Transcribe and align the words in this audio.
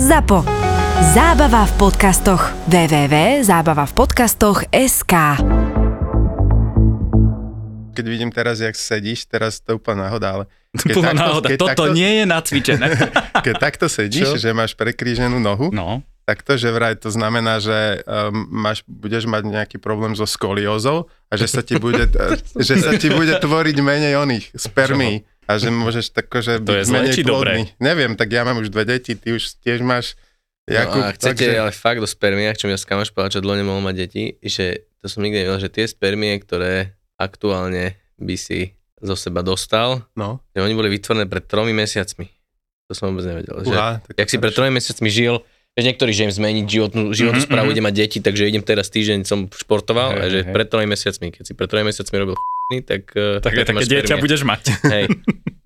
ZAPO. 0.00 0.40
Zábava 1.12 1.62
v 1.62 1.72
podcastoch. 1.76 2.40
www.zábavavpodcastoch.sk 2.66 5.12
Keď 7.90 8.04
vidím 8.06 8.30
teraz, 8.30 8.58
jak 8.58 8.72
sedíš, 8.72 9.26
teraz 9.26 9.58
to 9.58 9.70
je 9.70 9.74
úplne 9.76 10.00
náhoda, 10.00 10.26
ale... 10.32 10.42
keď 10.72 10.94
Úplná 10.94 11.06
takto- 11.06 11.20
náhoda. 11.20 11.46
keď 11.46 11.56
Toto 11.58 11.68
takto- 11.84 11.92
nie 11.92 12.10
je 12.14 12.22
nacvičené. 12.24 12.86
Keď 13.44 13.54
takto 13.58 13.84
sedíš, 13.86 14.26
Čo? 14.30 14.36
že 14.40 14.48
máš 14.50 14.72
prekríženú 14.72 15.36
nohu, 15.36 15.68
No, 15.68 16.00
tak 16.22 16.40
to, 16.40 16.54
že 16.54 16.70
vraj 16.70 16.94
to 16.94 17.08
znamená, 17.08 17.58
že 17.58 18.00
um, 18.00 18.04
máš, 18.48 18.80
budeš 18.84 19.24
mať 19.26 19.42
nejaký 19.44 19.76
problém 19.76 20.14
so 20.14 20.22
skoliózou 20.22 21.10
a 21.26 21.32
že 21.34 21.44
sa 21.44 21.60
ti 21.60 21.74
bude, 21.78 22.06
že 22.54 22.72
sa 22.78 22.94
ti 22.94 23.08
bude 23.08 23.34
tvoriť 23.34 23.74
menej 23.76 24.14
oných 24.16 24.44
spermí 24.54 25.24
a 25.50 25.58
že 25.58 25.68
môžeš 25.68 26.06
tako, 26.12 26.38
že 26.38 26.56
To 26.56 26.70
je 26.70 26.76
byť 26.76 26.86
zlé 26.86 26.94
menej 26.96 27.12
či 27.12 27.22
plodný. 27.22 27.62
Neviem, 27.78 28.12
tak 28.14 28.30
ja 28.30 28.42
mám 28.42 28.56
už 28.56 28.68
dve 28.68 28.86
deti, 28.86 29.12
ty 29.12 29.34
už 29.34 29.58
tiež 29.58 29.82
máš 29.82 30.14
Jakub, 30.64 31.02
no 31.02 31.04
a 31.04 31.10
chcete 31.10 31.42
takže- 31.42 31.58
ale 31.58 31.72
fakt 31.74 31.98
do 31.98 32.06
spermiách, 32.06 32.54
čo 32.54 32.64
mi 32.64 32.72
raz 32.72 32.86
kamoš 32.86 33.10
povedal, 33.10 33.34
čo 33.34 33.42
dlho 33.42 33.58
nemohol 33.58 33.82
mať 33.82 33.96
deti, 33.98 34.38
že 34.38 34.86
to 35.00 35.10
som 35.10 35.20
nikdy 35.20 35.42
nevedel, 35.42 35.58
že 35.58 35.66
tie 35.68 35.84
spermie, 35.84 36.38
ktoré 36.38 36.94
aktuálne 37.16 37.98
by 38.16 38.36
si 38.36 38.78
zo 39.00 39.16
seba 39.16 39.40
dostal, 39.40 40.06
No, 40.14 40.38
že 40.52 40.60
oni 40.60 40.72
boli 40.72 40.86
vytvorené 40.88 41.26
pred 41.26 41.42
tromi 41.42 41.72
mesiacmi. 41.72 42.28
To 42.86 42.92
som 42.92 43.10
vôbec 43.10 43.24
nevedel. 43.24 43.64
Že, 43.64 43.72
uha, 43.72 43.90
tak 44.04 44.14
jak 44.14 44.28
si 44.28 44.36
pred 44.38 44.52
tromi 44.52 44.70
mesiacmi 44.70 45.08
žil, 45.08 45.42
že 45.72 45.82
niektorí, 45.82 46.12
že 46.12 46.26
im 46.26 46.32
zmeniť 46.32 46.66
životnú, 46.66 47.04
životnú 47.10 47.40
Mhm, 47.40 47.46
správu, 47.46 47.66
mhm. 47.66 47.74
idem 47.74 47.84
mať 47.86 47.96
deti, 47.96 48.18
takže 48.20 48.42
idem 48.44 48.62
teraz 48.62 48.86
týždeň 48.90 49.18
som 49.24 49.48
športoval, 49.48 50.14
Hej, 50.14 50.20
a 50.20 50.24
že 50.28 50.38
hej. 50.44 50.52
pred 50.52 50.66
tromi 50.66 50.86
mesiacmi, 50.86 51.32
keď 51.32 51.42
si 51.42 51.52
pred 51.54 51.66
tromi 51.66 51.88
mesiacmi 51.88 52.16
robil 52.16 52.36
tak, 52.80 53.10
eh, 53.10 53.38
také, 53.38 53.62
tak 53.62 53.66
také 53.66 53.72
máš 53.74 53.86
dieťa 53.86 54.06
spermie. 54.08 54.22
budeš 54.22 54.42
mať. 54.42 54.62
Hej. 54.94 55.04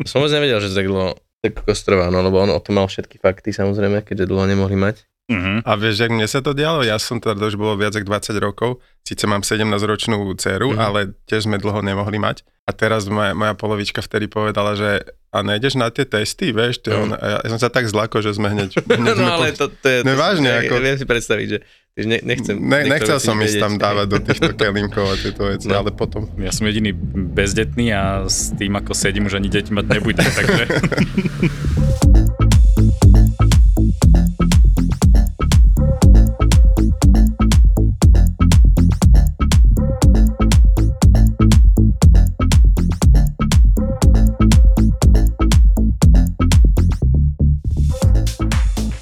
Som 0.02 0.16
vôbec 0.18 0.32
nevedel, 0.34 0.58
že 0.58 0.68
to 0.68 0.76
tak 0.76 0.88
dlho 0.88 1.08
tak 1.38 1.52
kostrova, 1.60 2.08
no 2.08 2.18
lebo 2.18 2.38
on 2.38 2.48
o 2.48 2.58
tom 2.58 2.74
mal 2.74 2.86
všetky 2.86 3.18
fakty 3.18 3.50
samozrejme, 3.50 4.00
keďže 4.00 4.24
dlho 4.24 4.44
nemohli 4.46 4.74
mať. 4.74 5.04
Mhm. 5.24 5.60
A 5.60 5.72
vieš, 5.74 5.96
jak 5.98 6.10
mne 6.10 6.24
sa 6.24 6.38
to 6.38 6.52
dialo? 6.52 6.80
Ja 6.80 6.96
som 6.96 7.16
teda, 7.16 7.36
už 7.42 7.54
bolo 7.54 7.72
viac 7.74 7.92
ako 7.92 8.04
20 8.06 8.36
rokov, 8.38 8.70
síce 9.00 9.24
mám 9.24 9.40
17-ročnú 9.40 10.16
dceru, 10.34 10.72
Mhm. 10.72 10.78
ale 10.78 10.98
tiež 11.22 11.44
sme 11.44 11.56
dlho 11.56 11.80
nemohli 11.80 12.16
mať. 12.18 12.44
A 12.62 12.72
teraz 12.72 13.04
moja, 13.06 13.32
moja 13.32 13.52
polovička 13.52 14.00
vtedy 14.00 14.24
povedala, 14.26 14.72
že 14.72 15.04
a 15.30 15.40
nejdeš 15.40 15.74
na 15.74 15.88
tie 15.88 16.04
testy, 16.04 16.48
vieš? 16.50 16.80
To 16.80 16.92
on, 16.94 17.10
a 17.10 17.20
ja, 17.20 17.38
ja 17.40 17.48
som 17.50 17.58
sa 17.58 17.68
tak 17.68 17.84
zlakol, 17.84 18.20
že 18.20 18.32
sme 18.32 18.48
hneď... 18.48 18.72
hneď 18.90 19.00
No 19.02 19.12
sme 19.14 19.28
ale 19.30 19.46
po- 19.50 19.56
to, 19.58 19.64
to 19.74 19.86
je... 19.86 19.98
No 20.02 20.12
to, 20.12 20.20
ako- 20.22 20.80
Viem 20.80 20.96
si 20.96 21.04
predstaviť, 21.04 21.46
že 21.46 21.58
ne, 22.02 22.18
nechcem... 22.26 22.58
Ne, 22.58 22.90
nechcel 22.90 23.22
som 23.22 23.38
ísť 23.38 23.62
tam 23.62 23.78
dávať 23.78 24.06
do 24.10 24.18
týchto 24.18 24.50
kelímkov 24.58 25.06
a 25.06 25.14
tieto 25.14 25.46
veci, 25.46 25.70
No. 25.70 25.78
ale 25.78 25.94
potom... 25.94 26.26
Ja 26.42 26.50
som 26.50 26.66
jediný 26.66 26.90
bezdetný 27.30 27.94
a 27.94 28.26
s 28.26 28.50
tým, 28.58 28.74
ako 28.74 28.90
sedím, 28.98 29.30
už 29.30 29.38
ani 29.38 29.46
deti 29.46 29.70
mať 29.70 29.86
nebudem, 29.86 30.26
takže... 30.26 30.64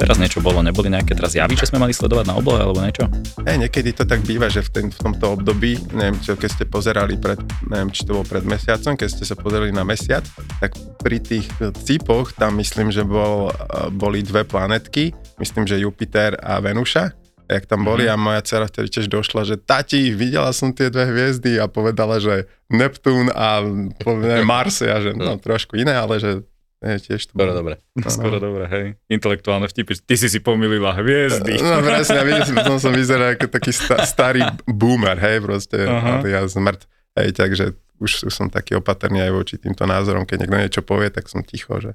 Teraz 0.03 0.19
niečo 0.19 0.43
bolo, 0.43 0.67
neboli 0.67 0.91
nejaké 0.91 1.15
teraz 1.15 1.31
javy, 1.31 1.55
čo 1.55 1.71
sme 1.71 1.79
mali 1.79 1.95
sledovať 1.95 2.27
na 2.27 2.35
oblohe 2.35 2.59
alebo 2.59 2.83
niečo? 2.83 3.07
Hej, 3.47 3.63
niekedy 3.63 3.95
to 3.95 4.03
tak 4.03 4.27
býva, 4.27 4.51
že 4.51 4.59
v, 4.67 4.69
ten, 4.75 4.87
v 4.91 4.99
tomto 4.99 5.39
období, 5.39 5.79
neviem, 5.95 6.19
čo, 6.19 6.35
keď 6.35 6.51
ste 6.51 6.65
pozerali 6.67 7.15
pred, 7.15 7.39
neviem, 7.71 7.87
či 7.95 8.03
to 8.03 8.19
bolo 8.19 8.27
pred 8.27 8.43
mesiacom, 8.43 8.99
keď 8.99 9.09
ste 9.15 9.23
sa 9.23 9.39
pozerali 9.39 9.71
na 9.71 9.87
mesiac, 9.87 10.27
tak 10.59 10.75
pri 10.99 11.23
tých 11.23 11.47
cipoch 11.87 12.35
tam 12.35 12.59
myslím, 12.59 12.91
že 12.91 13.07
bol, 13.07 13.55
eh, 13.55 13.55
boli 13.95 14.27
dve 14.27 14.43
planetky, 14.43 15.15
myslím, 15.39 15.71
že 15.71 15.79
Jupiter 15.79 16.35
a 16.35 16.59
Venuša, 16.59 17.15
jak 17.47 17.71
tam 17.71 17.87
boli 17.87 18.09
Mhm. 18.09 18.11
a 18.11 18.15
moja 18.19 18.41
dcera 18.43 18.67
vtedy 18.67 18.89
tiež 18.91 19.07
došla, 19.07 19.47
že 19.47 19.55
tati, 19.55 20.11
videla 20.11 20.51
som 20.51 20.75
tie 20.75 20.91
dve 20.91 21.15
hviezdy 21.15 21.63
a 21.63 21.71
povedala, 21.71 22.19
že 22.19 22.51
Neptún 22.75 23.31
a 23.31 23.63
povedal 24.03 24.43
Mars, 24.51 24.83
ja 24.83 24.99
že 24.99 25.15
no 25.15 25.39
trošku 25.39 25.79
iné, 25.79 25.95
ale 25.95 26.19
že 26.19 26.43
je, 26.83 26.97
tiež 26.99 27.31
to 27.31 27.39
Skoro 27.39 27.55
dobre. 27.55 27.75
No, 27.95 28.11
Skoro 28.19 28.39
dobre, 28.43 28.65
hej. 28.67 28.87
Intelektuálne 29.07 29.71
vtipy. 29.71 29.95
Ty 30.03 30.15
si 30.19 30.29
si 30.29 30.39
pomýlila 30.43 30.99
hviezdy. 30.99 31.63
No 31.63 31.79
presne, 31.81 32.19
ja 32.19 32.25
vidím, 32.27 32.59
som, 32.59 32.77
som 32.83 32.93
vyzeral 32.93 33.39
ako 33.39 33.47
taký 33.47 33.71
sta, 33.71 34.03
starý 34.03 34.43
boomer, 34.67 35.15
hej, 35.17 35.39
proste, 35.41 35.87
Aha. 35.87 36.21
ja 36.27 36.43
zmrt. 36.45 36.91
Hej, 37.15 37.39
takže 37.39 37.65
už, 38.03 38.27
už 38.27 38.33
som 38.35 38.51
taký 38.51 38.75
opatrný 38.83 39.23
aj 39.23 39.33
voči 39.33 39.55
týmto 39.63 39.87
názorom, 39.87 40.27
keď 40.27 40.49
niekto 40.49 40.59
niečo 40.59 40.83
povie, 40.83 41.13
tak 41.15 41.31
som 41.31 41.47
ticho, 41.47 41.79
že 41.79 41.95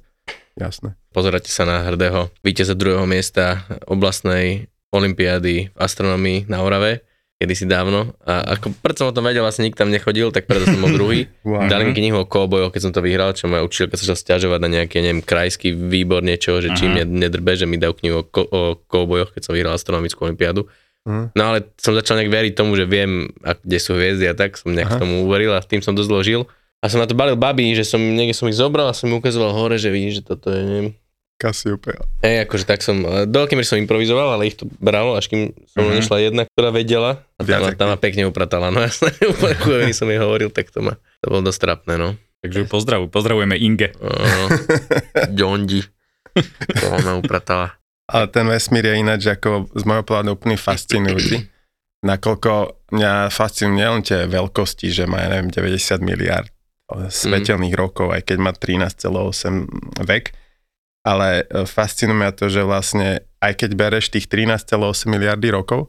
jasné. 0.55 0.95
Pozeráte 1.11 1.51
sa 1.51 1.67
na 1.67 1.83
hrdého 1.83 2.31
víťaza 2.41 2.73
druhého 2.73 3.03
miesta 3.03 3.67
oblastnej 3.85 4.71
olympiády 4.95 5.73
v 5.73 5.77
astronomii 5.77 6.47
na 6.47 6.63
Orave, 6.63 7.03
kedysi 7.37 7.69
dávno. 7.69 8.17
A 8.25 8.57
ako 8.57 8.73
preto 8.81 9.05
som 9.05 9.09
o 9.09 9.15
tom 9.15 9.21
vedel, 9.21 9.45
vlastne 9.45 9.69
nikto 9.69 9.85
tam 9.85 9.93
nechodil, 9.93 10.33
tak 10.33 10.49
preto 10.49 10.65
som 10.73 10.81
bol 10.81 10.93
druhý. 10.93 11.29
Wow. 11.47 11.71
Dali 11.71 11.87
mi 11.87 11.95
knihu 11.95 12.21
o 12.21 12.27
koubojoch, 12.27 12.75
keď 12.75 12.81
som 12.83 12.91
to 12.91 12.99
vyhral, 12.99 13.31
čo 13.31 13.47
moja 13.47 13.63
učiteľka 13.63 13.95
sa 13.95 14.19
stiažovať 14.19 14.59
na 14.59 14.67
nejaký, 14.67 14.99
neviem, 14.99 15.23
krajský 15.23 15.71
výbor 15.71 16.19
niečo, 16.19 16.59
že 16.59 16.75
čím 16.75 16.91
nedrbe, 17.07 17.55
že 17.55 17.63
mi 17.63 17.79
dajú 17.79 17.95
knihu 18.03 18.19
o, 18.19 18.25
ko- 18.27 18.43
o 18.51 18.75
koubojoch, 18.75 19.31
keď 19.31 19.41
som 19.47 19.55
vyhral 19.55 19.71
astronomickú 19.71 20.27
olympiádu. 20.27 20.67
Mhm. 21.07 21.31
No 21.39 21.43
ale 21.47 21.71
som 21.79 21.95
začal 21.95 22.19
nejak 22.19 22.35
veriť 22.35 22.53
tomu, 22.59 22.75
že 22.75 22.83
viem, 22.83 23.31
a 23.47 23.55
kde 23.55 23.79
sú 23.79 23.95
hviezdy 23.95 24.27
a 24.27 24.35
tak 24.35 24.59
som 24.59 24.75
nejak 24.75 24.91
Aha. 24.91 24.99
tomu 24.99 25.23
uveril 25.23 25.55
a 25.55 25.63
tým 25.63 25.79
som 25.79 25.95
dosť 25.95 26.11
žil. 26.19 26.43
A 26.83 26.91
som 26.91 26.99
na 26.99 27.07
to 27.07 27.15
balil 27.15 27.39
babi, 27.39 27.71
že 27.73 27.87
som 27.87 27.97
niekde 27.97 28.35
som 28.35 28.51
ich 28.51 28.59
zobral 28.59 28.91
a 28.91 28.93
som 28.93 29.07
im 29.07 29.23
ukazoval 29.23 29.55
hore, 29.55 29.79
že 29.79 29.87
vidíš, 29.87 30.21
že 30.21 30.23
toto 30.35 30.51
je, 30.51 30.61
neviem. 30.61 30.89
Cassiopeia. 31.37 32.01
Hej, 32.19 32.43
akože 32.43 32.65
tak 32.65 32.81
som, 32.81 32.97
e, 32.99 33.23
do 33.23 33.37
veľkej 33.37 33.61
som 33.61 33.77
improvizoval, 33.77 34.33
ale 34.33 34.49
ich 34.49 34.57
to 34.57 34.65
bralo, 34.77 35.13
až 35.13 35.29
kým 35.29 35.53
som 35.69 35.81
Mhm. 35.81 35.81
mm-hmm. 35.85 35.97
nešla 36.01 36.17
jedna, 36.19 36.41
ktorá 36.49 36.69
vedela. 36.69 37.11
A 37.37 37.45
tam, 37.45 37.61
ma- 37.61 37.77
tam 37.77 37.87
ma 37.93 37.97
pekne 37.97 38.25
upratala, 38.25 38.73
no 38.73 38.81
jasne, 38.85 39.13
úplne 39.21 39.55
chujovi 39.55 39.93
som 39.93 40.05
jej 40.05 40.17
hovoril, 40.17 40.49
tak 40.49 40.69
to 40.69 40.81
ma, 40.81 40.97
to 41.21 41.25
bolo 41.27 41.45
dosť 41.45 41.59
trapné, 41.61 41.95
no. 41.95 42.17
Takže 42.37 42.57
ju 42.61 42.67
pozdravuj, 42.67 43.09
pozdravujeme 43.09 43.57
Inge. 43.57 43.97
Uh, 43.97 44.49
Jondi. 45.31 45.81
To 46.77 46.85
ma 47.01 47.17
upratala. 47.17 47.73
Ale 48.05 48.29
ten 48.29 48.45
vesmír 48.45 48.85
je 48.85 48.95
ináč 48.95 49.25
ako 49.25 49.73
z 49.73 49.83
môjho 49.83 50.05
pohľadu 50.05 50.37
úplne 50.37 50.53
fascinujúci. 50.53 51.49
Nakoľko 52.05 52.53
mňa 52.93 53.33
fascinujú 53.33 53.73
nielen 53.73 54.01
tie 54.01 54.29
veľkosti, 54.29 54.87
že 54.87 55.09
má, 55.09 55.25
ja 55.25 55.33
neviem, 55.33 55.49
90 55.49 55.97
miliard 55.99 56.47
svetelných 56.87 57.75
rokov, 57.75 58.13
aj 58.13 58.21
keď 58.23 58.37
má 58.37 58.53
13,8 58.53 60.05
vek, 60.05 60.25
ale 61.07 61.47
e, 61.47 61.63
fascinuje 61.63 62.19
mňa 62.19 62.31
to, 62.35 62.51
že 62.51 62.67
vlastne 62.67 63.23
aj 63.39 63.63
keď 63.63 63.71
bereš 63.79 64.11
tých 64.11 64.27
13,8 64.27 65.07
miliardy 65.07 65.47
rokov, 65.55 65.87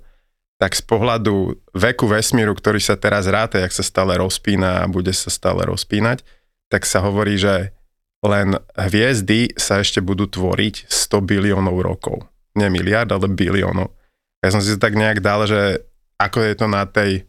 tak 0.62 0.78
z 0.78 0.82
pohľadu 0.86 1.58
veku 1.74 2.06
vesmíru, 2.06 2.54
ktorý 2.54 2.78
sa 2.78 2.94
teraz 2.94 3.26
ráta, 3.26 3.58
jak 3.58 3.74
sa 3.74 3.82
stále 3.82 4.14
rozpína 4.18 4.86
a 4.86 4.90
bude 4.90 5.10
sa 5.10 5.30
stále 5.30 5.66
rozpínať, 5.66 6.22
tak 6.70 6.86
sa 6.86 7.02
hovorí, 7.02 7.38
že 7.38 7.74
len 8.22 8.58
hviezdy 8.74 9.54
sa 9.54 9.82
ešte 9.82 10.02
budú 10.02 10.26
tvoriť 10.26 10.90
100 10.90 11.22
biliónov 11.22 11.78
rokov. 11.82 12.26
Nie 12.58 12.70
miliard, 12.70 13.10
ale 13.10 13.30
biliónov. 13.30 13.94
Ja 14.42 14.50
som 14.50 14.62
si 14.62 14.74
to 14.74 14.82
tak 14.82 14.98
nejak 14.98 15.22
dal, 15.22 15.46
že 15.46 15.86
ako 16.18 16.38
je 16.42 16.54
to 16.58 16.66
na 16.66 16.82
tej 16.86 17.26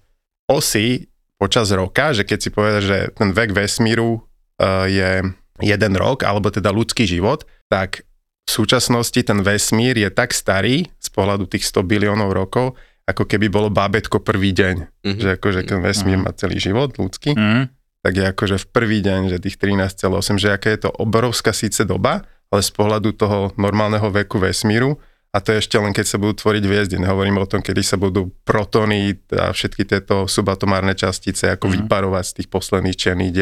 osi 0.49 1.09
počas 1.37 1.69
roka, 1.69 2.11
že 2.11 2.25
keď 2.25 2.39
si 2.41 2.49
povedal, 2.49 2.81
že 2.81 2.97
ten 3.13 3.29
vek 3.29 3.53
vesmíru 3.53 4.17
uh, 4.17 4.89
je 4.89 5.29
jeden 5.61 5.93
rok, 5.95 6.23
alebo 6.23 6.49
teda 6.49 6.71
ľudský 6.71 7.05
život, 7.05 7.43
tak 7.67 8.03
v 8.45 8.49
súčasnosti 8.49 9.21
ten 9.21 9.45
vesmír 9.45 9.93
je 9.93 10.09
tak 10.09 10.33
starý 10.33 10.89
z 10.97 11.07
pohľadu 11.13 11.45
tých 11.45 11.69
100 11.69 11.85
biliónov 11.85 12.33
rokov, 12.33 12.73
ako 13.05 13.25
keby 13.25 13.49
bolo 13.49 13.69
bábetko 13.69 14.21
prvý 14.21 14.53
deň. 14.53 14.75
Mhm. 15.05 15.19
Že 15.21 15.29
akože 15.37 15.61
ten 15.65 15.79
vesmír 15.81 16.17
Mhm. 16.17 16.23
má 16.25 16.31
celý 16.33 16.57
život 16.57 16.93
ľudský, 16.97 17.33
Mm. 17.37 17.69
tak 18.01 18.13
je 18.15 18.25
akože 18.25 18.57
v 18.57 18.67
prvý 18.69 18.99
deň, 19.05 19.21
že 19.29 19.37
tých 19.37 19.57
13,8, 19.61 20.37
že 20.41 20.53
aká 20.53 20.69
je 20.73 20.85
to 20.85 20.89
obrovská 20.93 21.53
síce 21.53 21.85
doba, 21.85 22.25
ale 22.49 22.61
z 22.65 22.71
pohľadu 22.73 23.13
toho 23.13 23.53
normálneho 23.61 24.09
veku 24.09 24.41
vesmíru, 24.41 24.97
a 25.29 25.37
to 25.45 25.53
je 25.53 25.61
ešte 25.61 25.77
len 25.77 25.93
keď 25.93 26.05
sa 26.09 26.17
budú 26.17 26.33
tvoriť 26.41 26.63
hviezdy. 26.65 26.97
Nehovorím 26.97 27.37
o 27.37 27.45
tom, 27.45 27.61
kedy 27.61 27.85
sa 27.85 28.01
budú 28.01 28.33
protony 28.41 29.13
a 29.29 29.53
všetky 29.53 29.85
tieto 29.85 30.25
subatomárne 30.25 30.97
častice 30.97 31.53
ako 31.53 31.69
Mhm. 31.69 31.73
vyparovať 31.85 32.25
z 32.25 32.33
tých 32.41 32.49
posledných 32.49 32.97
černých 32.97 33.33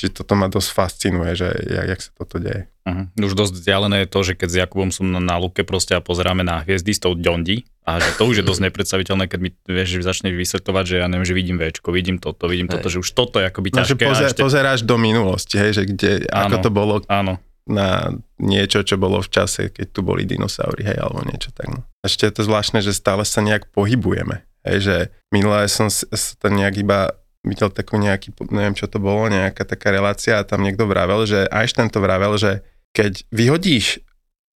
Čiže 0.00 0.24
toto 0.24 0.32
ma 0.32 0.48
dosť 0.48 0.72
fascinuje, 0.72 1.36
že 1.36 1.52
jak, 1.52 1.86
jak 1.92 2.00
sa 2.00 2.10
toto 2.16 2.40
deje. 2.40 2.72
Uh-huh. 2.88 3.04
Už 3.20 3.36
dosť 3.36 3.52
vzdialené 3.60 3.96
je 4.02 4.08
to, 4.08 4.20
že 4.24 4.32
keď 4.32 4.48
s 4.48 4.56
Jakubom 4.64 4.88
som 4.88 5.04
na, 5.12 5.20
na 5.20 5.36
luke 5.36 5.60
proste 5.68 5.92
a 5.92 6.00
pozeráme 6.00 6.40
na 6.40 6.64
hviezdy 6.64 6.96
s 6.96 7.04
tou 7.04 7.12
Dondi 7.12 7.68
a 7.84 8.00
že 8.00 8.16
to 8.16 8.24
už 8.24 8.40
je 8.40 8.44
dosť 8.48 8.60
nepredstaviteľné, 8.72 9.28
keď 9.28 9.38
mi 9.44 9.52
vieš, 9.68 10.00
začne 10.00 10.32
vysvetľovať, 10.32 10.84
že 10.88 10.94
ja 11.04 11.06
neviem, 11.12 11.28
že 11.28 11.36
vidím 11.36 11.60
Včko, 11.60 11.92
vidím 11.92 12.16
toto, 12.16 12.48
vidím 12.48 12.72
toto, 12.72 12.88
že 12.88 13.04
už 13.04 13.12
toto 13.12 13.44
je 13.44 13.52
akoby 13.52 13.76
No, 13.76 13.84
že 13.84 13.92
ťažké. 13.92 14.08
pozer, 14.08 14.28
ešte, 14.32 14.40
pozeráš 14.40 14.80
do 14.88 14.96
minulosti, 14.96 15.60
hej, 15.60 15.76
že 15.76 15.82
kde, 15.84 16.24
ako 16.32 16.56
Áno. 16.56 16.64
to 16.64 16.70
bolo 16.72 16.94
áno, 17.12 17.36
na 17.68 18.16
niečo, 18.40 18.80
čo 18.80 18.96
bolo 18.96 19.20
v 19.20 19.28
čase, 19.28 19.68
keď 19.68 19.86
tu 19.92 20.00
boli 20.00 20.24
dinosaury, 20.24 20.80
hej, 20.80 20.96
alebo 20.96 21.20
niečo 21.28 21.52
tak. 21.52 21.68
No. 21.68 21.84
Ešte 22.00 22.24
je 22.24 22.32
to 22.40 22.48
zvláštne, 22.48 22.80
že 22.80 22.96
stále 22.96 23.28
sa 23.28 23.44
nejak 23.44 23.68
pohybujeme. 23.76 24.48
Hej, 24.64 24.78
že 24.80 24.96
minulé 25.32 25.68
som 25.68 25.88
sa 25.92 26.48
nejak 26.48 26.80
iba 26.80 27.19
videl 27.40 27.72
takú 27.72 27.96
nejaký, 27.96 28.36
neviem 28.52 28.76
čo 28.76 28.84
to 28.84 29.00
bolo, 29.00 29.28
nejaká 29.28 29.64
taká 29.64 29.88
relácia 29.90 30.36
a 30.36 30.44
tam 30.44 30.60
niekto 30.60 30.84
vravel, 30.84 31.24
že 31.24 31.48
Einstein 31.48 31.88
to 31.88 31.98
vravel, 31.98 32.36
že 32.36 32.60
keď 32.92 33.24
vyhodíš 33.32 34.04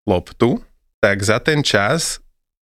loptu 0.04 0.60
tak 1.00 1.20
za 1.24 1.40
ten 1.40 1.64
čas 1.64 2.20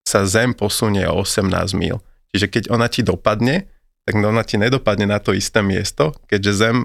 sa 0.06 0.24
Zem 0.24 0.54
posunie 0.54 1.04
o 1.06 1.22
18 1.22 1.50
mil. 1.74 1.98
Čiže 2.30 2.46
keď 2.48 2.64
ona 2.70 2.86
ti 2.86 3.02
dopadne, 3.02 3.66
tak 4.06 4.14
ona 4.16 4.40
ti 4.42 4.56
nedopadne 4.56 5.04
na 5.04 5.20
to 5.20 5.36
isté 5.36 5.60
miesto, 5.60 6.14
keďže 6.26 6.52
Zem 6.54 6.76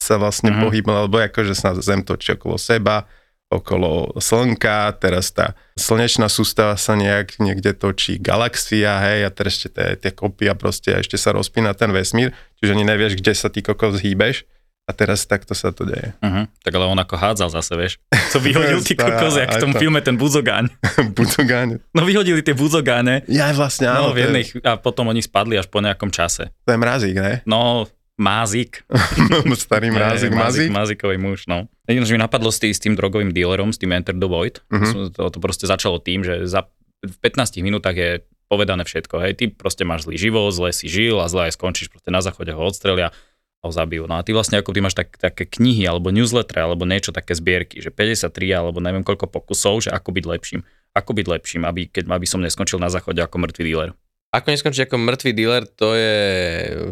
sa 0.00 0.16
vlastne 0.16 0.48
Mhm. 0.50 0.60
pohybla, 0.64 0.96
lebo 1.04 1.20
akože 1.20 1.52
sa 1.52 1.76
Zem 1.76 2.00
točí 2.00 2.32
okolo 2.32 2.56
seba, 2.56 3.04
okolo 3.50 4.14
Slnka, 4.16 4.94
teraz 4.96 5.34
tá 5.34 5.58
slnečná 5.74 6.30
sústava 6.30 6.78
sa 6.78 6.94
nejak 6.94 7.42
niekde 7.42 7.74
točí, 7.74 8.16
galaxia, 8.16 9.02
hej, 9.02 9.26
a 9.26 9.30
teraz 9.34 9.58
ešte 9.58 9.68
tie, 9.74 9.86
tie 9.98 10.12
kopy 10.14 10.46
a 10.46 10.54
proste 10.54 10.94
a 10.94 11.02
ešte 11.02 11.18
sa 11.18 11.34
rozpína 11.34 11.74
ten 11.74 11.90
vesmír, 11.90 12.30
čiže 12.62 12.72
ani 12.72 12.86
nevieš, 12.86 13.18
kde 13.18 13.34
sa 13.34 13.50
ty 13.50 13.58
kokos 13.60 13.98
hýbeš 13.98 14.46
a 14.86 14.94
teraz 14.94 15.22
takto 15.22 15.54
sa 15.54 15.70
to 15.70 15.86
deje. 15.86 16.14
Uh-huh. 16.18 16.46
Tak 16.62 16.72
ale 16.74 16.86
on 16.86 16.98
ako 16.98 17.14
hádzal 17.14 17.50
zase, 17.50 17.74
vieš. 17.78 17.92
Co 18.30 18.38
vyhodil 18.38 18.82
ty 18.82 18.94
kokos, 19.02 19.38
jak 19.38 19.50
v 19.54 19.62
tom 19.62 19.70
to. 19.74 19.78
filme 19.78 19.98
ten 20.02 20.14
buzogáň. 20.18 20.66
Budogáň. 21.18 21.78
No 21.94 22.02
vyhodili 22.02 22.42
tie 22.42 22.54
buzogáne. 22.54 23.22
Ja 23.30 23.50
vlastne, 23.50 23.86
No, 23.86 24.10
áno, 24.10 24.10
v 24.10 24.18
to, 24.18 24.22
jednej, 24.26 24.42
je, 24.46 24.62
a 24.62 24.74
potom 24.78 25.06
oni 25.10 25.22
spadli 25.22 25.58
až 25.58 25.66
po 25.70 25.78
nejakom 25.78 26.10
čase. 26.10 26.50
to 26.66 26.70
je 26.74 26.78
mrazík, 26.78 27.14
ne? 27.18 27.38
No, 27.46 27.86
mázik. 28.18 28.82
Starý 29.62 29.94
mrazík, 29.94 30.34
Nie, 30.34 30.38
mazík. 30.42 30.68
Mázikový 30.74 31.16
muž, 31.22 31.46
no. 31.46 31.70
Jediné, 31.90 32.06
že 32.06 32.14
mi 32.14 32.22
napadlo 32.22 32.54
s, 32.54 32.62
tý, 32.62 32.70
s 32.70 32.78
tým 32.78 32.94
drogovým 32.94 33.34
dealerom, 33.34 33.74
s 33.74 33.82
tým 33.82 33.90
Enter 33.90 34.14
the 34.14 34.30
Void. 34.30 34.62
Mhm. 34.70 34.78
Uh-huh. 34.78 35.10
To, 35.10 35.22
to 35.26 35.38
proste 35.42 35.66
začalo 35.66 35.98
tým, 35.98 36.22
že 36.22 36.46
za, 36.46 36.70
v 37.02 37.16
15 37.18 37.58
minútach 37.66 37.98
je 37.98 38.22
povedané 38.50 38.82
všetko. 38.82 39.14
Hej, 39.22 39.32
ty 39.38 39.44
proste 39.50 39.86
máš 39.86 40.06
zlý 40.06 40.18
život, 40.18 40.50
zle 40.50 40.74
si 40.74 40.90
žil 40.90 41.22
a 41.22 41.30
zle 41.30 41.50
aj 41.50 41.54
skončíš, 41.54 41.90
proste 41.90 42.10
na 42.10 42.18
záchode 42.18 42.50
ho 42.50 42.62
odstrelia 42.62 43.14
a 43.62 43.62
ho 43.62 43.70
zabijú. 43.70 44.10
No 44.10 44.18
a 44.18 44.26
ty 44.26 44.34
vlastne 44.34 44.58
ako 44.58 44.74
ty 44.74 44.82
máš 44.82 44.98
tak, 44.98 45.14
také 45.18 45.46
knihy 45.46 45.86
alebo 45.86 46.10
newsletter 46.10 46.66
alebo 46.66 46.82
niečo 46.82 47.14
také 47.14 47.38
zbierky, 47.38 47.78
že 47.78 47.94
53 47.94 48.30
alebo 48.50 48.82
neviem 48.82 49.06
koľko 49.06 49.30
pokusov, 49.30 49.86
že 49.86 49.90
ako 49.94 50.10
byť 50.10 50.24
lepším. 50.26 50.60
Ako 50.98 51.14
byť 51.14 51.26
lepším, 51.30 51.62
aby, 51.62 51.86
keď, 51.86 52.10
aby 52.10 52.26
som 52.26 52.42
neskončil 52.42 52.82
na 52.82 52.90
záchode 52.90 53.22
ako 53.22 53.38
mŕtvý 53.38 53.62
dealer. 53.62 53.90
Ako 54.34 54.50
neskončí 54.50 54.86
ako 54.86 54.98
mŕtvý 54.98 55.30
dealer, 55.34 55.62
to 55.66 55.94
je 55.94 56.14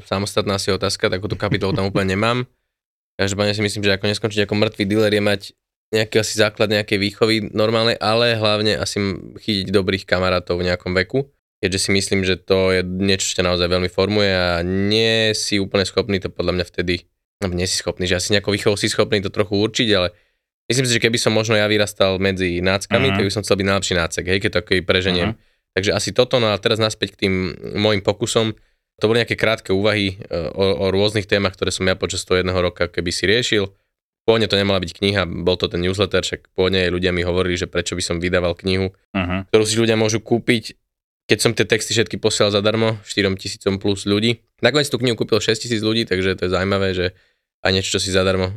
samostatná 0.06 0.58
si 0.58 0.70
otázka, 0.70 1.10
takúto 1.10 1.34
kapitolu 1.34 1.74
tam 1.74 1.90
úplne 1.90 2.14
nemám. 2.14 2.38
Každopádne 3.18 3.52
si 3.52 3.62
myslím, 3.66 3.82
že 3.82 3.98
ako 3.98 4.06
neskončiť 4.06 4.46
ako 4.46 4.54
mŕtvý 4.54 4.84
dealer 4.86 5.10
je 5.10 5.22
mať 5.22 5.40
nejaký 5.88 6.20
asi 6.20 6.38
základ 6.38 6.70
nejakej 6.70 6.98
výchovy 7.00 7.34
normálnej, 7.50 7.96
ale 7.98 8.36
hlavne 8.36 8.78
asi 8.78 9.00
chytiť 9.40 9.72
dobrých 9.72 10.04
kamarátov 10.04 10.60
v 10.60 10.68
nejakom 10.70 10.92
veku, 10.94 11.32
keďže 11.58 11.88
si 11.88 11.90
myslím, 11.96 12.22
že 12.22 12.36
to 12.36 12.76
je 12.76 12.80
niečo, 12.84 13.24
čo 13.32 13.42
ťa 13.42 13.48
naozaj 13.48 13.66
veľmi 13.66 13.88
formuje 13.88 14.28
a 14.30 14.60
nie 14.62 15.32
si 15.32 15.56
úplne 15.58 15.88
schopný 15.88 16.20
to 16.20 16.28
podľa 16.28 16.60
mňa 16.60 16.64
vtedy, 16.68 17.08
no 17.40 17.48
nie 17.50 17.64
si 17.64 17.80
schopný, 17.80 18.04
že 18.04 18.20
asi 18.20 18.36
nejakou 18.36 18.52
výchovou 18.52 18.76
si 18.76 18.86
schopný 18.92 19.24
to 19.24 19.32
trochu 19.32 19.56
určiť, 19.56 19.88
ale 19.96 20.12
myslím 20.68 20.86
si, 20.86 20.92
že 21.00 21.02
keby 21.02 21.16
som 21.16 21.32
možno 21.32 21.56
ja 21.56 21.64
vyrastal 21.66 22.20
medzi 22.20 22.60
náckami, 22.60 23.08
Mhm. 23.08 23.14
tak 23.16 23.24
by 23.24 23.32
som 23.32 23.42
chcel 23.42 23.56
byť 23.56 23.66
najlepší 23.66 23.94
nácek, 23.96 24.24
hej, 24.28 24.38
keď 24.44 24.50
to 24.52 24.58
ako 24.60 24.72
preženiem. 24.84 25.30
Takže 25.72 25.90
asi 25.96 26.10
toto, 26.12 26.36
no 26.36 26.52
a 26.52 26.56
teraz 26.60 26.76
naspäť 26.76 27.16
k 27.16 27.20
tým 27.26 27.34
môjim 27.80 28.04
pokusom. 28.04 28.52
To 28.98 29.06
boli 29.06 29.22
nejaké 29.22 29.38
krátke 29.38 29.70
úvahy 29.70 30.18
e, 30.18 30.36
o, 30.52 30.64
o 30.82 30.86
rôznych 30.90 31.30
témach, 31.30 31.54
ktoré 31.54 31.70
som 31.70 31.86
ja 31.86 31.94
počas 31.94 32.26
toho 32.26 32.42
jedného 32.42 32.58
roka 32.58 32.90
keby 32.90 33.10
si 33.14 33.30
riešil. 33.30 33.70
Pôvodne 34.26 34.50
to 34.50 34.60
nemala 34.60 34.82
byť 34.82 34.92
kniha, 34.92 35.22
bol 35.24 35.56
to 35.56 35.70
ten 35.72 35.80
newsletter, 35.80 36.20
však 36.20 36.52
pôvodne 36.52 36.84
ľudia 36.92 37.14
mi 37.16 37.24
hovorili, 37.24 37.56
že 37.56 37.70
prečo 37.70 37.96
by 37.96 38.02
som 38.04 38.16
vydával 38.20 38.52
knihu, 38.60 38.92
Uh-huh. 39.16 39.40
ktorú 39.48 39.64
si 39.64 39.80
ľudia 39.80 39.96
môžu 39.96 40.20
kúpiť. 40.20 40.76
Keď 41.28 41.38
som 41.40 41.52
tie 41.52 41.64
texty 41.68 41.92
všetky 41.92 42.20
posielal 42.20 42.52
zadarmo, 42.52 43.00
4 43.04 43.36
tisícom 43.36 43.76
plus 43.80 44.04
ľudí. 44.08 44.44
Nakoniec 44.64 44.88
tú 44.88 44.96
knihu 45.00 45.16
kúpil 45.16 45.40
6 45.40 45.64
tisíc 45.64 45.80
ľudí, 45.80 46.04
takže 46.08 46.36
to 46.36 46.48
je 46.48 46.50
zaujímavé, 46.52 46.92
že 46.96 47.06
aj 47.58 47.72
niečo, 47.74 47.98
čo 47.98 48.00
si 48.02 48.14
zadarmo 48.14 48.48
e, 48.48 48.54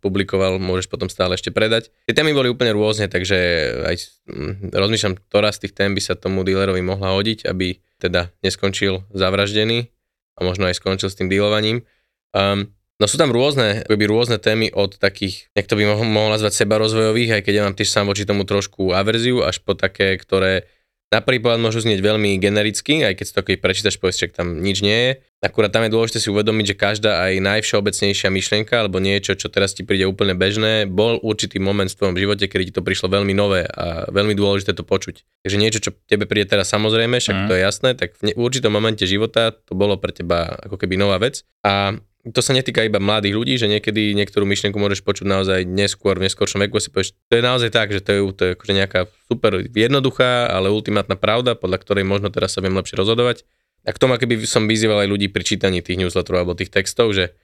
publikoval, 0.00 0.56
môžeš 0.56 0.88
potom 0.88 1.12
stále 1.12 1.36
ešte 1.36 1.52
predať. 1.52 1.92
Tie 2.08 2.16
témy 2.16 2.32
boli 2.32 2.48
úplne 2.48 2.72
rôzne, 2.72 3.04
takže 3.06 3.36
aj 3.84 3.94
mm, 4.24 4.72
rozmýšľam, 4.72 5.20
ktorá 5.28 5.52
z 5.52 5.68
tých 5.68 5.76
tém 5.76 5.92
by 5.92 6.00
sa 6.00 6.16
tomu 6.16 6.48
dealerovi 6.48 6.80
mohla 6.80 7.12
hodiť, 7.12 7.44
aby 7.44 7.76
teda 8.00 8.32
neskončil 8.40 9.04
zavraždený 9.12 9.92
a 10.38 10.40
možno 10.46 10.64
aj 10.70 10.80
skončil 10.80 11.12
s 11.12 11.18
tým 11.18 11.28
dealovaním. 11.28 11.84
Um, 12.32 12.72
no 12.96 13.04
sú 13.04 13.20
tam 13.20 13.34
rôzne, 13.34 13.84
akoby 13.84 14.04
rôzne 14.08 14.40
témy 14.40 14.72
od 14.72 14.96
takých, 14.96 15.52
jak 15.52 15.68
to 15.68 15.76
by 15.76 15.84
mohol, 15.84 16.08
mohol 16.08 16.30
nazvať 16.32 16.56
sebarozvojových, 16.64 17.40
aj 17.40 17.42
keď 17.44 17.52
ja 17.52 17.62
mám 17.68 17.76
tiež 17.76 17.90
sám 17.92 18.08
voči 18.08 18.24
tomu 18.24 18.48
trošku 18.48 18.96
averziu, 18.96 19.44
až 19.44 19.60
po 19.60 19.76
také, 19.76 20.16
ktoré 20.16 20.64
na 21.08 21.24
prvý 21.24 21.40
pohľad 21.40 21.64
môžu 21.64 21.80
znieť 21.80 22.04
veľmi 22.04 22.36
genericky, 22.36 23.00
aj 23.00 23.16
keď 23.16 23.24
si 23.24 23.32
to 23.32 23.40
keď 23.40 23.56
prečítaš, 23.64 23.96
povieš, 23.96 24.28
tam 24.36 24.60
nič 24.60 24.84
nie 24.84 24.98
je. 25.08 25.12
Akurát 25.38 25.70
tam 25.70 25.86
je 25.86 25.94
dôležité 25.94 26.18
si 26.18 26.28
uvedomiť, 26.28 26.74
že 26.74 26.76
každá 26.76 27.24
aj 27.30 27.38
najvšeobecnejšia 27.38 28.28
myšlienka 28.28 28.74
alebo 28.74 28.98
niečo, 28.98 29.38
čo 29.38 29.46
teraz 29.48 29.72
ti 29.72 29.86
príde 29.86 30.04
úplne 30.04 30.34
bežné, 30.34 30.84
bol 30.90 31.16
určitý 31.22 31.62
moment 31.62 31.86
v 31.86 31.94
tvojom 31.94 32.16
živote, 32.18 32.44
kedy 32.50 32.68
ti 32.68 32.72
to 32.74 32.82
prišlo 32.82 33.08
veľmi 33.08 33.32
nové 33.32 33.64
a 33.64 34.10
veľmi 34.10 34.34
dôležité 34.34 34.74
to 34.74 34.82
počuť. 34.82 35.22
Takže 35.46 35.56
niečo, 35.56 35.78
čo 35.78 35.90
tebe 36.10 36.26
príde 36.26 36.50
teraz 36.50 36.68
samozrejme, 36.74 37.22
však 37.22 37.36
Mhm. 37.38 37.46
to 37.46 37.52
je 37.54 37.62
jasné, 37.62 37.90
tak 37.94 38.18
v 38.18 38.34
určitom 38.34 38.74
momente 38.74 39.06
života 39.06 39.54
to 39.54 39.78
bolo 39.78 39.94
pre 39.96 40.10
teba 40.10 40.58
ako 40.60 40.74
keby 40.76 40.98
nová 40.98 41.22
vec. 41.22 41.46
A 41.62 41.94
to 42.26 42.40
sa 42.42 42.50
netýka 42.50 42.82
iba 42.82 42.98
mladých 42.98 43.34
ľudí, 43.38 43.54
že 43.54 43.70
niekedy 43.70 44.10
niektorú 44.18 44.42
myšlienku 44.42 44.74
môžeš 44.74 45.06
počuť 45.06 45.26
naozaj 45.26 45.60
neskôr, 45.64 46.18
v 46.18 46.26
neskôršom 46.26 46.58
veku 46.66 46.82
si 46.82 46.90
povieš, 46.90 47.14
to 47.30 47.38
je 47.38 47.42
naozaj 47.46 47.70
tak, 47.70 47.94
že 47.94 48.02
to 48.02 48.10
je, 48.10 48.20
to 48.34 48.42
je 48.42 48.50
akože 48.58 48.72
nejaká 48.74 49.00
super 49.30 49.62
jednoduchá, 49.62 50.50
ale 50.50 50.74
ultimátna 50.74 51.14
pravda, 51.14 51.54
podľa 51.54 51.78
ktorej 51.78 52.04
možno 52.04 52.34
teraz 52.34 52.58
sa 52.58 52.60
viem 52.60 52.74
lepšie 52.74 52.98
rozhodovať. 52.98 53.46
A 53.86 53.94
k 53.94 54.00
tomu, 54.02 54.18
keby 54.18 54.42
som 54.44 54.66
vyzýval 54.66 55.06
aj 55.06 55.08
ľudí 55.08 55.30
pri 55.30 55.46
čítaní 55.46 55.78
tých 55.78 56.02
newsletterov 56.02 56.42
alebo 56.42 56.58
tých 56.58 56.74
textov, 56.74 57.14
že 57.14 57.38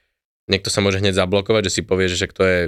niekto 0.50 0.68
sa 0.68 0.82
môže 0.82 1.00
hneď 1.00 1.16
zablokovať, 1.16 1.70
že 1.70 1.74
si 1.80 1.82
povie, 1.86 2.10
že 2.10 2.28
to 2.28 2.42
je, 2.44 2.60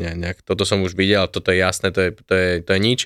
ne, 0.00 0.12
nejak, 0.16 0.42
toto 0.42 0.64
som 0.64 0.80
už 0.82 0.96
videl, 0.96 1.28
toto 1.30 1.52
je 1.52 1.60
jasné, 1.60 1.92
to 1.94 2.00
je, 2.08 2.10
to 2.16 2.34
je, 2.34 2.50
to 2.64 2.70
je 2.74 2.80
nič. 2.80 3.00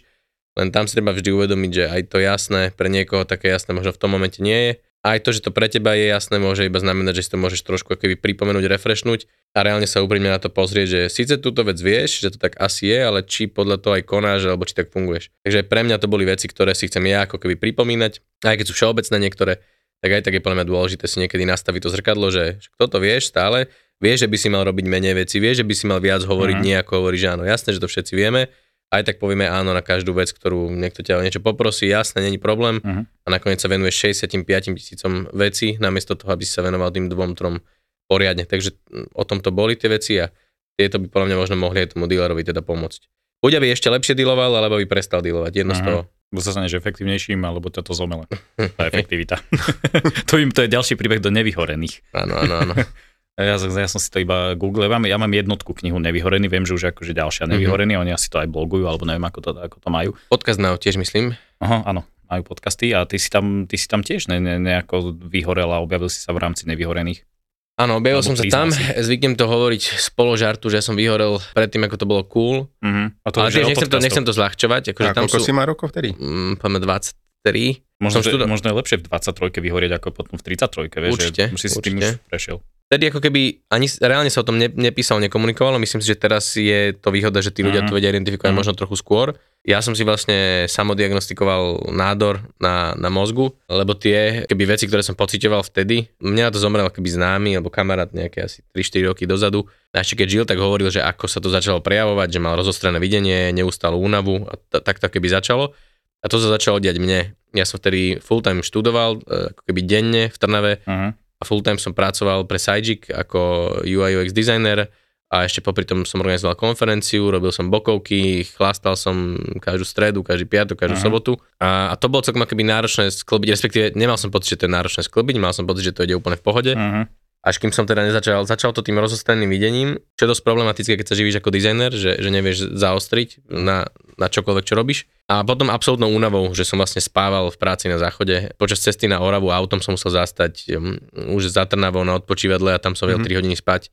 Len 0.54 0.70
tam 0.70 0.86
si 0.86 0.94
treba 0.94 1.10
vždy 1.10 1.34
uvedomiť, 1.34 1.70
že 1.74 1.84
aj 1.90 2.02
to 2.14 2.22
jasné 2.22 2.70
pre 2.70 2.86
niekoho 2.86 3.26
také 3.26 3.50
jasné 3.50 3.74
možno 3.74 3.90
v 3.90 4.00
tom 4.00 4.14
momente 4.14 4.38
nie 4.38 4.70
je. 4.70 4.72
Aj 5.04 5.20
to, 5.20 5.36
že 5.36 5.44
to 5.44 5.52
pre 5.52 5.68
teba 5.68 5.92
je 5.92 6.08
jasné, 6.08 6.40
môže 6.40 6.64
iba 6.64 6.80
znamenať, 6.80 7.20
že 7.20 7.22
si 7.28 7.30
to 7.30 7.38
môžeš 7.38 7.60
trošku 7.60 7.92
keby 7.92 8.16
pripomenúť, 8.16 8.64
refreshnúť 8.72 9.28
a 9.52 9.60
reálne 9.60 9.84
sa 9.84 10.00
úprimne 10.00 10.32
na 10.32 10.40
to 10.40 10.48
pozrieť, 10.48 10.86
že 10.88 11.00
síce 11.12 11.36
túto 11.36 11.60
vec 11.60 11.76
vieš, 11.76 12.24
že 12.24 12.32
to 12.32 12.38
tak 12.40 12.56
asi 12.56 12.88
je, 12.88 12.98
ale 13.04 13.20
či 13.20 13.44
podľa 13.44 13.84
toho 13.84 14.00
aj 14.00 14.04
konáš, 14.08 14.48
alebo 14.48 14.64
či 14.64 14.72
tak 14.72 14.88
funguješ. 14.88 15.28
Takže 15.44 15.68
pre 15.68 15.84
mňa 15.84 16.00
to 16.00 16.08
boli 16.08 16.24
veci, 16.24 16.48
ktoré 16.48 16.72
si 16.72 16.88
chcem 16.88 17.04
ja 17.04 17.28
ako 17.28 17.36
keby 17.36 17.60
pripomínať, 17.60 18.24
aj 18.48 18.56
keď 18.56 18.64
sú 18.64 18.72
všeobecné 18.72 19.16
niektoré, 19.20 19.52
tak 20.00 20.10
aj 20.10 20.22
tak 20.24 20.32
je 20.36 20.40
podľa 20.40 20.64
mňa 20.64 20.66
dôležité 20.72 21.04
si 21.04 21.20
niekedy 21.20 21.44
nastaviť 21.44 21.80
to 21.84 21.92
zrkadlo, 21.92 22.32
že 22.32 22.56
však 22.64 22.74
toto 22.80 22.96
vieš 22.96 23.28
stále, 23.28 23.68
vieš, 24.00 24.24
že 24.24 24.28
by 24.32 24.36
si 24.40 24.48
mal 24.48 24.64
robiť 24.64 24.84
menej 24.88 25.20
veci, 25.20 25.36
vieš, 25.36 25.60
že 25.60 25.68
by 25.68 25.74
si 25.76 25.84
mal 25.84 26.00
viac 26.00 26.24
hovoriť, 26.24 26.56
Mhm. 26.56 26.64
nie 26.64 26.76
ako 26.80 27.04
hovoríš, 27.04 27.20
že 27.24 27.28
áno, 27.28 27.44
jasné, 27.44 27.76
že 27.76 27.80
to 27.80 27.88
všetci 27.88 28.12
vieme, 28.16 28.48
aj 28.94 29.04
tak 29.04 29.16
povieme 29.18 29.44
áno 29.44 29.70
na 29.70 29.80
každú 29.80 30.12
vec, 30.12 30.30
ktorú 30.30 30.70
niekto 30.70 31.00
ťa 31.00 31.18
o 31.18 31.24
niečo 31.24 31.38
poprosí, 31.38 31.86
jasné, 31.86 32.22
není 32.22 32.38
problém 32.38 32.78
Mhm. 32.78 33.02
a 33.22 33.28
nakoniec 33.28 33.58
sa 33.58 33.66
venuješ 33.66 33.96
65 34.20 34.46
tisícom 34.72 35.26
veci, 35.32 35.74
namiesto 35.76 36.14
toho, 36.14 36.30
aby 36.30 36.42
si 36.42 36.52
sa 36.52 36.62
venoval 36.62 36.90
tým 36.90 37.06
dvom, 37.06 37.34
trom 37.34 37.58
poriadne. 38.04 38.44
Takže 38.44 38.70
o 39.12 39.24
tom 39.24 39.40
to 39.40 39.48
boli 39.48 39.74
tie 39.74 39.88
veci 39.88 40.18
a 40.18 40.28
tieto 40.74 40.98
by 40.98 41.06
podľa 41.06 41.26
mňa 41.28 41.36
možno 41.36 41.56
mohli 41.56 41.80
aj 41.80 41.92
tomu 41.92 42.04
dealerovi 42.04 42.42
teda 42.42 42.60
pomôcť. 42.60 43.06
Buď 43.40 43.58
aby 43.58 43.70
ešte 43.70 43.88
lepšie 43.88 44.14
dealoval, 44.14 44.50
alebo 44.52 44.74
aby 44.74 44.86
prestal 44.86 45.20
dealovať, 45.20 45.52
jedno 45.54 45.72
z 45.72 45.80
Mhm. 45.80 45.86
toho. 45.86 46.00
Buď 46.28 46.42
sa 46.42 46.50
staneš 46.50 46.74
efektívnejším, 46.74 47.38
alebo 47.40 47.68
ťa 47.68 47.80
to 47.80 47.92
zomele. 47.92 48.26
Tá 48.76 48.84
efektivita. 48.84 49.38
to, 50.28 50.34
im, 50.36 50.50
to 50.50 50.62
je 50.62 50.68
ďalší 50.68 50.94
príbeh 50.94 51.20
do 51.20 51.30
nevyhorených. 51.30 52.02
Áno, 52.12 52.34
áno, 52.36 52.54
áno. 52.60 52.74
Ja, 53.34 53.58
ja 53.58 53.88
som 53.90 53.98
si 53.98 54.08
to 54.14 54.22
iba 54.22 54.54
google, 54.54 54.86
ja 54.86 54.90
mám, 54.94 55.02
ja 55.10 55.18
mám 55.18 55.32
jednotku 55.34 55.74
knihu 55.74 55.98
Nevyhorený, 55.98 56.46
viem, 56.46 56.62
že 56.62 56.78
už 56.78 56.94
akože 56.94 57.18
ďalšia 57.18 57.50
Nevyhorený, 57.50 57.98
oni 57.98 58.14
asi 58.14 58.30
to 58.30 58.38
aj 58.38 58.46
blogujú, 58.46 58.86
alebo 58.86 59.02
neviem, 59.02 59.26
ako 59.26 59.38
to, 59.42 59.50
ako 59.58 59.76
to 59.82 59.88
majú. 59.90 60.10
Podcast 60.30 60.62
now 60.62 60.78
tiež 60.78 61.02
myslím. 61.02 61.34
Aha, 61.58 61.82
áno, 61.82 62.06
majú 62.30 62.46
podcasty 62.46 62.94
a 62.94 63.02
ty 63.10 63.18
si 63.18 63.26
tam, 63.34 63.66
ty 63.66 63.74
si 63.74 63.90
tam 63.90 64.06
tiež 64.06 64.30
ne, 64.30 64.38
ne, 64.38 64.62
nejako 64.62 65.18
vyhorel 65.18 65.66
a 65.74 65.82
objavil 65.82 66.06
si 66.06 66.22
sa 66.22 66.30
v 66.30 66.46
rámci 66.46 66.70
Nevyhorených. 66.70 67.26
Áno, 67.74 67.98
objavil 67.98 68.22
som 68.22 68.38
sa 68.38 68.46
tam, 68.46 68.70
si. 68.70 68.78
zvyknem 69.10 69.34
to 69.34 69.50
hovoriť 69.50 69.82
z 69.98 70.08
položartu, 70.14 70.70
že 70.70 70.78
som 70.78 70.94
vyhorel 70.94 71.42
predtým, 71.58 71.82
ako 71.90 71.96
to 71.98 72.06
bolo 72.06 72.22
cool. 72.30 72.70
Uh-huh. 72.70 73.10
A 73.10 73.28
to 73.34 73.42
Ale 73.42 73.50
tiež 73.50 73.66
nechcem 73.66 73.90
to, 73.90 73.98
nechcem 73.98 74.22
to 74.22 74.30
zľahčovať, 74.30 74.94
akože 74.94 75.10
A 75.10 75.14
tam 75.14 75.26
koľko 75.26 75.42
sú, 75.42 75.46
si 75.50 75.50
má 75.50 75.66
rokov 75.66 75.90
vtedy? 75.90 76.14
mm, 76.14 76.62
povedzme 76.62 76.78
23. 76.86 77.82
Možno, 77.96 78.20
že, 78.20 78.28
študo- 78.28 78.46
možno 78.46 78.68
je 78.68 78.76
lepšie 78.76 78.96
v 78.96 79.06
23 79.06 79.60
vyhorieť 79.60 79.92
ako 79.94 80.08
potom 80.12 80.34
v 80.34 80.42
33, 80.44 80.90
vieš, 80.98 81.12
Určite, 81.14 81.42
že 81.48 81.56
si 81.56 81.68
s 81.68 81.78
tým 81.78 81.96
už 81.96 82.18
prešiel. 82.24 82.58
Vtedy 82.84 83.08
ako 83.08 83.18
keby 83.18 83.40
ani 83.66 83.86
reálne 83.96 84.28
sa 84.28 84.40
o 84.40 84.46
tom 84.46 84.54
ne, 84.54 84.68
nepísal, 84.68 85.16
nekomunikovalo, 85.18 85.78
myslím 85.78 85.98
si, 85.98 86.06
že 86.06 86.18
teraz 86.18 86.52
je 86.52 86.92
to 86.92 87.08
výhoda, 87.08 87.38
že 87.38 87.48
tí 87.48 87.60
ľudia 87.60 87.80
Mhm. 87.80 87.88
to 87.88 87.92
vedia 87.92 88.10
identifikovať 88.10 88.50
Mhm. 88.50 88.58
možno 88.58 88.72
trochu 88.72 88.94
skôr. 88.94 89.32
Ja 89.62 89.80
som 89.80 89.92
si 89.92 90.02
vlastne 90.02 90.68
samodiagnostikoval 90.68 91.62
nádor 91.90 92.40
na, 92.58 92.92
na 92.92 93.08
mozgu, 93.08 93.56
lebo 93.66 93.94
tie 93.94 94.44
keby 94.44 94.64
veci, 94.68 94.84
ktoré 94.84 95.00
som 95.00 95.14
pocitoval 95.14 95.62
vtedy, 95.62 96.12
mňa 96.18 96.50
to 96.50 96.58
zomrel 96.58 96.86
keby 96.86 97.08
známy 97.08 97.50
alebo 97.52 97.68
kamarát 97.68 98.10
nejaké 98.10 98.42
asi 98.42 98.60
3-4 98.68 98.80
roky 99.06 99.24
dozadu. 99.24 99.64
A 99.90 100.00
ešte 100.00 100.16
keď 100.16 100.28
žil, 100.28 100.44
tak 100.44 100.58
hovoril, 100.58 100.88
že 100.88 101.00
ako 101.00 101.24
sa 101.24 101.38
to 101.38 101.48
začalo 101.48 101.78
prejavovať, 101.78 102.28
že 102.28 102.38
mal 102.38 102.54
rozostrené 102.54 102.98
videnie, 102.98 103.48
neustálu 103.50 103.96
únavu 103.96 104.44
a 104.44 104.56
t- 104.56 104.78
tak 104.78 104.98
to 104.98 105.08
keby 105.08 105.26
začalo. 105.26 105.72
A 106.20 106.26
to 106.26 106.36
sa 106.36 106.48
začalo 106.50 106.76
diať 106.78 106.96
mne. 106.96 107.36
Ja 107.54 107.64
som 107.64 107.78
vtedy 107.78 108.18
full 108.18 108.42
time 108.42 108.60
študoval, 108.60 109.22
e, 109.22 109.54
ako 109.54 109.62
keby 109.70 109.80
denne 109.86 110.22
v 110.28 110.36
Trnave 110.36 110.72
Uh-huh. 110.84 111.14
a 111.14 111.42
full 111.46 111.62
time 111.62 111.78
som 111.78 111.94
pracoval 111.94 112.44
pre 112.50 112.58
Sajik 112.58 113.08
ako 113.08 113.40
UI 113.86 114.18
UX 114.18 114.34
designer 114.34 114.90
a 115.30 115.46
ešte 115.46 115.64
popri 115.64 115.82
tom 115.82 116.06
som 116.06 116.22
organizoval 116.22 116.54
konferenciu, 116.54 117.26
robil 117.30 117.50
som 117.50 117.72
bokovky, 117.72 118.44
chlastal 118.44 118.94
som 118.94 119.38
každú 119.58 119.82
stredu, 119.82 120.20
každý 120.22 120.46
piatok, 120.46 120.78
každú 120.78 120.98
Aha. 120.98 121.04
sobotu 121.06 121.32
a, 121.58 121.90
a 121.90 121.94
to 121.98 122.06
bolo 122.10 122.22
celkom 122.22 122.44
akoby 122.44 122.62
náročné 122.66 123.10
sklbiť, 123.10 123.48
respektíve 123.50 123.84
nemal 123.98 124.18
som 124.20 124.30
pocit, 124.30 124.58
že 124.58 124.58
to 124.62 124.66
je 124.68 124.76
náročné 124.76 125.02
sklbiť, 125.06 125.34
mal 125.38 125.54
som 125.54 125.66
pocit, 125.66 125.90
že 125.90 125.94
to 125.94 126.04
ide 126.06 126.14
úplne 126.18 126.38
v 126.38 126.44
pohode. 126.44 126.72
Uh-huh. 126.74 127.06
Až 127.44 127.60
kým 127.60 127.76
som 127.76 127.84
teda 127.84 128.08
nezačal, 128.08 128.48
začal 128.48 128.72
to 128.72 128.80
tým 128.80 128.96
rozostreným 128.96 129.52
videním, 129.52 130.00
čo 130.16 130.24
je 130.24 130.32
dosť 130.32 130.42
problematické, 130.48 130.96
keď 130.96 131.12
sa 131.12 131.18
živíš 131.20 131.44
ako 131.44 131.52
dizajner, 131.52 131.92
že, 131.92 132.16
že 132.16 132.28
nevieš 132.32 132.72
zaostriť 132.72 133.44
na, 133.52 133.84
na 134.16 134.26
čokoľvek, 134.32 134.64
čo 134.64 134.72
robíš. 134.72 135.04
A 135.28 135.44
potom 135.44 135.68
absolútnou 135.68 136.08
únavou, 136.08 136.56
že 136.56 136.64
som 136.64 136.80
vlastne 136.80 137.04
spával 137.04 137.52
v 137.52 137.60
práci 137.60 137.92
na 137.92 138.00
záchode. 138.00 138.48
Počas 138.56 138.80
cesty 138.80 139.12
na 139.12 139.20
Oravu 139.20 139.52
autom 139.52 139.84
som 139.84 139.92
musel 139.92 140.16
zastať 140.16 140.72
um, 140.72 140.96
už 141.36 141.52
za 141.52 141.68
Trnavou 141.68 142.00
na 142.00 142.16
odpočívadle 142.16 142.72
a 142.72 142.80
tam 142.80 142.96
som 142.96 143.12
Mhm. 143.12 143.28
3 143.28 143.36
hodiny 143.36 143.56
spať. 143.60 143.92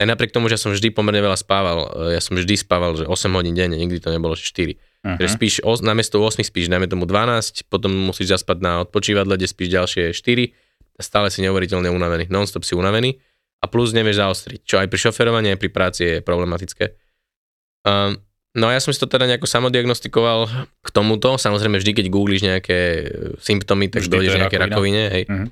Aj 0.00 0.06
napriek 0.08 0.32
tomu, 0.32 0.48
že 0.48 0.58
som 0.58 0.72
vždy 0.72 0.92
pomerne 0.92 1.20
veľa 1.22 1.38
spával, 1.38 1.78
e, 2.10 2.16
ja 2.16 2.20
som 2.20 2.34
vždy 2.34 2.58
spával, 2.58 2.96
že 2.96 3.04
8 3.06 3.32
hodín 3.38 3.54
denne, 3.54 3.76
nikdy 3.76 4.00
to 4.00 4.10
nebolo 4.10 4.34
že 4.34 4.48
4. 4.50 4.74
Uh-huh. 4.74 5.18
Že 5.20 5.28
spíš, 5.28 5.54
os, 5.62 5.78
namiesto 5.84 6.18
8 6.18 6.42
spíš, 6.42 6.72
dajme 6.72 6.88
tomu 6.88 7.04
12, 7.06 7.68
potom 7.68 7.92
musíš 8.10 8.34
zaspať 8.40 8.56
na 8.64 8.72
odpočívadle, 8.82 9.36
kde 9.36 9.46
spíš 9.46 9.68
ďalšie 9.68 10.04
4 10.16 10.52
a 10.71 10.71
stále 10.96 11.28
si 11.28 11.40
neuveriteľne 11.40 11.88
unavený, 11.88 12.28
non-stop 12.28 12.62
si 12.62 12.72
unavený 12.72 13.16
a 13.58 13.66
plus 13.66 13.90
nevieš 13.90 14.18
zaostriť, 14.18 14.60
čo 14.60 14.76
aj 14.76 14.86
pri 14.86 14.98
šoferovaní, 15.00 15.48
aj 15.48 15.58
pri 15.58 15.70
práci 15.70 16.00
je 16.02 16.14
problematické. 16.18 16.84
Um, 17.82 18.18
no 18.52 18.66
a 18.66 18.74
ja 18.74 18.80
som 18.80 18.90
si 18.90 18.98
to 18.98 19.06
teda 19.06 19.24
nejako 19.24 19.46
samodiagnostikoval 19.46 20.46
k 20.78 20.88
tomuto, 20.88 21.34
samozrejme 21.34 21.76
vždy, 21.76 21.92
keď 21.94 22.06
googlíš 22.08 22.42
nejaké 22.42 22.78
symptómy, 23.38 23.86
tak 23.86 24.02
Vždy 24.02 24.12
dojdeš 24.12 24.32
je 24.32 24.40
nejaké 24.40 24.58
rakovine, 24.60 25.02
hej. 25.08 25.24
Mhm. 25.26 25.46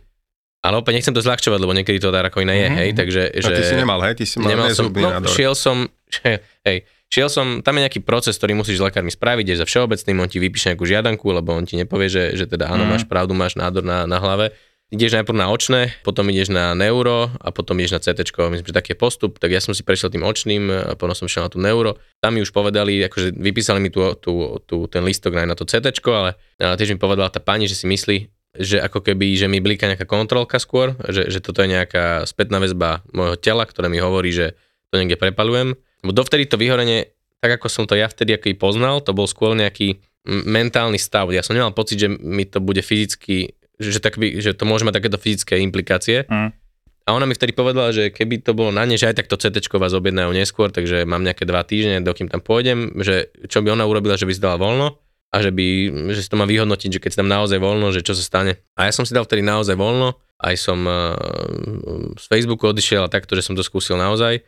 Ale 0.61 0.77
opäť 0.77 0.93
nechcem 0.95 1.17
to 1.17 1.25
zľahčovať, 1.25 1.57
lebo 1.57 1.73
niekedy 1.73 1.97
to 1.97 2.13
tá 2.13 2.21
rakovina 2.21 2.53
je, 2.53 2.67
Mhm. 2.67 2.77
hej, 2.77 2.91
takže... 2.93 3.23
A 3.33 3.49
ty 3.51 3.65
si 3.65 3.75
nemal, 3.75 3.97
hej? 4.05 4.13
Ty 4.15 4.25
si 4.27 4.37
mal 4.37 4.49
Nemal 4.51 4.69
som, 4.71 4.87
no, 4.89 5.09
nádor. 5.09 5.33
šiel 5.33 5.55
som, 5.57 5.89
hej, 6.69 6.79
šiel 7.09 7.27
som, 7.27 7.47
tam 7.59 7.75
je 7.75 7.89
nejaký 7.89 8.01
proces, 8.01 8.37
ktorý 8.37 8.53
musíš 8.55 8.77
s 8.77 8.85
lekármi 8.85 9.09
spraviť, 9.09 9.45
ideš 9.47 9.61
za 9.61 9.67
všeobecným, 9.67 10.21
on 10.21 10.29
ti 10.29 10.37
vypíše 10.37 10.69
nejakú 10.69 10.85
žiadanku, 10.85 11.25
lebo 11.27 11.51
on 11.51 11.65
ti 11.65 11.75
nepovie, 11.75 12.07
že, 12.07 12.37
že 12.37 12.45
teda 12.45 12.69
áno, 12.69 12.85
Mhm. 12.85 12.91
máš 12.91 13.05
pravdu, 13.05 13.33
máš 13.33 13.57
nádor 13.57 13.81
na, 13.81 14.05
na 14.05 14.19
hlave. 14.19 14.53
Ideš 14.91 15.23
najprv 15.23 15.39
na 15.39 15.55
očné, 15.55 15.95
potom 16.03 16.27
ideš 16.35 16.51
na 16.51 16.75
neuro 16.75 17.31
a 17.39 17.55
potom 17.55 17.79
ideš 17.79 17.95
na 17.95 18.03
CT, 18.03 18.27
myslím, 18.27 18.67
že 18.67 18.75
taký 18.75 18.91
je 18.95 18.99
postup, 18.99 19.39
tak 19.39 19.55
ja 19.55 19.63
som 19.63 19.71
si 19.71 19.87
prešiel 19.87 20.11
tým 20.11 20.27
očným 20.27 20.67
a 20.67 20.99
potom 20.99 21.15
som 21.15 21.31
šiel 21.31 21.47
na 21.47 21.51
tú 21.55 21.63
neuro. 21.63 21.95
Tam 22.19 22.35
mi 22.35 22.43
už 22.43 22.51
povedali, 22.51 22.99
akože 23.07 23.39
vypísali 23.39 23.79
mi 23.79 23.95
tu, 23.95 24.03
tu, 24.19 24.59
tu 24.67 24.91
ten 24.91 25.07
listok 25.07 25.39
aj 25.39 25.47
na 25.47 25.55
to 25.55 25.63
CT, 25.63 25.95
ale, 26.11 26.35
tiež 26.59 26.91
mi 26.91 26.99
povedala 26.99 27.31
tá 27.31 27.39
pani, 27.39 27.71
že 27.71 27.79
si 27.79 27.87
myslí, 27.87 28.17
že 28.59 28.83
ako 28.83 29.07
keby, 29.07 29.39
že 29.39 29.47
mi 29.47 29.63
blíka 29.63 29.87
nejaká 29.87 30.11
kontrolka 30.11 30.59
skôr, 30.59 30.99
že, 31.07 31.31
že 31.31 31.39
toto 31.39 31.63
je 31.63 31.71
nejaká 31.71 32.27
spätná 32.27 32.59
väzba 32.59 33.07
môjho 33.15 33.39
tela, 33.39 33.63
ktoré 33.63 33.87
mi 33.87 34.03
hovorí, 34.03 34.35
že 34.35 34.59
to 34.91 34.99
niekde 34.99 35.23
prepalujem. 35.23 35.79
Lebo 36.03 36.11
dovtedy 36.11 36.51
to 36.51 36.59
vyhorenie, 36.59 37.15
tak 37.39 37.63
ako 37.63 37.71
som 37.71 37.87
to 37.87 37.95
ja 37.95 38.11
vtedy 38.11 38.35
ako 38.35 38.51
i 38.51 38.59
poznal, 38.59 38.99
to 39.07 39.15
bol 39.15 39.31
skôr 39.31 39.55
nejaký 39.55 40.03
mentálny 40.27 40.99
stav. 40.99 41.31
Ja 41.31 41.47
som 41.47 41.55
nemal 41.55 41.71
pocit, 41.71 42.03
že 42.03 42.11
mi 42.11 42.43
to 42.43 42.59
bude 42.59 42.83
fyzicky, 42.83 43.55
že, 43.81 43.99
tak 43.99 44.21
by, 44.21 44.45
že 44.45 44.53
to 44.53 44.69
môže 44.69 44.85
mať 44.85 45.01
takéto 45.01 45.17
fyzické 45.17 45.59
implikácie. 45.65 46.29
Mm. 46.29 46.53
A 47.09 47.17
ona 47.17 47.25
mi 47.27 47.35
vtedy 47.35 47.57
povedala, 47.57 47.91
že 47.91 48.13
keby 48.13 48.45
to 48.45 48.53
bolo 48.53 48.71
na 48.71 48.85
ne, 48.85 48.95
že 48.95 49.09
aj 49.09 49.25
tak 49.25 49.27
to 49.27 49.41
CT 49.41 49.67
vás 49.81 49.97
objednajú 49.97 50.31
neskôr, 50.31 50.69
takže 50.71 51.09
mám 51.09 51.25
nejaké 51.25 51.49
dva 51.49 51.65
týždne, 51.65 52.05
dokým 52.05 52.29
tam 52.31 52.45
pôjdem, 52.45 52.93
že 53.01 53.33
čo 53.49 53.65
by 53.65 53.75
ona 53.75 53.89
urobila, 53.89 54.15
že 54.21 54.29
by 54.29 54.33
si 54.37 54.45
dala 54.45 54.61
voľno 54.61 55.01
a 55.33 55.37
že 55.41 55.51
by, 55.51 55.67
že 56.13 56.23
si 56.23 56.29
to 56.31 56.39
má 56.39 56.47
vyhodnotiť, 56.47 56.99
že 56.99 57.01
keď 57.03 57.11
si 57.11 57.19
tam 57.19 57.31
naozaj 57.31 57.59
voľno, 57.59 57.91
že 57.91 58.05
čo 58.05 58.15
sa 58.15 58.23
stane. 58.23 58.63
A 58.77 58.87
ja 58.87 58.93
som 58.93 59.03
si 59.03 59.17
dal 59.17 59.25
vtedy 59.27 59.43
naozaj 59.43 59.75
voľno, 59.75 60.19
aj 60.39 60.55
som 60.55 60.79
uh, 60.87 61.17
z 62.15 62.25
Facebooku 62.31 62.69
odišiel 62.69 63.07
a 63.07 63.13
takto, 63.13 63.35
že 63.35 63.43
som 63.43 63.55
to 63.57 63.65
skúsil 63.65 63.99
naozaj. 63.99 64.43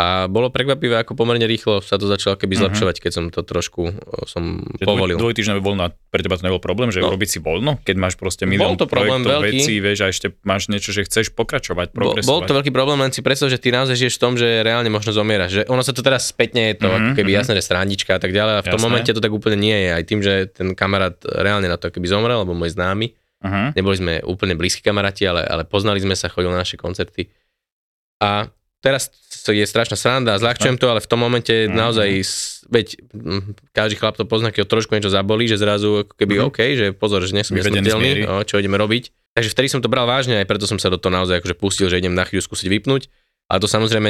A 0.00 0.06
bolo 0.26 0.48
prekvapivé, 0.48 0.96
ako 0.96 1.12
pomerne 1.12 1.44
rýchlo 1.44 1.78
sa 1.78 1.94
to 1.94 2.06
začalo 2.06 2.32
keby 2.34 2.56
Mhm. 2.56 2.60
zlepšovať, 2.62 2.96
keď 2.98 3.12
som 3.12 3.24
to 3.26 3.42
trošku 3.42 3.92
som 4.24 4.64
Že 4.72 4.82
povolil. 4.82 5.14
Dvoj, 5.14 5.28
dvojtýždňové 5.28 5.60
voľno, 5.60 5.82
pre 6.08 6.20
teba 6.20 6.34
to 6.34 6.42
nebol 6.42 6.56
problém, 6.58 6.88
že 6.88 6.98
No. 6.98 7.12
urobiť 7.12 7.28
si 7.28 7.38
voľno, 7.38 7.76
keď 7.78 7.96
máš 7.96 8.14
proste 8.14 8.42
Bol 8.42 8.50
milión 8.50 8.74
to 8.74 8.86
problém 8.86 9.20
veľký. 9.20 9.60
vecí, 9.60 9.74
vieš, 9.76 9.98
a 10.00 10.08
ešte 10.08 10.32
máš 10.42 10.66
niečo, 10.66 10.88
že 10.88 11.04
chceš 11.04 11.28
pokračovať, 11.30 11.90
Bol, 11.90 12.16
progresovať. 12.16 12.24
bol 12.24 12.40
to 12.40 12.52
veľký 12.54 12.70
problém, 12.70 12.96
len 12.98 13.10
si 13.10 13.20
predstav, 13.20 13.46
že 13.46 13.58
ty 13.58 13.68
naozaj 13.68 13.92
žiješ 13.94 14.16
v 14.16 14.22
tom, 14.22 14.32
že 14.34 14.62
reálne 14.62 14.88
možno 14.88 15.10
zomieraš. 15.10 15.50
Že 15.52 15.62
ono 15.66 15.82
sa 15.82 15.92
to 15.92 16.00
teraz 16.00 16.24
spätne 16.24 16.70
je 16.70 16.76
to 16.76 16.86
Mhm, 16.86 16.96
ako 16.96 17.10
keby 17.14 17.30
mhm. 17.30 17.36
jasné, 17.36 17.52
že 17.54 17.62
srandička 17.62 18.12
a 18.14 18.20
tak 18.20 18.30
ďalej. 18.30 18.54
A 18.54 18.60
v 18.62 18.68
tom 18.68 18.78
Jasné. 18.78 18.86
momente 18.86 19.10
to 19.10 19.20
tak 19.20 19.30
úplne 19.30 19.58
nie 19.58 19.76
je. 19.76 19.90
Aj 19.92 20.02
tým, 20.02 20.20
že 20.20 20.32
ten 20.48 20.72
kamarát 20.72 21.12
reálne 21.20 21.66
na 21.66 21.76
to 21.76 21.90
keby 21.90 22.06
zomrel, 22.06 22.40
alebo 22.40 22.54
môj 22.54 22.72
známy. 22.72 23.12
Uh-huh. 23.38 23.68
Neboli 23.70 23.96
sme 23.96 24.12
úplne 24.22 24.52
blízki 24.52 24.80
kamaráti, 24.80 25.24
ale, 25.24 25.42
ale 25.42 25.62
poznali 25.62 25.96
sme 25.96 26.12
sa, 26.12 26.26
chodili 26.26 26.50
na 26.50 26.60
naše 26.60 26.76
koncerty. 26.76 27.28
A 28.18 28.48
teraz 28.80 29.12
je 29.44 29.64
strašná 29.64 29.96
sranda 29.96 30.36
a 30.36 30.40
zľahčujem 30.40 30.76
to, 30.76 30.86
ale 30.88 31.00
v 31.00 31.08
tom 31.08 31.20
momente 31.20 31.52
Mhm. 31.68 31.72
naozaj, 31.72 32.08
veď 32.68 32.86
mm, 33.10 33.42
každý 33.72 33.96
chlap 33.96 34.14
to 34.14 34.24
pozná, 34.24 34.52
keď 34.52 34.64
ho 34.64 34.68
trošku 34.70 34.92
niečo 34.92 35.08
zabolí, 35.08 35.48
že 35.48 35.56
zrazu 35.56 36.04
ako 36.04 36.14
keby 36.16 36.34
Mhm. 36.36 36.44
OK, 36.46 36.58
že 36.76 36.86
pozor, 36.92 37.20
že 37.24 37.32
nie 37.32 37.44
som 37.44 37.56
nesmrteľný, 37.56 38.24
o, 38.24 38.44
čo 38.44 38.56
ideme 38.56 38.76
robiť. 38.76 39.12
Takže 39.30 39.50
vtedy 39.50 39.68
som 39.68 39.80
to 39.80 39.86
bral 39.86 40.04
vážne, 40.04 40.38
aj 40.38 40.46
preto 40.46 40.66
som 40.66 40.76
sa 40.76 40.90
do 40.90 40.98
toho 40.98 41.10
naozaj 41.10 41.38
akože 41.38 41.54
pustil, 41.54 41.86
že 41.86 41.96
idem 41.96 42.12
na 42.12 42.24
chvíľu 42.24 42.44
skúsiť 42.44 42.68
vypnúť. 42.68 43.06
Ale 43.50 43.58
to 43.58 43.66
samozrejme 43.66 44.08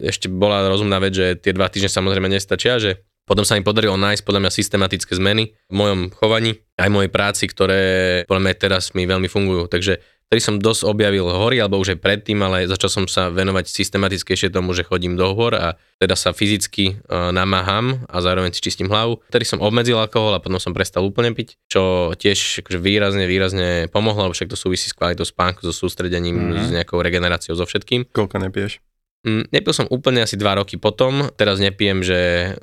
ešte 0.00 0.30
bola 0.30 0.62
rozumná 0.62 1.02
vec, 1.02 1.10
že 1.10 1.34
tie 1.34 1.50
dva 1.50 1.66
týždne 1.66 1.90
samozrejme 1.90 2.30
nestačia, 2.30 2.78
že 2.78 3.02
potom 3.26 3.42
sa 3.42 3.58
mi 3.58 3.66
podarilo 3.66 3.98
nájsť 3.98 4.22
podľa 4.22 4.46
mňa 4.46 4.52
systematické 4.54 5.18
zmeny 5.18 5.50
v 5.66 5.74
mojom 5.74 6.14
chovaní, 6.14 6.62
aj 6.78 6.86
mojej 6.86 7.10
práci, 7.10 7.50
ktoré 7.50 7.82
podľa 8.30 8.42
mňa 8.42 8.54
teraz 8.54 8.94
mi 8.94 9.02
veľmi 9.02 9.26
fungujú. 9.26 9.66
Takže 9.66 9.98
vtedy 10.26 10.42
som 10.42 10.58
dosť 10.58 10.82
objavil 10.84 11.26
hory, 11.26 11.62
alebo 11.62 11.78
už 11.78 11.96
aj 11.96 12.02
predtým, 12.02 12.38
ale 12.42 12.66
začal 12.66 12.90
som 12.90 13.04
sa 13.06 13.30
venovať 13.30 13.70
systematickejšie 13.70 14.50
tomu, 14.50 14.74
že 14.74 14.82
chodím 14.82 15.14
do 15.14 15.30
hôr 15.32 15.54
a 15.54 15.78
teda 15.96 16.18
sa 16.18 16.34
fyzicky 16.34 16.98
uh, 17.06 17.30
namáham 17.30 18.04
a 18.10 18.18
zároveň 18.18 18.50
si 18.50 18.60
čistím 18.60 18.90
hlavu. 18.90 19.22
Vtedy 19.30 19.46
som 19.46 19.62
obmedzil 19.62 19.96
alkohol 19.96 20.34
a 20.34 20.42
potom 20.42 20.58
som 20.58 20.74
prestal 20.74 21.06
úplne 21.06 21.30
piť, 21.32 21.56
čo 21.70 22.12
tiež 22.12 22.66
akože 22.66 22.78
výrazne, 22.82 23.24
výrazne 23.24 23.86
pomohlo, 23.88 24.28
lebo 24.28 24.34
však 24.34 24.50
to 24.50 24.58
súvisí 24.58 24.90
s 24.90 24.98
kvalitou 24.98 25.24
spánku, 25.24 25.62
so 25.62 25.70
sústredením, 25.70 26.36
Mhm. 26.36 26.58
s 26.58 26.68
nejakou 26.74 26.98
regeneráciou, 27.00 27.54
so 27.54 27.64
všetkým. 27.64 28.10
Koľko 28.10 28.42
nepiješ? 28.42 28.82
Mm, 29.26 29.50
Nepil 29.50 29.74
som 29.74 29.90
úplne 29.90 30.22
asi 30.22 30.38
dva 30.38 30.54
roky 30.54 30.78
potom, 30.78 31.34
teraz 31.34 31.58
nepijem, 31.58 32.02
že... 32.06 32.54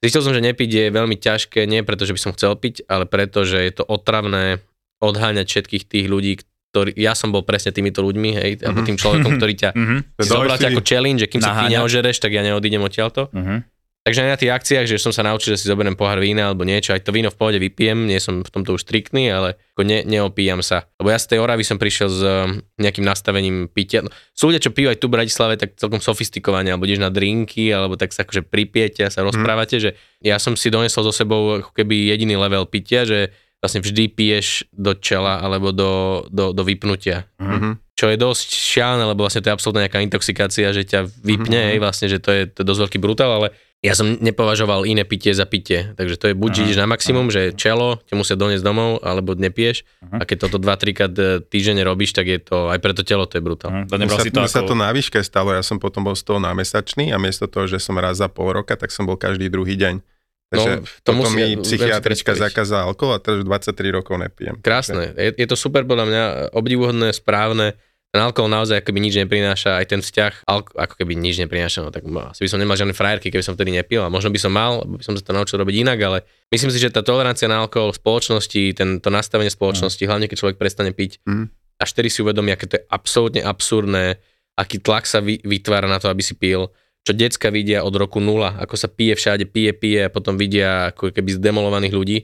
Zistil 0.00 0.20
som, 0.24 0.32
že 0.36 0.44
nepiť 0.44 0.70
je 0.70 0.84
veľmi 0.92 1.16
ťažké, 1.16 1.64
nie 1.64 1.80
preto, 1.80 2.04
že 2.04 2.12
by 2.12 2.20
som 2.20 2.32
chcel 2.36 2.52
piť, 2.56 2.84
ale 2.88 3.08
preto, 3.08 3.48
že 3.48 3.64
je 3.64 3.72
to 3.80 3.84
otravné 3.84 4.60
odháňať 5.00 5.44
všetkých 5.48 5.84
tých 5.88 6.06
ľudí, 6.08 6.32
ktorí... 6.70 6.94
Ja 6.96 7.12
som 7.12 7.30
bol 7.30 7.42
presne 7.42 7.70
týmito 7.70 8.00
ľuďmi, 8.00 8.30
hej, 8.32 8.50
alebo 8.62 8.82
Mhm. 8.82 8.86
tým 8.86 8.98
človekom, 8.98 9.32
ktorý 9.36 9.54
ťa 9.54 9.70
Uh-huh. 9.72 9.98
si 10.24 10.28
zobrať 10.28 10.60
ako 10.68 10.80
challenge, 10.80 11.20
že 11.22 11.28
kým 11.28 11.40
sa 11.40 11.52
ty 11.56 11.72
neožereš, 11.72 12.16
tak 12.18 12.32
ja 12.32 12.42
neodídem 12.42 12.80
odtiaľto. 12.80 13.28
Uh-huh. 13.30 13.60
Takže 14.02 14.22
aj 14.22 14.30
na 14.30 14.38
tých 14.38 14.54
akciách, 14.54 14.86
že 14.86 15.02
som 15.02 15.10
sa 15.10 15.26
naučil, 15.26 15.58
že 15.58 15.66
si 15.66 15.66
zoberiem 15.66 15.98
pohár 15.98 16.22
vína 16.22 16.46
alebo 16.46 16.62
niečo, 16.62 16.94
aj 16.94 17.02
to 17.02 17.10
víno 17.10 17.26
v 17.26 17.34
pohode 17.34 17.58
vypijem, 17.58 18.06
nie 18.06 18.22
som 18.22 18.46
v 18.46 18.50
tomto 18.54 18.78
už 18.78 18.86
striktný, 18.86 19.34
ale 19.34 19.58
ako 19.74 19.82
ne, 19.82 20.06
neopíjam 20.06 20.62
sa. 20.62 20.86
Lebo 21.02 21.10
ja 21.10 21.18
z 21.18 21.34
tej 21.34 21.42
Oravy 21.42 21.66
som 21.66 21.74
prišiel 21.74 22.06
s 22.06 22.22
um, 22.22 22.62
nejakým 22.78 23.02
nastavením 23.02 23.66
pitia. 23.66 24.06
No, 24.06 24.14
sú 24.30 24.46
ľudia, 24.46 24.62
čo 24.62 24.70
pijú 24.70 24.94
aj 24.94 25.02
tu 25.02 25.10
v 25.10 25.18
Bratislave, 25.18 25.58
tak 25.58 25.74
celkom 25.74 25.98
sofistikovane, 25.98 26.70
alebo 26.70 26.86
ideš 26.86 27.02
na 27.02 27.10
drinky, 27.10 27.74
alebo 27.74 27.98
tak 27.98 28.14
sa 28.14 28.22
akože 28.22 28.46
pripijete 28.46 29.02
a 29.02 29.10
sa 29.10 29.26
rozprávate, 29.26 29.82
že 29.82 29.90
ja 30.22 30.38
som 30.38 30.54
si 30.54 30.70
donesol 30.70 31.02
so 31.02 31.10
sebou 31.10 31.66
ako 31.66 31.74
keby 31.74 32.06
jediný 32.06 32.38
level 32.38 32.62
pitia, 32.70 33.02
že 33.02 33.34
vlastne 33.66 33.82
vždy 33.82 34.08
piješ 34.08 34.46
do 34.70 34.94
čela 34.94 35.42
alebo 35.42 35.74
do, 35.74 35.90
do, 36.30 36.54
do 36.54 36.62
vypnutia 36.62 37.26
Mhm. 37.42 37.82
čo 37.96 38.06
je 38.06 38.16
dosť 38.16 38.48
šialené, 38.52 39.04
lebo 39.08 39.24
vlastne 39.24 39.40
to 39.40 39.48
je 39.48 39.56
absolútna 39.56 39.88
nejaká 39.88 39.98
intoxikácia, 40.00 40.68
že 40.70 40.84
ťa 40.84 41.00
vypne, 41.20 41.48
Mhm. 41.50 41.68
mm-hmm. 41.74 41.82
vlastne, 41.82 42.06
že 42.06 42.22
to 42.22 42.30
je, 42.30 42.42
to 42.46 42.62
je 42.62 42.66
dosť 42.68 42.80
veľký 42.86 42.98
brutál, 43.00 43.32
ale 43.32 43.48
ja 43.84 43.92
som 43.92 44.16
nepovažoval 44.20 44.84
iné 44.84 45.04
pitie 45.04 45.32
za 45.32 45.44
pitie, 45.44 45.92
takže 45.94 46.16
to 46.16 46.26
je 46.28 46.34
buď 46.34 46.64
ideš 46.64 46.80
na 46.80 46.88
maximum, 46.88 47.28
že 47.28 47.52
čelo 47.52 48.00
ťa 48.08 48.14
musia 48.16 48.34
doniesť 48.34 48.64
domov, 48.64 49.04
alebo 49.04 49.36
nepiješ 49.36 49.84
Aha. 50.00 50.20
a 50.20 50.22
keď 50.24 50.36
toto 50.48 50.56
2-3 50.56 50.96
krát 50.96 51.12
e, 51.12 51.44
týždenne 51.44 51.84
robíš, 51.84 52.16
tak 52.16 52.24
je 52.26 52.40
to, 52.40 52.72
aj 52.72 52.80
pre 52.80 52.96
to 52.96 53.04
telo 53.04 53.28
to 53.28 53.36
je 53.36 53.44
brutál. 53.44 53.70
Uh-huh. 53.72 53.84
Mne 53.88 54.08
Nebral 54.08 54.18
sa, 54.20 54.24
si 54.24 54.32
to 54.32 54.40
mne 54.40 54.48
sa 54.50 54.60
ako... 54.64 54.68
to 54.72 54.74
na 54.76 54.88
výške 54.92 55.20
stalo, 55.20 55.52
ja 55.52 55.60
som 55.60 55.76
potom 55.76 56.02
bol 56.02 56.16
z 56.16 56.24
toho 56.24 56.40
námesačný 56.40 57.12
a 57.12 57.20
miesto 57.20 57.44
toho, 57.48 57.68
že 57.68 57.76
som 57.76 57.94
raz 57.96 58.16
za 58.16 58.28
pol 58.32 58.48
roka, 58.56 58.74
tak 58.76 58.88
som 58.88 59.04
bol 59.04 59.20
každý 59.20 59.52
druhý 59.52 59.76
deň. 59.76 60.00
Takže 60.46 60.70
No, 60.70 60.78
to 60.78 60.86
to 61.02 61.10
potom 61.12 61.22
musí- 61.26 61.38
mi 61.48 61.58
psychiatrička 61.58 62.32
zakázala 62.32 62.86
alkohol 62.86 63.14
a 63.14 63.20
teraz 63.20 63.40
už 63.40 63.46
23 63.46 63.90
rokov 63.90 64.14
nepijem. 64.16 64.54
Krásne, 64.58 65.10
je, 65.12 65.34
je 65.34 65.46
to 65.46 65.54
super 65.54 65.82
podľa 65.82 66.06
mňa, 66.06 66.22
obdivuhodné, 66.52 67.10
správne, 67.10 67.74
ten 68.08 68.20
alkohol 68.22 68.48
naozaj 68.48 68.78
akoby 68.78 69.02
nič 69.02 69.18
neprináša, 69.18 69.76
aj 69.76 69.86
ten 69.86 70.00
vzťah, 70.00 70.46
alko, 70.46 70.70
ako 70.72 70.94
keby 70.96 71.12
nič 71.12 71.36
neprináša, 71.38 71.82
no 71.82 71.90
tak 71.90 72.06
asi 72.06 72.40
by 72.40 72.48
som 72.48 72.56
nemal 72.56 72.72
žiadne 72.72 72.94
frajerky, 72.94 73.28
keby 73.28 73.42
som 73.42 73.52
vtedy 73.52 73.74
nepil 73.74 74.00
a 74.00 74.08
možno 74.08 74.30
by 74.30 74.38
som 74.38 74.48
mal, 74.48 74.86
by 74.86 75.02
som 75.02 75.12
sa 75.12 75.20
to 75.20 75.34
naučil 75.34 75.58
robiť 75.58 75.82
inak, 75.82 75.98
ale 76.00 76.18
myslím 76.48 76.70
si, 76.70 76.78
že 76.78 76.88
tá 76.88 77.02
tolerancia 77.02 77.44
na 77.44 77.60
alkohol 77.60 77.90
v 77.90 77.98
spoločnosti, 77.98 78.62
ten, 78.72 78.88
to 78.96 79.10
nastavenie 79.10 79.50
spoločnosti, 79.50 80.00
hlavne 80.00 80.24
keď 80.24 80.36
človek 80.38 80.56
prestane 80.56 80.90
piť, 80.90 81.20
Mm. 81.26 81.50
až 81.76 81.88
vtedy 81.90 82.08
si 82.08 82.22
uvedomí, 82.22 82.50
aké 82.50 82.64
to 82.64 82.78
je 82.78 82.84
absolútne 82.88 83.42
absurdné, 83.42 84.16
aký 84.54 84.78
tlak 84.78 85.04
sa 85.04 85.18
vy, 85.18 85.42
vytvára 85.42 85.84
na 85.84 85.98
to, 85.98 86.06
aby 86.06 86.22
si 86.22 86.32
pil, 86.32 86.70
čo 87.06 87.14
decka 87.14 87.54
vidia 87.54 87.86
od 87.86 87.94
roku 87.94 88.18
nula, 88.18 88.58
ako 88.58 88.74
sa 88.74 88.90
pije 88.90 89.14
všade, 89.14 89.46
pije, 89.46 89.70
pije 89.78 90.00
a 90.06 90.12
potom 90.12 90.34
vidia 90.34 90.90
ako 90.90 91.14
keby 91.14 91.38
zdemolovaných 91.38 91.94
ľudí. 91.94 92.18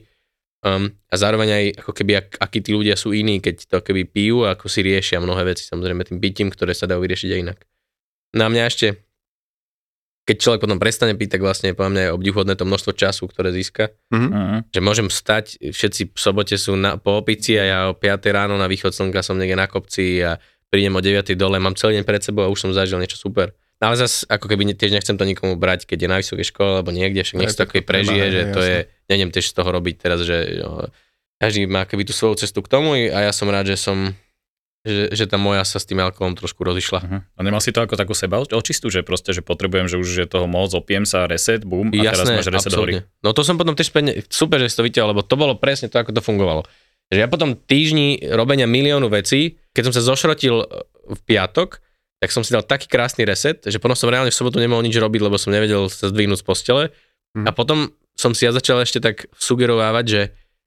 Um, 0.63 0.91
a 1.07 1.15
zároveň 1.15 1.49
aj 1.55 1.65
ako 1.83 1.91
keby, 1.95 2.11
ak, 2.19 2.27
akí 2.39 2.59
tí 2.59 2.75
ľudia 2.75 2.99
sú 2.99 3.15
iní, 3.15 3.39
keď 3.39 3.67
to 3.67 3.77
keby 3.79 4.07
pijú 4.07 4.43
a 4.43 4.59
ako 4.59 4.67
si 4.67 4.83
riešia 4.83 5.23
mnohé 5.23 5.55
veci, 5.55 5.63
samozrejme 5.67 6.07
tým 6.07 6.19
pitím, 6.19 6.47
ktoré 6.51 6.75
sa 6.75 6.87
dajú 6.87 7.03
vyriešiť 7.03 7.29
aj 7.31 7.39
inak. 7.39 7.59
Na 8.35 8.51
mňa 8.51 8.63
ešte 8.67 8.87
keď 10.23 10.35
človek 10.39 10.63
potom 10.63 10.79
prestane 10.79 11.19
piť, 11.19 11.35
tak 11.35 11.43
vlastne 11.43 11.75
podľa 11.75 11.91
mňa 11.91 12.01
je 12.07 12.15
obdivuhodné 12.15 12.55
to 12.55 12.63
množstvo 12.63 12.95
času, 12.95 13.27
ktoré 13.27 13.51
získa. 13.51 13.91
Mhm. 14.07 14.27
Mhm. 14.31 14.57
Že 14.71 14.79
môžem 14.79 15.07
stať, 15.11 15.59
všetci 15.59 16.15
v 16.15 16.19
sobote 16.19 16.55
sú 16.55 16.79
na, 16.79 16.95
po 16.95 17.19
opici 17.19 17.59
a 17.59 17.63
ja 17.63 17.79
o 17.91 17.93
5 17.95 18.31
ráno 18.31 18.55
na 18.55 18.71
východ 18.71 18.95
slnka 18.95 19.19
som 19.19 19.35
niekde 19.35 19.59
na 19.59 19.67
kopci 19.67 20.23
a 20.23 20.39
prídem 20.71 20.95
o 20.95 21.03
9 21.03 21.35
dole, 21.35 21.59
mám 21.59 21.75
celý 21.75 21.99
deň 21.99 22.05
pred 22.07 22.23
sebou 22.23 22.47
a 22.47 22.51
už 22.51 22.59
som 22.59 22.71
zažil 22.71 23.03
niečo 23.03 23.19
super. 23.19 23.51
No 23.83 23.91
ale 23.91 23.99
zase 23.99 24.23
ako 24.31 24.47
keby 24.47 24.71
tiež 24.79 24.95
nechcem 24.95 25.19
to 25.19 25.27
nikomu 25.27 25.59
brať, 25.59 25.83
keď 25.83 25.97
je 25.99 26.07
na 26.07 26.17
vysokej 26.23 26.47
škole 26.55 26.79
alebo 26.79 26.95
niekde, 26.95 27.27
však 27.27 27.35
nech 27.35 27.51
to 27.51 27.67
prežije, 27.67 28.25
že 28.31 28.41
to 28.55 28.61
jasné. 28.63 28.71
je, 28.71 28.79
nejdem 29.11 29.29
tiež 29.35 29.45
z 29.51 29.53
toho 29.59 29.69
robiť 29.75 29.95
teraz, 29.99 30.23
že 30.23 30.63
jo, 30.63 30.87
každý 31.35 31.67
má 31.67 31.83
keby 31.83 32.07
tú 32.07 32.15
svoju 32.15 32.39
cestu 32.39 32.63
k 32.63 32.71
tomu 32.71 32.95
a 32.95 33.19
ja 33.27 33.35
som 33.35 33.51
rád, 33.51 33.67
že 33.67 33.75
som 33.75 34.15
že, 34.83 35.15
že 35.15 35.25
tá 35.27 35.39
moja 35.39 35.63
sa 35.63 35.79
s 35.79 35.87
tým 35.87 36.03
alkoholom 36.03 36.35
trošku 36.35 36.59
rozišla. 36.63 36.99
Mhm. 37.03 37.17
A 37.35 37.39
nemal 37.43 37.63
si 37.63 37.75
to 37.75 37.83
ako 37.83 37.95
takú 37.95 38.11
seba 38.15 38.39
očistú, 38.39 38.87
že 38.87 39.03
proste, 39.03 39.31
že 39.35 39.39
potrebujem, 39.43 39.87
že 39.87 39.99
už 39.99 40.07
je 40.23 40.27
toho 40.27 40.47
moc, 40.47 40.71
opiem 40.75 41.07
sa, 41.07 41.27
reset, 41.27 41.63
boom, 41.63 41.91
a 41.91 42.11
teraz 42.11 42.27
máš 42.27 42.51
reset 42.51 42.75
hory. 42.75 43.03
No 43.23 43.31
to 43.31 43.47
som 43.47 43.55
potom 43.59 43.75
tiež 43.75 43.91
späť, 43.91 44.27
super, 44.27 44.59
že 44.63 44.71
si 44.71 44.79
to 44.79 44.83
videl, 44.83 45.11
lebo 45.11 45.23
to 45.23 45.35
bolo 45.39 45.55
presne 45.59 45.87
to, 45.87 45.99
ako 45.99 46.11
to 46.11 46.23
fungovalo. 46.23 46.67
Že 47.11 47.19
ja 47.19 47.27
potom 47.27 47.55
týždni 47.55 48.31
robenia 48.31 48.67
miliónu 48.67 49.11
vecí, 49.11 49.59
keď 49.75 49.91
som 49.91 49.93
sa 49.95 50.03
zošrotil 50.03 50.55
e, 50.63 50.65
v 51.15 51.19
piatok, 51.27 51.82
tak 52.23 52.31
som 52.31 52.39
si 52.39 52.55
dal 52.55 52.63
taký 52.63 52.87
krásny 52.87 53.27
reset, 53.27 53.59
že 53.67 53.83
potom 53.83 53.99
som 53.99 54.07
reálne 54.07 54.31
v 54.31 54.39
sobotu 54.39 54.63
nemohol 54.63 54.87
nič 54.87 54.95
robiť, 54.95 55.27
lebo 55.27 55.35
som 55.35 55.51
nevedel 55.51 55.91
sa 55.91 56.07
zdvihnúť 56.07 56.39
z 56.39 56.45
postele. 56.47 56.83
Mhm. 57.35 57.43
A 57.43 57.51
potom 57.51 57.91
som 58.15 58.31
si 58.31 58.47
ja 58.47 58.55
začal 58.55 58.79
ešte 58.79 59.03
tak 59.03 59.27
sugerovávať, 59.35 60.05
že 60.07 60.21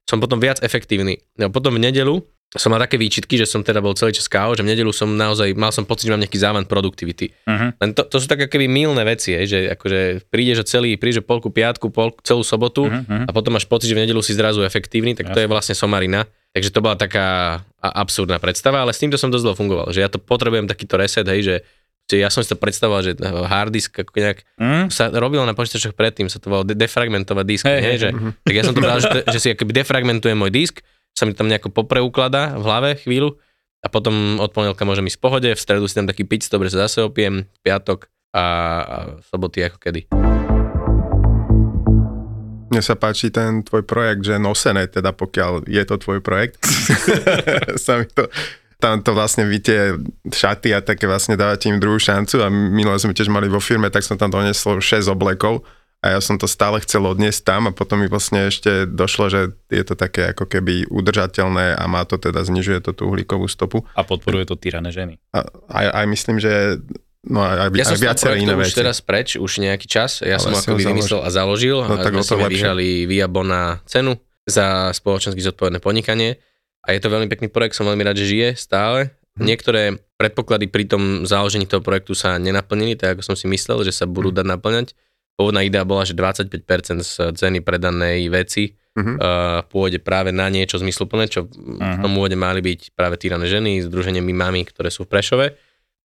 som 0.05 0.21
potom 0.21 0.37
viac 0.37 0.61
efektívny. 0.61 1.17
No 1.33 1.49
potom 1.49 1.73
v 1.73 1.89
nedelu 1.89 2.21
som 2.47 2.71
mal 2.71 2.79
také 2.79 2.95
výčitky, 2.95 3.35
že 3.35 3.43
som 3.43 3.59
teda 3.59 3.83
bol 3.83 3.91
celý 3.91 4.15
čas 4.15 4.25
KO, 4.25 4.55
že 4.55 4.63
v 4.63 4.71
nedelu 4.71 4.87
som 4.89 5.09
naozaj, 5.09 5.51
mal 5.51 5.67
som 5.69 5.83
pocit, 5.83 6.07
že 6.07 6.15
mám 6.15 6.23
nejaký 6.23 6.39
závan 6.39 6.63
produktivity. 6.63 7.35
Mhm. 7.43 7.67
Len 7.75 7.89
to, 7.91 8.07
to 8.07 8.17
sú 8.17 8.25
také 8.25 8.47
keby 8.47 8.65
milné 8.65 9.03
veci, 9.03 9.35
hej, 9.35 9.45
že 9.45 9.59
akože 9.69 9.99
prídeš 10.27 10.63
a 10.63 10.65
celý, 10.65 10.95
prídeš 10.95 11.21
polku 11.21 11.51
piatku, 11.51 11.91
pol, 11.91 12.15
celú 12.23 12.41
sobotu 12.41 12.87
mhm. 12.87 13.27
a 13.27 13.31
potom 13.31 13.51
máš 13.51 13.67
pocit, 13.67 13.91
že 13.91 13.95
v 13.95 14.07
nedelu 14.07 14.23
si 14.23 14.31
zrazu 14.31 14.63
efektívny, 14.63 15.11
tak 15.11 15.27
to 15.27 15.35
Jasne. 15.35 15.43
je 15.43 15.51
vlastne 15.51 15.75
somarina. 15.75 16.23
Takže 16.55 16.71
to 16.71 16.79
bola 16.79 16.95
taká 16.95 17.27
absurdná 17.77 18.39
predstava, 18.39 18.81
ale 18.81 18.89
s 18.89 18.97
týmto 18.97 19.19
som 19.19 19.27
dosť 19.27 19.43
dlho 19.43 19.57
fungoval, 19.57 19.87
že 19.91 20.01
ja 20.01 20.07
to 20.07 20.17
potrebujem 20.17 20.65
takýto 20.65 20.95
reset, 20.95 21.27
hej, 21.27 21.43
že 21.43 21.55
ja 22.15 22.31
som 22.31 22.39
si 22.39 22.47
to 22.47 22.55
predstavoval, 22.55 23.03
že 23.03 23.19
hard 23.19 23.69
disk 23.69 23.91
ako 23.93 24.15
nejak 24.15 24.39
Mhm. 24.55 24.87
sa 24.87 25.11
robilo 25.11 25.43
na 25.43 25.51
počítačoch 25.51 25.91
predtým, 25.91 26.31
sa 26.31 26.39
to 26.39 26.47
volalo 26.47 26.63
de- 26.63 26.73
defragmentovať 26.73 27.45
disk, 27.45 27.67
hej, 27.67 27.79
hej, 27.83 27.95
že, 27.99 28.09
tak 28.41 28.53
ja 28.55 28.63
som 28.63 28.71
to 28.71 28.79
bral, 28.79 28.95
že, 28.97 29.11
to- 29.11 29.27
že 29.27 29.39
si 29.43 29.47
akoby 29.51 29.75
defragmentujem 29.75 30.33
môj 30.33 30.49
disk, 30.49 30.79
sa 31.17 31.25
mi 31.25 31.33
tam 31.33 31.49
nejako 31.49 31.73
popreukladá 31.73 32.53
v 32.53 32.61
hlave 32.61 32.89
chvíľu 33.01 33.41
a 33.81 33.89
potom 33.89 34.37
od 34.37 34.53
pondelka 34.53 34.85
môžem 34.85 35.09
ísť 35.09 35.17
v 35.17 35.23
pohode, 35.25 35.49
v 35.49 35.57
stredu 35.57 35.89
si 35.89 35.97
tam 35.97 36.05
taký 36.05 36.29
piť, 36.29 36.53
dobre 36.53 36.69
sa 36.69 36.85
zase 36.85 37.01
opiem, 37.01 37.49
piatok 37.65 38.05
a, 38.37 38.45
a 38.85 38.97
soboty 39.25 39.65
ako 39.65 39.81
kedy. 39.81 40.01
Mne 42.69 42.81
sa 42.85 42.93
páči 42.93 43.33
ten 43.33 43.65
tvoj 43.65 43.81
projekt, 43.81 44.29
že 44.29 44.37
nosené, 44.37 44.85
teda 44.85 45.09
pokiaľ 45.09 45.65
je 45.65 45.83
to 45.89 45.95
tvoj 45.97 46.21
projekt. 46.21 46.61
sa 47.85 47.97
mi 47.97 48.05
to, 48.05 48.29
tam 48.77 49.01
to 49.01 49.17
vlastne 49.17 49.49
vy 49.49 49.57
tie 49.57 49.97
šaty 50.29 50.69
a 50.77 50.85
také 50.85 51.09
vlastne 51.09 51.33
dávate 51.33 51.65
im 51.65 51.81
druhú 51.81 51.97
šancu 51.97 52.45
a 52.45 52.51
minule 52.53 53.01
sme 53.01 53.17
tiež 53.17 53.33
mali 53.33 53.49
vo 53.49 53.57
firme, 53.57 53.89
tak 53.89 54.05
som 54.05 54.21
tam 54.21 54.29
donesol 54.29 54.85
6 54.85 55.09
oblekov 55.09 55.65
a 56.07 56.15
ja 56.15 56.21
som 56.23 56.39
to 56.39 56.47
stále 56.47 56.79
chcel 56.79 57.03
odniesť 57.03 57.43
tam 57.43 57.67
a 57.67 57.75
potom 57.75 57.99
mi 57.99 58.07
vlastne 58.07 58.47
ešte 58.47 58.87
došlo, 58.87 59.27
že 59.27 59.41
je 59.67 59.83
to 59.83 59.93
také 59.93 60.31
ako 60.31 60.47
keby 60.47 60.87
udržateľné 60.87 61.75
a 61.75 61.83
má 61.85 62.07
to 62.07 62.15
teda, 62.15 62.47
znižuje 62.47 62.79
to 62.79 62.95
tú 62.95 63.11
uhlíkovú 63.11 63.45
stopu. 63.45 63.83
A 63.91 64.07
podporuje 64.07 64.47
to 64.47 64.55
tyrané 64.55 64.95
ženy. 64.95 65.19
A 65.35 65.43
aj, 65.67 65.85
aj 65.91 66.05
myslím, 66.07 66.37
že 66.39 66.79
no 67.27 67.43
aj, 67.43 67.75
Ja 67.75 67.83
aj 67.91 67.99
viaceré 67.99 68.39
iné 68.39 68.55
projektu 68.55 68.63
už 68.63 68.71
veci. 68.71 68.79
teraz 68.79 68.97
preč, 69.03 69.29
už 69.35 69.51
nejaký 69.59 69.85
čas. 69.85 70.23
Ja 70.23 70.39
Ale 70.39 70.47
som 70.47 70.55
ako 70.55 70.79
vymyslel 70.79 71.19
a 71.19 71.29
založil 71.29 71.77
No 71.83 71.99
a 71.99 71.99
tak 71.99 72.15
sme 72.15 72.23
si 72.23 72.35
vyhrali 72.55 72.87
Via 73.03 73.27
Bona 73.27 73.83
cenu 73.83 74.15
za 74.47 74.95
spoločensky 74.95 75.43
zodpovedné 75.43 75.83
podnikanie 75.83 76.39
a 76.87 76.95
je 76.95 77.03
to 77.03 77.11
veľmi 77.11 77.27
pekný 77.27 77.51
projekt, 77.51 77.75
som 77.75 77.83
veľmi 77.83 77.99
rád, 77.99 78.15
že 78.15 78.31
žije 78.31 78.55
stále. 78.55 79.11
Hm. 79.35 79.43
Niektoré 79.43 79.81
predpoklady 80.15 80.71
pri 80.71 80.87
tom 80.87 81.27
založení 81.27 81.67
toho 81.67 81.83
projektu 81.83 82.15
sa 82.15 82.39
nenaplnili, 82.39 82.95
tak 82.95 83.19
ako 83.19 83.21
som 83.21 83.35
si 83.35 83.45
myslel, 83.45 83.83
že 83.83 83.91
sa 83.91 84.07
budú 84.07 84.31
Hm. 84.31 84.37
dať 84.39 84.45
naplňať. 84.47 84.87
Pôvodná 85.37 85.61
idea 85.61 85.85
bola, 85.85 86.01
že 86.01 86.17
25% 86.17 86.49
z 86.99 87.13
ceny 87.31 87.61
predanej 87.61 88.25
veci 88.27 88.73
Mhm. 88.97 89.13
uh, 89.13 89.61
pôjde 89.69 90.01
práve 90.01 90.33
na 90.33 90.49
niečo 90.49 90.81
zmysluplné, 90.81 91.29
čo 91.29 91.45
v 91.45 91.77
Mhm. 91.77 92.01
tom 92.01 92.17
úvode 92.17 92.33
mali 92.33 92.65
byť 92.65 92.97
práve 92.97 93.13
týrané 93.15 93.45
ženy, 93.45 93.85
združenie 93.85 94.19
My 94.19 94.33
Mami, 94.33 94.65
ktoré 94.65 94.89
sú 94.89 95.05
v 95.05 95.13
Prešove. 95.13 95.53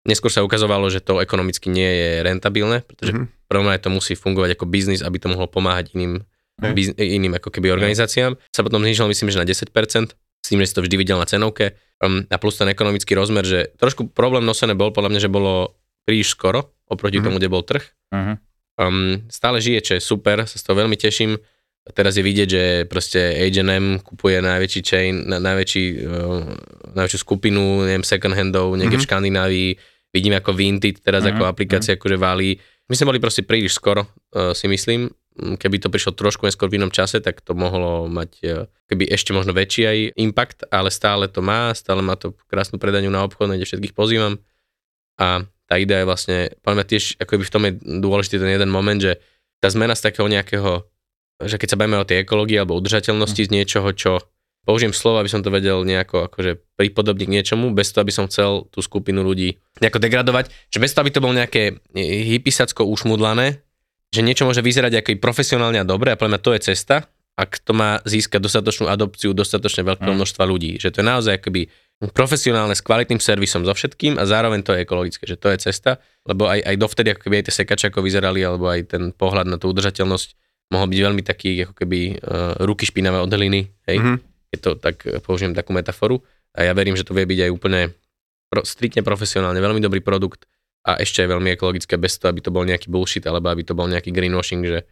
Neskôr 0.04 0.28
sa 0.28 0.44
ukazovalo, 0.44 0.92
že 0.92 1.00
to 1.00 1.16
ekonomicky 1.16 1.72
nie 1.72 1.88
je 1.88 2.10
rentabilné, 2.20 2.84
pretože 2.84 3.16
Mhm. 3.16 3.48
prvom 3.48 3.68
rade 3.68 3.80
to 3.80 3.88
musí 3.88 4.12
fungovať 4.12 4.56
ako 4.56 4.68
biznis, 4.68 5.00
aby 5.00 5.16
to 5.16 5.28
mohlo 5.28 5.48
pomáhať 5.48 5.92
iným, 5.92 6.20
Hej. 6.60 6.72
biz, 6.72 6.86
iným 6.92 7.32
ako 7.36 7.48
keby 7.48 7.68
organizáciám. 7.70 8.36
Sa 8.48 8.60
potom 8.60 8.80
znižilo 8.80 9.08
myslím, 9.08 9.28
že 9.28 9.40
na 9.40 9.44
10%, 9.44 10.12
s 10.40 10.48
tým, 10.48 10.60
že 10.60 10.68
si 10.68 10.74
to 10.76 10.82
vždy 10.82 10.96
videl 10.98 11.16
na 11.16 11.24
cenovke. 11.24 11.72
Um, 12.00 12.26
a 12.28 12.36
plus 12.36 12.58
ten 12.58 12.66
ekonomický 12.66 13.14
rozmer, 13.14 13.46
že 13.46 13.72
trošku 13.78 14.10
problém 14.10 14.42
nosené 14.42 14.74
bol 14.74 14.90
podľa 14.90 15.16
mňa, 15.16 15.20
že 15.22 15.30
bolo 15.30 15.78
príliš 16.02 16.34
skoro 16.34 16.74
oproti 16.90 17.22
Mhm. 17.22 17.24
tomu, 17.24 17.36
kde 17.38 17.48
bol 17.48 17.62
trh. 17.62 17.84
Mhm. 18.12 18.36
Um, 18.80 19.28
stále 19.28 19.60
žije, 19.60 19.80
čo 19.84 19.92
je 19.98 20.02
super, 20.02 20.48
sa 20.48 20.56
z 20.56 20.64
toho 20.64 20.80
veľmi 20.80 20.96
teším. 20.96 21.36
Teraz 21.82 22.14
je 22.14 22.22
vidieť, 22.22 22.48
že 22.48 22.62
proste 22.86 23.18
H&M 23.50 24.00
kupuje 24.06 24.38
najväčší 24.38 24.80
chain, 24.86 25.26
na, 25.26 25.42
najväčší, 25.42 25.84
uh, 26.06 26.46
najväčšiu 26.94 27.20
skupinu, 27.20 27.82
neviem, 27.82 28.06
second 28.06 28.32
handov 28.38 28.78
niekde 28.78 28.96
v 28.96 29.02
Mhm. 29.02 29.08
Škandinávii. 29.10 29.70
Vidím 30.12 30.36
ako 30.38 30.52
Vinted 30.54 31.00
teraz 31.02 31.24
Mhm, 31.26 31.36
ako 31.36 31.42
aplikácia 31.48 31.98
akože 31.98 32.16
valí. 32.20 32.54
My 32.86 32.94
sme 32.94 33.10
boli 33.10 33.18
proste 33.18 33.42
príliš 33.42 33.76
skoro, 33.76 34.06
uh, 34.06 34.52
si 34.54 34.68
myslím. 34.70 35.10
Keby 35.32 35.80
to 35.80 35.88
prišlo 35.88 36.12
trošku 36.12 36.44
neskôr 36.44 36.68
v 36.68 36.76
inom 36.76 36.92
čase, 36.92 37.16
tak 37.24 37.40
to 37.40 37.56
mohlo 37.56 38.04
mať 38.04 38.30
uh, 38.44 38.68
keby 38.86 39.08
ešte 39.08 39.32
možno 39.32 39.56
väčší 39.56 39.82
aj 39.88 39.98
impact, 40.20 40.68
ale 40.68 40.92
stále 40.92 41.24
to 41.26 41.40
má, 41.40 41.72
stále 41.72 42.04
má 42.04 42.14
to 42.20 42.36
krásnu 42.52 42.76
predaniu 42.76 43.08
na 43.08 43.24
obchodné, 43.24 43.56
kde 43.56 43.64
všetkých 43.64 43.96
pozývam. 43.96 44.36
A 45.20 45.44
tá 45.66 45.74
idea 45.80 46.04
je 46.04 46.08
vlastne, 46.08 46.36
podľa 46.60 46.76
mňa 46.82 46.86
tiež, 46.88 47.04
ako 47.20 47.32
by 47.40 47.44
v 47.48 47.52
tom 47.52 47.62
je 47.64 47.72
dôležitý 48.04 48.36
ten 48.36 48.50
jeden 48.52 48.70
moment, 48.70 49.00
že 49.00 49.20
tá 49.62 49.72
zmena 49.72 49.96
z 49.96 50.04
takého 50.10 50.28
nejakého, 50.28 50.84
že 51.42 51.56
keď 51.56 51.68
sa 51.72 51.78
bavíme 51.80 51.98
o 52.02 52.08
tej 52.08 52.22
ekológii 52.26 52.60
alebo 52.60 52.76
udržateľnosti 52.76 53.42
z 53.48 53.50
niečoho, 53.50 53.88
čo 53.96 54.20
použijem 54.62 54.94
slovo, 54.94 55.18
aby 55.18 55.30
som 55.30 55.42
to 55.42 55.50
vedel 55.50 55.82
nejako 55.82 56.30
akože 56.30 56.78
pripodobniť 56.78 57.26
k 57.26 57.34
niečomu, 57.34 57.74
bez 57.74 57.90
toho, 57.90 58.06
aby 58.06 58.14
som 58.14 58.30
chcel 58.30 58.70
tú 58.70 58.78
skupinu 58.78 59.26
ľudí 59.26 59.58
nejako 59.82 59.98
degradovať, 59.98 60.54
že 60.70 60.78
bez 60.78 60.94
toho, 60.94 61.02
aby 61.02 61.12
to 61.14 61.22
bolo 61.22 61.34
nejaké 61.34 61.82
hypisacko 61.96 62.86
ušmudlané, 62.86 63.58
že 64.12 64.20
niečo 64.22 64.44
môže 64.46 64.62
vyzerať 64.62 65.02
ako 65.02 65.18
profesionálne 65.18 65.80
a 65.80 65.88
dobre 65.88 66.12
a 66.12 66.18
podľa 66.20 66.36
mňa 66.36 66.44
to 66.44 66.50
je 66.54 66.60
cesta, 66.74 67.08
ak 67.32 67.64
to 67.64 67.72
má 67.72 67.98
získať 68.04 68.44
dostatočnú 68.44 68.86
adopciu 68.92 69.32
dostatočne 69.32 69.88
veľkého 69.88 70.12
Mm. 70.12 70.20
množstva 70.20 70.44
ľudí. 70.44 70.76
Že 70.76 70.88
to 70.92 70.98
je 71.00 71.06
naozaj 71.06 71.32
akoby 71.40 71.72
profesionálne 72.10 72.74
s 72.74 72.82
kvalitným 72.82 73.22
servisom 73.22 73.62
so 73.62 73.70
všetkým 73.70 74.18
a 74.18 74.26
zároveň 74.26 74.66
to 74.66 74.74
je 74.74 74.82
ekologické, 74.82 75.22
že 75.22 75.38
to 75.38 75.54
je 75.54 75.62
cesta, 75.70 76.02
lebo 76.26 76.50
aj, 76.50 76.58
aj 76.66 76.74
dovtedy 76.74 77.14
ako 77.14 77.30
keby 77.30 77.34
aj 77.38 77.44
tie 77.46 77.54
sekače 77.62 77.94
ako 77.94 78.02
vyzerali, 78.02 78.42
alebo 78.42 78.66
aj 78.66 78.90
ten 78.90 79.14
pohľad 79.14 79.46
na 79.46 79.62
tú 79.62 79.70
udržateľnosť 79.70 80.28
mohol 80.74 80.88
byť 80.90 80.98
veľmi 80.98 81.22
taký 81.22 81.68
ako 81.68 81.74
keby 81.78 82.00
uh, 82.18 82.58
ruky 82.64 82.88
špinavé 82.88 83.22
od 83.22 83.30
hliny, 83.30 83.70
hej, 83.86 83.96
Mhm. 84.02 84.14
keď 84.50 84.58
to 84.58 84.70
tak 84.80 84.96
eh, 85.06 85.22
použijem 85.22 85.54
takú 85.54 85.70
metaforu 85.70 86.18
a 86.58 86.66
ja 86.66 86.72
verím, 86.74 86.98
že 86.98 87.06
to 87.06 87.14
vie 87.14 87.28
byť 87.28 87.38
aj 87.46 87.50
úplne 87.54 87.80
pro, 88.50 88.66
striktne 88.66 89.06
profesionálne, 89.06 89.62
veľmi 89.62 89.78
dobrý 89.78 90.02
produkt 90.02 90.50
a 90.82 90.98
ešte 90.98 91.22
aj 91.22 91.28
veľmi 91.38 91.54
ekologické 91.54 91.94
bez 92.00 92.18
toho, 92.18 92.34
aby 92.34 92.42
to 92.42 92.50
bol 92.50 92.66
nejaký 92.66 92.90
bullshit, 92.90 93.22
alebo 93.28 93.52
aby 93.54 93.62
to 93.62 93.76
bol 93.78 93.86
nejaký 93.86 94.10
greenwashing, 94.10 94.66
že, 94.66 94.82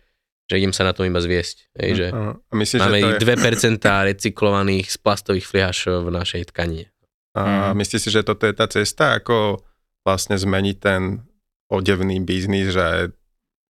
že 0.46 0.55
idem 0.62 0.70
sa 0.70 0.87
na 0.87 0.94
tom 0.94 1.03
iba 1.05 1.18
zviesť. 1.18 1.75
Hej, 1.83 1.90
že 1.99 2.07
Áno. 2.14 2.38
A 2.46 2.53
myslíš, 2.55 2.81
máme 2.81 2.99
že 3.03 3.27
to 3.27 3.27
je... 3.27 3.83
2% 3.83 4.07
recyklovaných 4.14 4.87
z 4.87 4.96
plastových 5.03 5.46
fliaž 5.51 5.90
v 5.90 6.09
našej 6.14 6.55
tkanine. 6.55 6.94
A 7.36 7.70
Mhm. 7.70 7.78
myslíš 7.78 8.00
si, 8.02 8.10
že 8.10 8.26
toto 8.26 8.46
je 8.46 8.54
tá 8.54 8.66
cesta, 8.66 9.14
ako 9.18 9.62
vlastne 10.02 10.34
zmeniť 10.34 10.76
ten 10.80 11.22
odevný 11.70 12.18
biznis, 12.18 12.74
že 12.74 13.14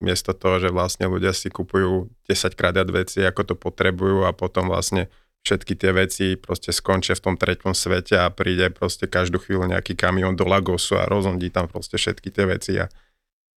miesto 0.00 0.32
toho, 0.32 0.56
že 0.56 0.72
vlastne 0.72 1.04
ľudia 1.12 1.36
si 1.36 1.52
kupujú 1.52 2.08
10 2.24 2.56
krát 2.56 2.72
viac 2.72 2.88
veci, 2.88 3.20
ako 3.20 3.52
to 3.52 3.54
potrebujú 3.60 4.24
a 4.24 4.32
potom 4.32 4.72
vlastne 4.72 5.12
všetky 5.44 5.76
tie 5.76 5.92
veci 5.92 6.26
proste 6.40 6.72
skončia 6.72 7.16
v 7.16 7.24
tom 7.24 7.34
treťom 7.36 7.76
svete 7.76 8.16
a 8.16 8.32
príde 8.32 8.72
proste 8.72 9.04
každú 9.08 9.40
chvíľu 9.40 9.68
nejaký 9.68 9.96
kamión 9.96 10.36
do 10.36 10.48
Lagosu 10.48 10.96
a 10.96 11.08
rozhodí 11.08 11.52
tam 11.52 11.68
proste 11.68 12.00
všetky 12.00 12.28
tie 12.32 12.44
veci 12.48 12.72
a, 12.80 12.88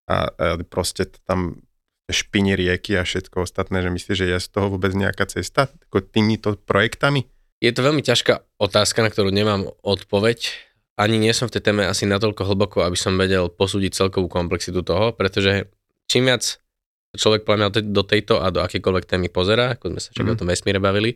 a, 0.08 0.28
a 0.28 0.60
proste 0.68 1.08
tam 1.24 1.64
špini 2.12 2.60
rieky 2.60 3.00
a 3.00 3.08
všetko 3.08 3.48
ostatné, 3.48 3.80
že 3.80 3.88
myslíš, 3.92 4.18
že 4.20 4.28
je 4.36 4.40
z 4.40 4.48
toho 4.52 4.68
vôbec 4.68 4.92
nejaká 4.92 5.24
cesta 5.32 5.72
ako 5.88 6.04
týmito 6.04 6.60
projektami? 6.60 7.24
Je 7.64 7.72
to 7.72 7.80
veľmi 7.80 8.04
ťažká 8.04 8.60
otázka, 8.60 9.00
na 9.00 9.08
ktorú 9.08 9.32
nemám 9.32 9.72
odpoveď. 9.88 10.52
Ani 11.00 11.16
nie 11.16 11.32
som 11.32 11.48
v 11.48 11.56
tej 11.58 11.72
téme 11.72 11.88
asi 11.88 12.04
natoľko 12.04 12.44
hlboko, 12.44 12.84
aby 12.84 13.00
som 13.00 13.16
vedel 13.16 13.48
posúdiť 13.48 13.96
celkovú 13.96 14.28
komplexitu 14.28 14.84
toho, 14.84 15.16
pretože 15.16 15.72
čím 16.12 16.28
viac 16.28 16.60
človek 17.16 17.48
podľa 17.48 17.58
mňa 17.58 17.70
do 17.90 18.04
tejto 18.04 18.44
a 18.44 18.52
do 18.52 18.60
akékoľvek 18.62 19.08
témy 19.08 19.32
pozera, 19.32 19.80
ako 19.80 19.96
sme 19.96 20.02
sa 20.04 20.10
však 20.12 20.26
Mhm. 20.28 20.34
o 20.36 20.40
tom 20.44 20.48
vesmíre 20.52 20.84
bavili, 20.84 21.16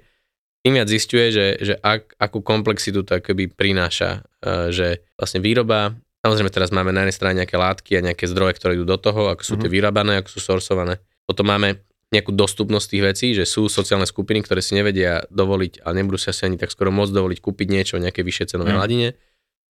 tým 0.63 0.73
viac 0.79 0.87
zistuje, 0.89 1.29
že, 1.29 1.45
že 1.61 1.73
ak, 1.83 2.15
akú 2.17 2.39
komplexitu 2.41 3.03
to 3.03 3.19
akoby 3.19 3.51
prináša, 3.51 4.23
e, 4.41 4.71
že 4.71 4.87
vlastne 5.19 5.43
výroba, 5.43 5.99
Samozrejme 6.17 6.51
teraz 6.51 6.75
máme 6.75 6.91
na 6.91 7.05
jednej 7.05 7.15
strane 7.15 7.39
nejaké 7.39 7.55
látky 7.55 7.91
a 7.95 8.03
nejaké 8.03 8.27
zdroje, 8.27 8.59
ktoré 8.59 8.75
idú 8.75 8.83
do 8.83 8.99
toho, 8.99 9.31
ako 9.31 9.47
sú 9.47 9.53
tie 9.55 9.71
vyrábané, 9.71 10.19
ako 10.19 10.27
sú 10.33 10.39
sourcované. 10.43 10.99
Potom 11.23 11.47
máme 11.47 11.86
nejakú 12.07 12.31
dostupnosť 12.31 12.87
tých 12.87 13.03
vecí, 13.03 13.27
že 13.35 13.43
sú 13.43 13.67
sociálne 13.67 14.07
skupiny, 14.07 14.39
ktoré 14.39 14.63
si 14.63 14.79
nevedia 14.79 15.27
dovoliť 15.27 15.83
a 15.83 15.91
nebudú 15.91 16.15
si 16.15 16.31
asi 16.31 16.47
ani 16.47 16.55
tak 16.55 16.71
skoro 16.71 16.87
môcť 16.87 17.11
dovoliť 17.11 17.39
kúpiť 17.43 17.67
niečo 17.67 17.99
v 17.99 18.07
nejakej 18.07 18.23
vyššej 18.23 18.47
cenovej 18.55 18.73
Mm. 18.73 18.79
hladine. 18.79 19.07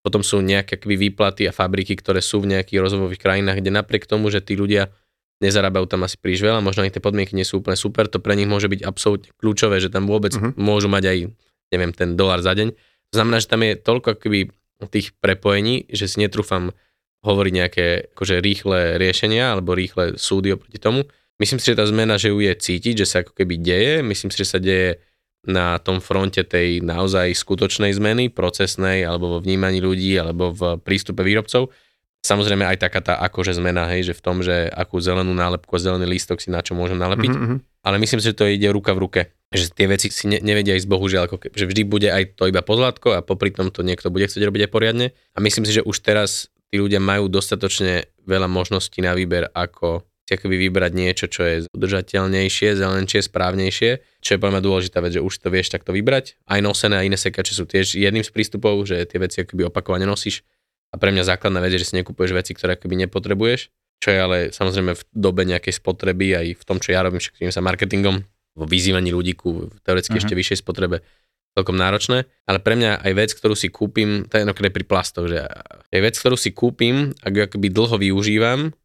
Potom 0.06 0.22
sú 0.22 0.40
nejaké 0.40 0.78
výplaty 0.78 1.50
a 1.50 1.52
fabriky, 1.52 1.98
ktoré 1.98 2.22
sú 2.22 2.46
v 2.46 2.54
nejakých 2.54 2.80
rozvojových 2.80 3.18
krajinách, 3.20 3.58
kde 3.60 3.72
napriek 3.74 4.06
tomu, 4.06 4.30
že 4.30 4.46
tí 4.46 4.54
ľudia 4.54 4.94
nezarábajú 5.42 5.86
tam 5.90 6.06
asi 6.06 6.18
príliš 6.18 6.46
veľa, 6.46 6.62
možno 6.62 6.86
ani 6.86 6.94
tie 6.94 7.02
podmienky 7.02 7.34
nie 7.34 7.46
sú 7.46 7.62
úplne 7.62 7.78
super, 7.78 8.06
to 8.06 8.22
pre 8.22 8.34
nich 8.38 8.50
môže 8.50 8.70
byť 8.70 8.82
absolútne 8.86 9.30
kľúčové, 9.38 9.82
že 9.82 9.90
tam 9.90 10.06
vôbec 10.06 10.34
Mhm. 10.38 10.58
môžu 10.58 10.90
mať 10.90 11.04
aj, 11.10 11.18
neviem, 11.74 11.92
ten 11.94 12.14
dolár 12.14 12.42
za 12.46 12.54
deň. 12.54 12.70
To 13.10 13.14
znamená, 13.18 13.38
že 13.42 13.50
tam 13.50 13.62
je 13.66 13.74
toľko 13.78 14.08
akoby 14.18 14.40
tých 14.94 15.14
prepojení, 15.18 15.90
že 15.90 16.06
si 16.06 16.22
netrúfam 16.22 16.70
hovoriť 17.26 17.54
nejaké 17.54 17.86
akože 18.14 18.36
rýchle 18.46 19.02
riešenia 19.02 19.58
alebo 19.58 19.74
rýchle 19.74 20.22
súdy 20.22 20.54
oproti 20.54 20.78
tomu. 20.78 21.10
Myslím 21.38 21.62
si, 21.62 21.70
že 21.70 21.78
tá 21.78 21.86
zmena, 21.86 22.18
že 22.18 22.34
ju 22.34 22.42
je 22.42 22.54
cítiť, 22.54 23.06
že 23.06 23.06
sa 23.06 23.18
ako 23.22 23.38
keby 23.38 23.62
deje. 23.62 23.94
Myslím 24.02 24.34
si, 24.34 24.42
že 24.42 24.58
sa 24.58 24.60
deje 24.62 25.02
na 25.46 25.78
tom 25.80 26.02
fronte 26.02 26.42
tej 26.42 26.82
naozaj 26.82 27.32
skutočnej 27.38 27.94
zmeny, 27.94 28.34
procesnej, 28.34 29.06
alebo 29.06 29.38
vo 29.38 29.40
vnímaní 29.40 29.80
ľudí, 29.80 30.18
alebo 30.18 30.52
v 30.52 30.82
prístupe 30.82 31.22
výrobcov. 31.22 31.70
Samozrejme 32.26 32.68
aj 32.68 32.82
taká 32.84 33.00
tá 33.00 33.14
akože 33.24 33.56
zmena, 33.56 33.88
hej, 33.94 34.12
že 34.12 34.14
v 34.18 34.22
tom, 34.26 34.44
že 34.44 34.68
akú 34.68 35.00
zelenú 35.00 35.32
nálepku 35.32 35.72
a 35.72 35.80
zelený 35.80 36.10
lístok 36.18 36.44
si 36.44 36.52
na 36.52 36.60
čo 36.60 36.76
môžem 36.76 37.00
nalepiť. 37.00 37.32
Mhm, 37.32 37.44
mhm. 37.46 37.58
Ale 37.88 38.04
myslím 38.04 38.20
si, 38.20 38.34
že 38.34 38.36
to 38.36 38.50
ide 38.50 38.68
ruka 38.68 38.92
v 38.92 39.00
ruke. 39.08 39.22
Že 39.56 39.72
tie 39.72 39.88
veci 39.88 40.12
si 40.12 40.28
ne, 40.28 40.44
nevedia 40.44 40.76
ísť 40.76 40.92
bohužiaľ, 40.92 41.32
ako 41.32 41.38
ke, 41.40 41.48
že 41.56 41.64
vždy 41.64 41.88
bude 41.88 42.12
aj 42.12 42.36
to 42.36 42.52
iba 42.52 42.60
pozlátko 42.60 43.16
a 43.16 43.24
popri 43.24 43.56
tom 43.56 43.72
to 43.72 43.80
niekto 43.80 44.12
bude 44.12 44.28
chcieť 44.28 44.44
robiť 44.44 44.68
aj 44.68 44.72
poriadne. 44.74 45.08
A 45.32 45.38
myslím 45.40 45.64
si, 45.64 45.72
že 45.72 45.86
už 45.88 46.04
teraz 46.04 46.52
tí 46.68 46.84
ľudia 46.84 47.00
majú 47.00 47.32
dostatočne 47.32 48.12
veľa 48.28 48.52
možností 48.52 49.00
na 49.00 49.16
výber, 49.16 49.48
ako 49.56 50.04
si 50.28 50.36
akoby 50.36 50.68
vybrať 50.68 50.92
niečo, 50.92 51.26
čo 51.32 51.42
je 51.48 51.56
udržateľnejšie, 51.72 52.76
zelenšie, 52.76 53.24
správnejšie, 53.24 54.04
čo 54.20 54.30
je 54.36 54.38
podľa 54.38 54.60
mňa 54.60 54.64
dôležitá 54.68 55.00
vec, 55.00 55.16
že 55.16 55.24
už 55.24 55.40
to 55.40 55.48
vieš 55.48 55.72
takto 55.72 55.96
vybrať. 55.96 56.36
Aj 56.44 56.60
nosené 56.60 57.00
a 57.00 57.08
iné 57.08 57.16
sekače 57.16 57.56
sú 57.56 57.64
tiež 57.64 57.96
jedným 57.96 58.28
z 58.28 58.32
prístupov, 58.36 58.84
že 58.84 59.08
tie 59.08 59.24
veci 59.24 59.48
akoby 59.48 59.72
opakovane 59.72 60.04
nosíš. 60.04 60.44
A 60.92 61.00
pre 61.00 61.16
mňa 61.16 61.24
základná 61.24 61.64
vec 61.64 61.72
je, 61.76 61.80
že 61.80 61.96
si 61.96 62.00
nekupuješ 62.04 62.36
veci, 62.36 62.52
ktoré 62.52 62.76
akoby 62.76 63.08
nepotrebuješ, 63.08 63.72
čo 64.04 64.08
je 64.12 64.20
ale 64.20 64.38
samozrejme 64.52 65.00
v 65.00 65.04
dobe 65.16 65.48
nejakej 65.48 65.80
spotreby 65.80 66.36
aj 66.36 66.48
v 66.60 66.64
tom, 66.68 66.78
čo 66.84 66.92
ja 66.92 67.02
robím, 67.08 67.24
však 67.24 67.48
sa 67.48 67.64
marketingom, 67.64 68.28
vo 68.58 68.66
vyzývaní 68.66 69.14
ľudí 69.14 69.38
ku 69.38 69.72
teoreticky 69.86 70.18
Mhm. 70.18 70.22
ešte 70.26 70.34
vyššej 70.36 70.60
spotrebe 70.60 71.06
celkom 71.58 71.74
náročné, 71.74 72.30
ale 72.46 72.62
pre 72.62 72.78
mňa 72.78 73.02
aj 73.02 73.12
vec, 73.18 73.30
ktorú 73.34 73.58
si 73.58 73.74
kúpim, 73.74 74.30
to 74.30 74.38
je 74.38 74.46
jednoduché 74.46 74.70
pri 74.70 74.86
plastoch, 74.86 75.26
že 75.26 75.42
je 75.90 76.00
vec, 76.06 76.14
ktorú 76.14 76.38
si 76.38 76.54
kúpim, 76.54 77.18
ak 77.26 77.34
ju 77.34 77.42
akoby 77.50 77.68
dlho 77.74 77.98
využívam, 77.98 78.78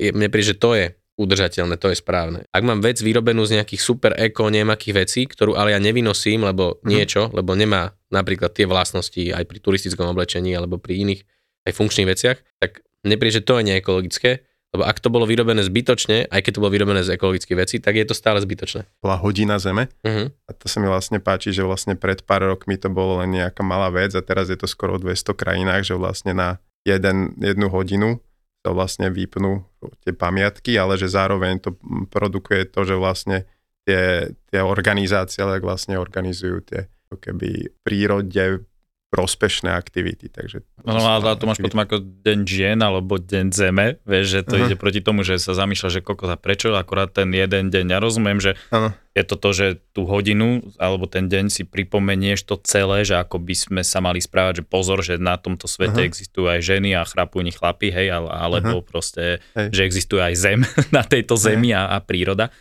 je, 0.00 0.10
mne 0.10 0.32
príde, 0.32 0.50
že 0.50 0.58
to 0.58 0.72
je 0.72 0.96
udržateľné, 1.14 1.76
to 1.76 1.92
je 1.92 2.00
správne. 2.00 2.48
Ak 2.48 2.64
mám 2.64 2.80
vec 2.80 2.96
vyrobenú 2.96 3.44
z 3.44 3.60
nejakých 3.60 3.82
super 3.84 4.16
eko 4.16 4.48
nejakých 4.48 4.94
vecí, 4.96 5.28
ktorú 5.28 5.52
ale 5.52 5.76
ja 5.76 5.80
nevynosím, 5.80 6.48
lebo 6.48 6.80
Mhm. 6.80 6.88
niečo, 6.88 7.22
lebo 7.36 7.52
nemá 7.52 7.92
napríklad 8.08 8.56
tie 8.56 8.64
vlastnosti 8.64 9.20
aj 9.20 9.44
pri 9.44 9.58
turistickom 9.60 10.08
oblečení 10.08 10.56
alebo 10.56 10.80
pri 10.80 11.04
iných 11.04 11.20
aj 11.68 11.72
funkčných 11.76 12.08
veciach, 12.08 12.36
tak 12.56 12.80
mne 13.04 13.20
príde, 13.20 13.36
že 13.38 13.44
to 13.44 13.60
je 13.60 13.68
neekologické, 13.68 14.40
lebo 14.72 14.86
ak 14.86 14.96
to 14.96 15.12
bolo 15.12 15.28
vyrobené 15.28 15.60
zbytočne, 15.60 16.30
aj 16.30 16.40
keď 16.40 16.52
to 16.56 16.62
bolo 16.64 16.72
vyrobené 16.72 17.04
z 17.04 17.18
ekologických 17.20 17.58
vecí, 17.58 17.76
tak 17.84 18.00
je 18.00 18.06
to 18.08 18.14
stále 18.16 18.40
zbytočné. 18.40 18.88
Bola 19.04 19.20
hodina 19.20 19.60
zeme 19.60 19.92
Uh-huh. 20.00 20.32
a 20.48 20.50
to 20.56 20.72
sa 20.72 20.80
mi 20.80 20.88
vlastne 20.88 21.20
páči, 21.20 21.52
že 21.52 21.60
vlastne 21.60 22.00
pred 22.00 22.24
pár 22.24 22.48
rokmi 22.48 22.80
to 22.80 22.88
bolo 22.88 23.20
len 23.20 23.36
nejaká 23.36 23.60
malá 23.60 23.92
vec 23.92 24.16
a 24.16 24.24
teraz 24.24 24.48
je 24.48 24.56
to 24.56 24.64
skoro 24.64 24.96
v 24.96 25.12
200 25.12 25.36
krajinách, 25.36 25.84
že 25.84 25.94
vlastne 26.00 26.32
na 26.32 26.48
jeden, 26.88 27.36
jednu 27.36 27.68
hodinu 27.68 28.24
sa 28.60 28.70
vlastne 28.76 29.08
vypnú 29.08 29.64
tie 30.04 30.12
pamiatky, 30.12 30.76
ale 30.76 31.00
že 31.00 31.08
zároveň 31.08 31.64
to 31.64 31.70
produkuje 32.12 32.68
to, 32.68 32.84
že 32.84 32.96
vlastne 33.00 33.48
tie, 33.88 34.32
tie 34.52 34.60
organizácie 34.60 35.40
ale 35.40 35.64
vlastne 35.64 35.96
organizujú 35.96 36.60
tie 36.68 36.80
keby 37.10 37.74
prírode 37.82 38.68
prospešné 39.10 39.74
aktivity. 39.74 40.30
Takže 40.30 40.62
No 40.86 41.02
a 41.02 41.18
to 41.34 41.44
máš 41.44 41.58
potom 41.58 41.82
ako 41.82 41.98
deň 42.22 42.38
žien 42.46 42.78
alebo 42.78 43.18
deň 43.18 43.50
zeme, 43.50 43.98
vieš, 44.06 44.38
že 44.38 44.40
to 44.46 44.54
Aha. 44.56 44.70
ide 44.70 44.76
proti 44.78 45.02
tomu, 45.02 45.26
že 45.26 45.42
sa 45.42 45.52
zamýšľa, 45.52 45.98
že 45.98 46.00
koľko 46.00 46.30
za 46.30 46.38
prečo, 46.38 46.70
akorát 46.72 47.10
ten 47.10 47.28
jeden 47.34 47.74
deň, 47.74 47.84
ja 47.90 47.98
rozumiem, 47.98 48.38
že 48.38 48.54
Áno. 48.70 48.94
je 49.18 49.22
to 49.26 49.34
to, 49.34 49.50
že 49.50 49.66
tú 49.90 50.06
hodinu 50.06 50.62
alebo 50.78 51.10
ten 51.10 51.26
deň 51.26 51.50
si 51.50 51.66
pripomenieš 51.66 52.46
to 52.46 52.54
celé, 52.62 53.02
že 53.02 53.18
ako 53.18 53.42
by 53.42 53.54
sme 53.58 53.82
sa 53.82 53.98
mali 53.98 54.22
správať, 54.22 54.62
že 54.62 54.64
pozor, 54.64 55.02
že 55.02 55.18
na 55.18 55.34
tomto 55.34 55.66
svete 55.66 56.00
Aha. 56.00 56.08
existujú 56.08 56.46
aj 56.46 56.62
ženy 56.62 56.94
a 56.94 57.02
chrapujú 57.02 57.42
ni 57.42 57.50
chlapi, 57.50 57.90
hej, 57.90 58.14
ale, 58.14 58.30
alebo 58.30 58.78
proste, 58.80 59.42
Hej. 59.58 59.74
že 59.74 59.80
existuje 59.90 60.22
aj 60.22 60.34
zem 60.38 60.62
na 60.96 61.02
tejto 61.02 61.34
zemi 61.34 61.74
a, 61.74 61.92
a 61.92 61.98
príroda. 61.98 62.54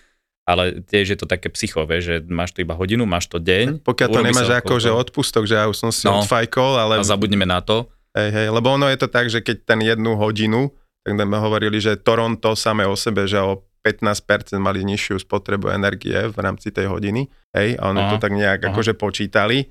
Ale 0.49 0.81
tiež 0.81 1.13
je 1.13 1.17
to 1.21 1.29
také 1.29 1.53
psycho, 1.53 1.85
vieš, 1.85 2.03
že 2.09 2.15
máš 2.25 2.57
to 2.57 2.65
iba 2.65 2.73
hodinu, 2.73 3.05
máš 3.05 3.29
to 3.29 3.37
deň. 3.37 3.85
Pokiaľ 3.85 4.07
to 4.09 4.25
nemáš 4.25 4.49
ako, 4.49 4.81
že 4.81 4.89
odpustok, 4.89 5.45
že 5.45 5.53
ja 5.53 5.69
už 5.69 5.77
som 5.77 5.93
si 5.93 6.09
No. 6.09 6.25
odfajkol, 6.25 6.73
ale 6.73 6.97
A 6.97 7.05
zabudneme 7.05 7.45
na 7.45 7.61
to. 7.61 7.85
Hej, 8.17 8.33
hej, 8.33 8.47
lebo 8.49 8.73
ono 8.73 8.89
je 8.89 8.97
to 8.97 9.05
tak, 9.05 9.29
že 9.29 9.45
keď 9.45 9.57
ten 9.69 9.79
jednu 9.85 10.17
hodinu, 10.17 10.73
tak 11.05 11.13
sme 11.13 11.37
hovorili, 11.37 11.77
že 11.77 12.01
Toronto 12.01 12.57
samé 12.57 12.89
o 12.89 12.97
sebe, 12.97 13.29
že 13.29 13.37
o 13.37 13.61
15% 13.85 14.57
mali 14.59 14.83
nižšiu 14.83 15.21
spotrebu 15.23 15.71
energie 15.71 16.17
v 16.27 16.37
rámci 16.41 16.73
tej 16.73 16.89
hodiny, 16.89 17.29
hej, 17.55 17.77
a 17.79 17.93
oni 17.93 18.01
Aha, 18.01 18.11
to 18.11 18.17
tak 18.19 18.33
nejak 18.33 18.59
aha. 18.59 18.73
akože 18.73 18.97
počítali 18.97 19.69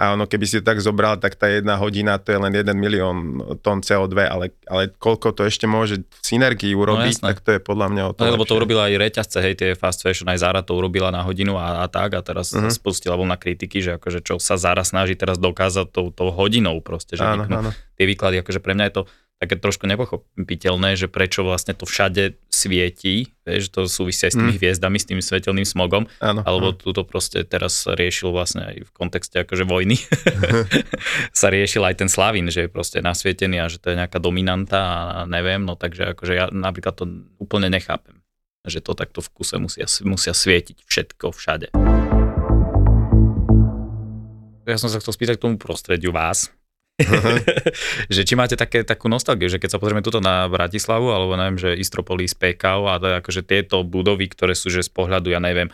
a 0.00 0.16
ono 0.16 0.24
keby 0.24 0.42
si 0.42 0.56
to 0.56 0.64
tak 0.64 0.80
zobral, 0.80 1.14
tak 1.14 1.36
tá 1.36 1.44
jedna 1.44 1.76
hodina 1.76 2.16
to 2.16 2.32
je 2.32 2.40
len 2.40 2.48
1 2.50 2.64
milión 2.72 3.16
tón 3.60 3.78
CO2, 3.78 4.16
ale, 4.24 4.56
ale 4.64 4.88
koľko 4.90 5.30
to 5.30 5.44
ešte 5.44 5.68
môže 5.68 6.00
v 6.00 6.24
synergii 6.24 6.72
urobiť, 6.72 7.20
jasné. 7.20 7.26
tak 7.28 7.44
to 7.44 7.50
je 7.52 7.60
podľa 7.60 7.86
mňa 7.86 8.02
o 8.02 8.12
to 8.12 8.20
No, 8.22 8.32
lebo 8.32 8.42
to 8.42 8.56
urobila 8.56 8.88
aj 8.88 8.96
reťazce, 8.96 9.38
hej, 9.38 9.54
tie 9.54 9.68
fast 9.74 10.00
fashion, 10.00 10.24
aj 10.26 10.40
Zara 10.40 10.64
to 10.64 10.72
urobila 10.72 11.08
na 11.08 11.20
hodinu 11.20 11.54
a, 11.54 11.84
a 11.84 11.86
tak 11.86 12.16
a 12.16 12.24
teraz 12.24 12.50
Mhm. 12.50 12.64
uh-huh. 12.64 12.72
spustila 12.72 13.14
vlna 13.14 13.36
kritiky, 13.36 13.78
že 13.78 14.00
akože 14.00 14.24
čo 14.24 14.34
sa 14.36 14.56
Zara 14.56 14.80
snaží 14.82 15.12
teraz 15.14 15.36
dokázať 15.36 15.86
tou, 15.86 16.08
tou 16.08 16.32
hodinou 16.32 16.80
proste, 16.80 17.14
že 17.14 17.22
Áno, 17.22 17.44
áno. 17.44 17.70
tie 17.94 18.08
výklady, 18.08 18.40
akože 18.40 18.58
pre 18.58 18.72
mňa 18.72 18.86
je 18.88 18.94
to 18.96 19.02
také 19.36 19.56
trošku 19.56 19.84
nepochopiteľné, 19.86 20.94
že 20.94 21.08
prečo 21.08 21.40
vlastne 21.40 21.72
to 21.72 21.84
všade 21.84 22.36
svietí, 22.60 23.32
vieš, 23.40 23.72
to 23.72 23.88
súvisí 23.88 24.28
aj 24.28 24.32
s 24.32 24.38
tými 24.38 24.52
Mm. 24.52 24.60
hviezdami, 24.60 24.98
s 25.00 25.08
tým 25.08 25.20
svetelným 25.24 25.64
smogom, 25.64 26.04
áno, 26.20 26.40
alebo 26.44 26.70
áno. 26.70 26.76
túto 26.76 27.08
proste 27.08 27.40
teraz 27.48 27.88
riešil 27.88 28.28
vlastne 28.28 28.68
aj 28.68 28.76
v 28.84 28.90
kontexte 28.92 29.40
akože 29.40 29.64
vojny, 29.64 29.96
sa 31.40 31.48
riešil 31.48 31.80
aj 31.80 32.04
ten 32.04 32.12
Slavín, 32.12 32.52
že 32.52 32.66
je 32.66 32.70
proste 32.70 33.00
nasvietený 33.00 33.64
a 33.64 33.72
že 33.72 33.80
to 33.80 33.90
je 33.92 33.96
nejaká 33.96 34.20
dominanta 34.20 34.76
a 34.76 34.98
neviem, 35.24 35.64
no 35.64 35.72
takže 35.80 36.12
akože 36.12 36.32
ja 36.36 36.46
napríklad 36.52 37.00
to 37.00 37.08
úplne 37.40 37.72
nechápem, 37.72 38.20
že 38.68 38.84
to 38.84 38.92
takto 38.92 39.24
v 39.24 39.28
kuse 39.32 39.56
musia, 39.56 39.88
musia 40.04 40.36
svietiť 40.36 40.84
všetko 40.84 41.32
všade. 41.32 41.72
Ja 44.68 44.76
som 44.78 44.92
sa 44.92 45.00
chcel 45.02 45.16
spýtať 45.16 45.34
k 45.40 45.44
tomu 45.48 45.56
prostrediu 45.58 46.12
vás, 46.14 46.52
že 48.14 48.22
či 48.22 48.34
máte 48.36 48.54
také, 48.54 48.84
takú 48.84 49.08
nostalgiu, 49.08 49.48
že 49.48 49.58
keď 49.58 49.76
sa 49.76 49.80
pozrieme 49.80 50.04
tuto 50.04 50.20
na 50.22 50.46
Bratislavu, 50.46 51.10
alebo 51.10 51.34
neviem, 51.34 51.58
že 51.58 51.76
Istropolis, 51.76 52.36
PKO 52.36 52.86
a 52.90 53.00
je 53.00 53.18
akože 53.20 53.42
tieto 53.44 53.82
budovy, 53.82 54.30
ktoré 54.30 54.52
sú 54.52 54.68
že 54.68 54.84
z 54.84 54.90
pohľadu, 54.92 55.32
ja 55.32 55.40
neviem, 55.42 55.72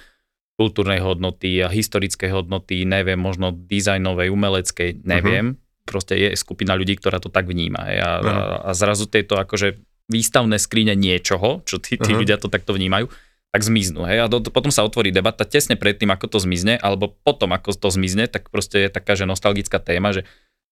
kultúrnej 0.57 1.05
hodnoty 1.05 1.61
a 1.61 1.69
historické 1.69 2.33
hodnoty, 2.33 2.89
neviem, 2.89 3.21
možno 3.21 3.53
dizajnovej, 3.53 4.33
umeleckej, 4.33 5.05
neviem. 5.05 5.61
Proste 5.85 6.19
je 6.19 6.29
skupina 6.35 6.75
ľudí, 6.75 6.97
ktorá 6.99 7.21
to 7.23 7.29
tak 7.29 7.47
vníma. 7.47 7.93
hej, 7.93 7.99
A, 8.03 8.11
a, 8.19 8.35
a 8.67 8.71
zrazu 8.75 9.07
tieto 9.07 9.37
akože 9.39 9.79
výstavné 10.11 10.57
skrine 10.57 10.97
niečoho, 10.97 11.62
čo 11.69 11.79
tí, 11.79 12.01
tí 12.01 12.15
Aha. 12.15 12.19
ľudia 12.19 12.37
to 12.41 12.49
takto 12.49 12.75
vnímajú, 12.75 13.11
tak 13.51 13.62
zmiznú. 13.62 14.07
Hej? 14.07 14.19
A 14.23 14.27
do, 14.29 14.43
potom 14.45 14.69
sa 14.69 14.85
otvorí 14.85 15.11
debata 15.11 15.49
tesne 15.49 15.81
pred 15.81 15.97
tým, 15.97 16.11
ako 16.12 16.27
to 16.29 16.39
zmizne, 16.43 16.79
alebo 16.79 17.15
potom, 17.25 17.53
ako 17.55 17.75
to 17.75 17.89
zmizne, 17.89 18.27
tak 18.27 18.53
proste 18.53 18.87
je 18.87 18.91
taká, 18.91 19.17
že 19.17 19.29
nostalgická 19.29 19.81
téma, 19.81 20.12
že 20.12 20.29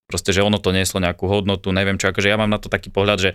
proste, 0.07 0.31
že 0.31 0.45
ono 0.45 0.61
to 0.61 0.71
nieslo 0.71 1.01
nejakú 1.01 1.25
hodnotu, 1.27 1.73
neviem 1.73 1.97
čo, 1.97 2.11
akože 2.13 2.29
ja 2.29 2.37
mám 2.37 2.51
na 2.51 2.61
to 2.61 2.69
taký 2.69 2.93
pohľad, 2.93 3.19
že 3.19 3.31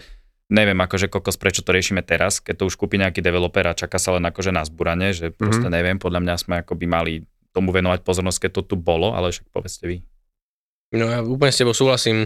neviem 0.50 0.78
akože 0.78 1.14
kokos, 1.14 1.38
prečo 1.38 1.62
to 1.62 1.70
riešime 1.70 2.02
teraz, 2.02 2.42
keď 2.42 2.62
to 2.62 2.64
už 2.70 2.76
kúpi 2.76 2.98
nejaký 2.98 3.22
developer 3.22 3.62
a 3.70 3.78
čaká 3.78 4.02
sa 4.02 4.18
len 4.18 4.26
akože 4.26 4.50
na 4.50 4.66
zburanie, 4.66 5.14
že 5.14 5.30
proste 5.30 5.70
Mhm. 5.70 5.74
neviem, 5.74 5.98
podľa 6.02 6.20
mňa 6.26 6.36
sme 6.42 6.56
akoby 6.66 6.86
mali 6.90 7.14
tomu 7.54 7.70
venovať 7.74 8.02
pozornosť, 8.06 8.46
keď 8.46 8.52
to 8.58 8.62
tu 8.74 8.76
bolo, 8.78 9.14
ale 9.14 9.30
však 9.34 9.50
povedzte 9.50 9.86
vy. 9.90 10.02
No 10.94 11.06
ja 11.06 11.22
úplne 11.22 11.54
s 11.54 11.62
tebou 11.62 11.78
súhlasím. 11.78 12.26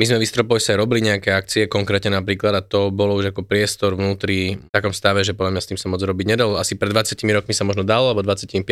My 0.00 0.08
sme 0.08 0.18
v 0.18 0.26
Istropoise 0.26 0.72
robili 0.72 1.04
nejaké 1.04 1.36
akcie, 1.36 1.68
konkrétne 1.68 2.16
napríklad, 2.16 2.56
a 2.56 2.62
to 2.64 2.88
bolo 2.88 3.12
už 3.12 3.28
ako 3.30 3.44
priestor 3.44 3.92
vnútri 3.92 4.56
v 4.56 4.70
takom 4.72 4.90
stave, 4.90 5.20
že 5.20 5.36
podľa 5.36 5.52
mňa 5.52 5.62
s 5.62 5.68
tým 5.68 5.78
sa 5.78 5.92
moc 5.92 6.00
robiť 6.00 6.26
nedalo. 6.32 6.56
Asi 6.56 6.80
pred 6.80 6.88
20 6.90 7.20
rokmi 7.28 7.52
sa 7.52 7.68
možno 7.68 7.84
dalo, 7.84 8.08
alebo 8.10 8.24
25. 8.24 8.64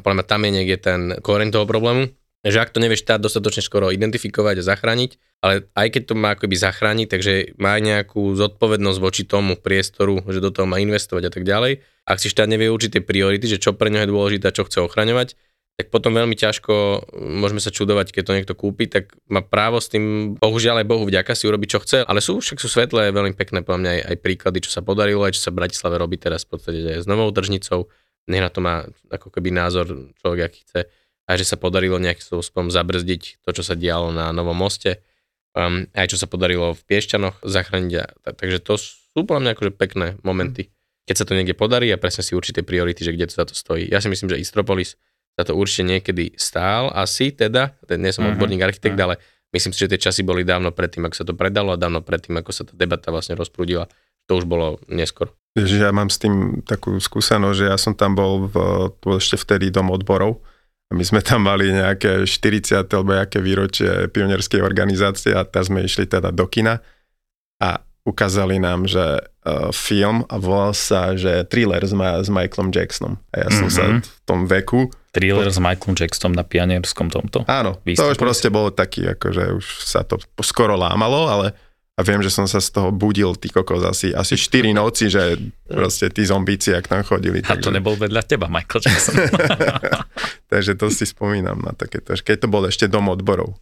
Podľa 0.00 0.16
mňa 0.22 0.24
tam 0.24 0.40
je 0.46 0.50
niekde 0.54 0.76
ten 0.78 1.00
koreň 1.18 1.50
toho 1.50 1.66
problému. 1.66 2.14
Že 2.42 2.58
ak 2.58 2.74
to 2.74 2.82
nevieš 2.82 3.06
štát 3.06 3.22
dostatočne 3.22 3.62
skoro 3.62 3.94
identifikovať 3.94 4.62
a 4.62 4.66
zachrániť, 4.66 5.10
ale 5.46 5.70
aj 5.78 5.88
keď 5.94 6.02
to 6.10 6.14
má 6.18 6.34
akoby 6.34 6.58
zachrániť, 6.58 7.06
takže 7.06 7.32
má 7.58 7.78
nejakú 7.78 8.34
zodpovednosť 8.34 8.98
voči 8.98 9.22
tomu 9.22 9.54
priestoru, 9.54 10.26
že 10.26 10.42
do 10.42 10.50
toho 10.50 10.66
má 10.66 10.82
investovať 10.82 11.30
a 11.30 11.32
tak 11.34 11.46
ďalej. 11.46 11.86
Ak 12.02 12.18
si 12.18 12.26
štát 12.26 12.50
nevie 12.50 12.66
určiť 12.66 12.98
tie 12.98 13.02
priority, 13.02 13.46
že 13.46 13.62
čo 13.62 13.74
pre 13.78 13.90
ňo 13.94 14.02
je 14.02 14.10
dôležité 14.10 14.50
a 14.50 14.54
čo 14.54 14.66
chce 14.66 14.82
ochraňovať, 14.82 15.38
tak 15.72 15.88
potom 15.88 16.12
veľmi 16.12 16.36
ťažko 16.36 17.06
môžeme 17.16 17.58
sa 17.58 17.72
čudovať, 17.72 18.12
keď 18.12 18.22
to 18.22 18.36
niekto 18.36 18.54
kúpi, 18.54 18.86
tak 18.92 19.16
má 19.32 19.40
právo 19.40 19.80
s 19.80 19.88
tým, 19.88 20.36
bohužiaľ 20.36 20.84
aj 20.84 20.86
Bohu 20.86 21.04
vďaka 21.08 21.32
si 21.32 21.48
urobiť, 21.48 21.68
čo 21.72 21.80
chce, 21.80 21.98
ale 22.04 22.20
sú 22.20 22.44
však 22.44 22.60
sú 22.60 22.68
svetlé, 22.68 23.08
veľmi 23.08 23.32
pekné 23.32 23.64
podľa 23.64 23.80
mňa 23.80 23.90
aj, 23.90 24.00
aj 24.12 24.16
príklady, 24.20 24.58
čo 24.62 24.70
sa 24.70 24.84
podarilo, 24.84 25.24
aj 25.24 25.32
čo 25.32 25.48
sa 25.48 25.50
v 25.50 25.64
Bratislave 25.64 25.96
robí 25.96 26.20
teraz 26.20 26.44
v 26.44 26.54
podstate 26.54 26.78
aj 26.84 27.02
s 27.02 27.08
novou 27.08 27.32
držnicou, 27.32 27.88
nech 28.28 28.42
na 28.44 28.52
to 28.52 28.60
má 28.60 28.84
ako 29.08 29.32
keby 29.32 29.48
názor 29.48 29.88
človek, 30.20 30.52
aký 30.52 30.60
chce, 30.68 30.80
a 31.26 31.38
že 31.38 31.46
sa 31.46 31.56
podarilo 31.56 32.02
nejakým 32.02 32.22
spôsobom 32.22 32.68
zabrzdiť 32.68 33.42
to, 33.46 33.50
čo 33.54 33.62
sa 33.62 33.78
dialo 33.78 34.10
na 34.10 34.34
Novom 34.34 34.58
moste, 34.58 35.00
um, 35.54 35.86
aj 35.94 36.12
čo 36.12 36.16
sa 36.18 36.26
podarilo 36.26 36.74
v 36.74 36.82
Piešťanoch 36.82 37.46
zachrániť. 37.46 37.92
A, 37.98 38.04
takže 38.34 38.58
to 38.58 38.74
sú 38.78 39.22
podľa 39.22 39.40
mňa 39.46 39.50
akože 39.54 39.72
pekné 39.76 40.06
momenty. 40.26 40.74
Keď 41.06 41.16
sa 41.18 41.26
to 41.26 41.34
niekde 41.34 41.58
podarí 41.58 41.90
a 41.90 41.98
presne 41.98 42.22
si 42.22 42.34
určité 42.34 42.62
priority, 42.62 43.02
že 43.02 43.14
kde 43.14 43.26
to 43.30 43.34
za 43.34 43.46
to 43.46 43.54
stojí. 43.54 43.90
Ja 43.90 43.98
si 43.98 44.06
myslím, 44.06 44.30
že 44.30 44.38
Istropolis 44.38 44.94
sa 45.34 45.42
to 45.42 45.56
určite 45.56 45.88
niekedy 45.88 46.36
stál, 46.36 46.92
asi 46.92 47.32
teda, 47.32 47.74
nie 47.96 48.12
som 48.12 48.28
uh-huh. 48.28 48.36
odborník 48.36 48.60
architekt, 48.60 49.00
uh-huh. 49.00 49.16
ale 49.16 49.22
myslím 49.56 49.72
si, 49.72 49.80
že 49.82 49.90
tie 49.96 50.00
časy 50.10 50.22
boli 50.22 50.44
dávno 50.44 50.70
predtým, 50.70 51.08
ako 51.08 51.16
sa 51.16 51.24
to 51.24 51.32
predalo 51.32 51.72
a 51.72 51.80
dávno 51.80 52.04
predtým, 52.04 52.36
ako 52.36 52.50
sa 52.52 52.62
tá 52.68 52.76
debata 52.76 53.08
vlastne 53.08 53.34
rozprúdila. 53.34 53.88
To 54.30 54.38
už 54.38 54.46
bolo 54.46 54.78
neskôr. 54.86 55.32
Že 55.58 55.88
ja 55.88 55.90
mám 55.90 56.12
s 56.12 56.20
tým 56.22 56.62
takú 56.62 57.00
skúsenosť, 57.00 57.56
že 57.58 57.66
ja 57.66 57.76
som 57.80 57.92
tam 57.96 58.14
bol 58.14 58.46
v, 58.46 58.56
ešte 59.18 59.40
vtedy 59.40 59.74
dom 59.74 59.90
odborov 59.90 60.40
my 60.92 61.04
sme 61.04 61.20
tam 61.24 61.48
mali 61.48 61.72
nejaké 61.72 62.28
40 62.28 62.86
alebo 62.92 63.16
nejaké 63.16 63.40
výročie 63.40 64.12
pionierskej 64.12 64.60
organizácie 64.60 65.32
a 65.32 65.42
tam 65.42 65.64
sme 65.64 65.80
išli 65.84 66.06
teda 66.06 66.30
do 66.30 66.44
kina 66.46 66.78
a 67.58 67.80
ukázali 68.02 68.58
nám, 68.58 68.90
že 68.90 69.02
uh, 69.46 69.70
film 69.70 70.26
a 70.26 70.34
volal 70.38 70.74
sa, 70.74 71.14
že 71.14 71.46
thriller 71.46 71.82
s, 71.82 71.94
Ma- 71.94 72.18
s 72.18 72.26
Michaelom 72.26 72.74
Jacksonom. 72.74 73.14
A 73.30 73.46
ja 73.46 73.48
som 73.54 73.70
mm-hmm. 73.70 74.02
sa 74.02 74.02
v 74.02 74.20
tom 74.26 74.40
veku... 74.50 74.90
Thriller 75.14 75.46
po... 75.46 75.54
s 75.54 75.58
Michaelom 75.62 75.94
Jacksonom 75.94 76.34
na 76.34 76.42
pianierskom 76.42 77.14
tomto? 77.14 77.46
Áno, 77.46 77.78
Výstupu. 77.86 78.02
to 78.02 78.12
už 78.14 78.18
proste 78.18 78.48
bolo 78.50 78.74
taký, 78.74 79.06
akože 79.14 79.54
už 79.54 79.66
sa 79.86 80.02
to 80.02 80.18
skoro 80.42 80.74
lámalo, 80.74 81.30
ale 81.30 81.54
a 81.92 82.00
viem, 82.00 82.24
že 82.24 82.32
som 82.32 82.48
sa 82.48 82.56
z 82.56 82.72
toho 82.72 82.88
budil, 82.88 83.36
ty 83.36 83.52
kokos, 83.52 83.84
asi, 83.84 84.16
asi 84.16 84.32
4 84.32 84.72
noci, 84.72 85.12
že 85.12 85.36
proste 85.68 86.08
tí 86.08 86.24
zombíci, 86.24 86.72
ak 86.72 86.88
tam 86.88 87.04
chodili. 87.04 87.44
A 87.44 87.52
takže... 87.52 87.68
to 87.68 87.70
nebol 87.70 87.92
vedľa 88.00 88.24
teba, 88.24 88.48
Michael 88.48 88.80
Jackson. 88.80 89.14
takže 90.52 90.76
to 90.76 90.92
si 90.92 91.08
spomínam 91.08 91.64
na 91.64 91.72
takéto, 91.72 92.12
keď 92.12 92.44
to 92.44 92.48
bol 92.52 92.62
ešte 92.68 92.84
dom 92.92 93.08
odborov. 93.08 93.56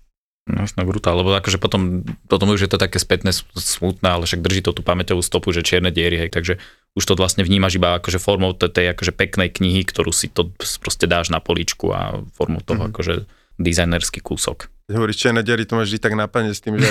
No 0.51 0.67
brutál, 0.83 1.15
lebo 1.15 1.31
akože 1.37 1.63
potom, 1.63 2.03
potom 2.27 2.51
už 2.51 2.67
je 2.67 2.71
to 2.75 2.81
také 2.81 2.99
spätné 2.99 3.31
smutné, 3.55 4.09
ale 4.11 4.27
však 4.27 4.43
drží 4.43 4.67
to 4.67 4.75
tú 4.75 4.83
pamäťovú 4.83 5.23
stopu, 5.23 5.55
že 5.55 5.63
čierne 5.63 5.95
diery, 5.95 6.27
hej, 6.27 6.31
takže 6.35 6.59
už 6.99 7.07
to 7.07 7.15
vlastne 7.15 7.47
vnímaš 7.47 7.79
iba 7.79 8.03
akože 8.03 8.19
formou 8.19 8.51
tej 8.57 8.91
akože 8.91 9.15
peknej 9.15 9.55
knihy, 9.55 9.87
ktorú 9.87 10.11
si 10.11 10.27
to 10.27 10.51
proste 10.83 11.07
dáš 11.07 11.31
na 11.31 11.39
políčku 11.39 11.95
a 11.95 12.27
formou 12.35 12.59
toho 12.67 12.83
mm-hmm. 12.83 12.91
akože 12.91 13.15
dizajnerský 13.63 14.25
kúsok. 14.25 14.67
Hovoríš 14.91 15.23
čierne 15.23 15.47
diery, 15.47 15.69
to 15.69 15.79
máš 15.79 15.95
vždy 15.95 16.01
tak 16.03 16.19
napadne 16.19 16.51
s 16.51 16.65
tým, 16.65 16.83
že, 16.83 16.91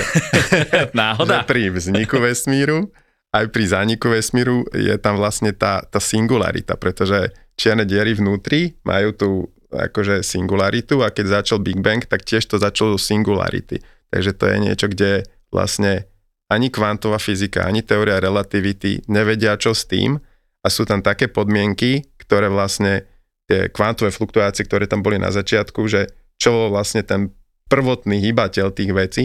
Náhoda. 0.96 1.42
že 1.44 1.50
pri 1.50 1.68
vzniku 1.68 2.16
vesmíru 2.16 2.88
aj 3.30 3.46
pri 3.54 3.64
zániku 3.66 4.10
vesmíru 4.10 4.66
je 4.74 4.94
tam 4.98 5.14
vlastne 5.14 5.54
tá, 5.54 5.86
tá 5.86 6.02
singularita, 6.02 6.74
pretože 6.74 7.30
čierne 7.54 7.86
diery 7.86 8.18
vnútri 8.18 8.74
majú 8.82 9.08
tú 9.14 9.30
akože 9.70 10.26
singularitu 10.26 11.00
a 11.06 11.14
keď 11.14 11.42
začal 11.42 11.58
Big 11.62 11.78
Bang, 11.78 12.02
tak 12.02 12.26
tiež 12.26 12.46
to 12.50 12.58
začalo 12.58 12.98
singularity. 12.98 13.78
Takže 14.10 14.34
to 14.34 14.44
je 14.50 14.56
niečo, 14.58 14.86
kde 14.90 15.24
vlastne 15.54 16.10
ani 16.50 16.68
kvantová 16.68 17.22
fyzika, 17.22 17.62
ani 17.62 17.86
teória 17.86 18.18
relativity 18.18 19.06
nevedia 19.06 19.54
čo 19.54 19.70
s 19.70 19.86
tým 19.86 20.18
a 20.60 20.66
sú 20.66 20.82
tam 20.82 21.00
také 21.00 21.30
podmienky, 21.30 22.10
ktoré 22.18 22.50
vlastne 22.50 23.06
tie 23.46 23.70
kvantové 23.70 24.10
fluktuácie, 24.14 24.66
ktoré 24.66 24.90
tam 24.90 25.02
boli 25.02 25.18
na 25.18 25.30
začiatku, 25.30 25.86
že 25.86 26.10
čo 26.38 26.70
vlastne 26.70 27.06
ten 27.06 27.34
prvotný 27.70 28.18
hýbateľ 28.18 28.66
tých 28.74 28.92
vecí, 28.94 29.24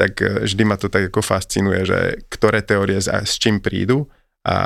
tak 0.00 0.18
e, 0.24 0.46
vždy 0.48 0.62
ma 0.64 0.80
to 0.80 0.88
tak 0.88 1.12
ako 1.12 1.20
fascinuje, 1.20 1.84
že 1.84 2.24
ktoré 2.32 2.64
teórie 2.64 2.96
s, 2.96 3.06
s 3.06 3.36
čím 3.36 3.60
prídu 3.60 4.08
a, 4.46 4.56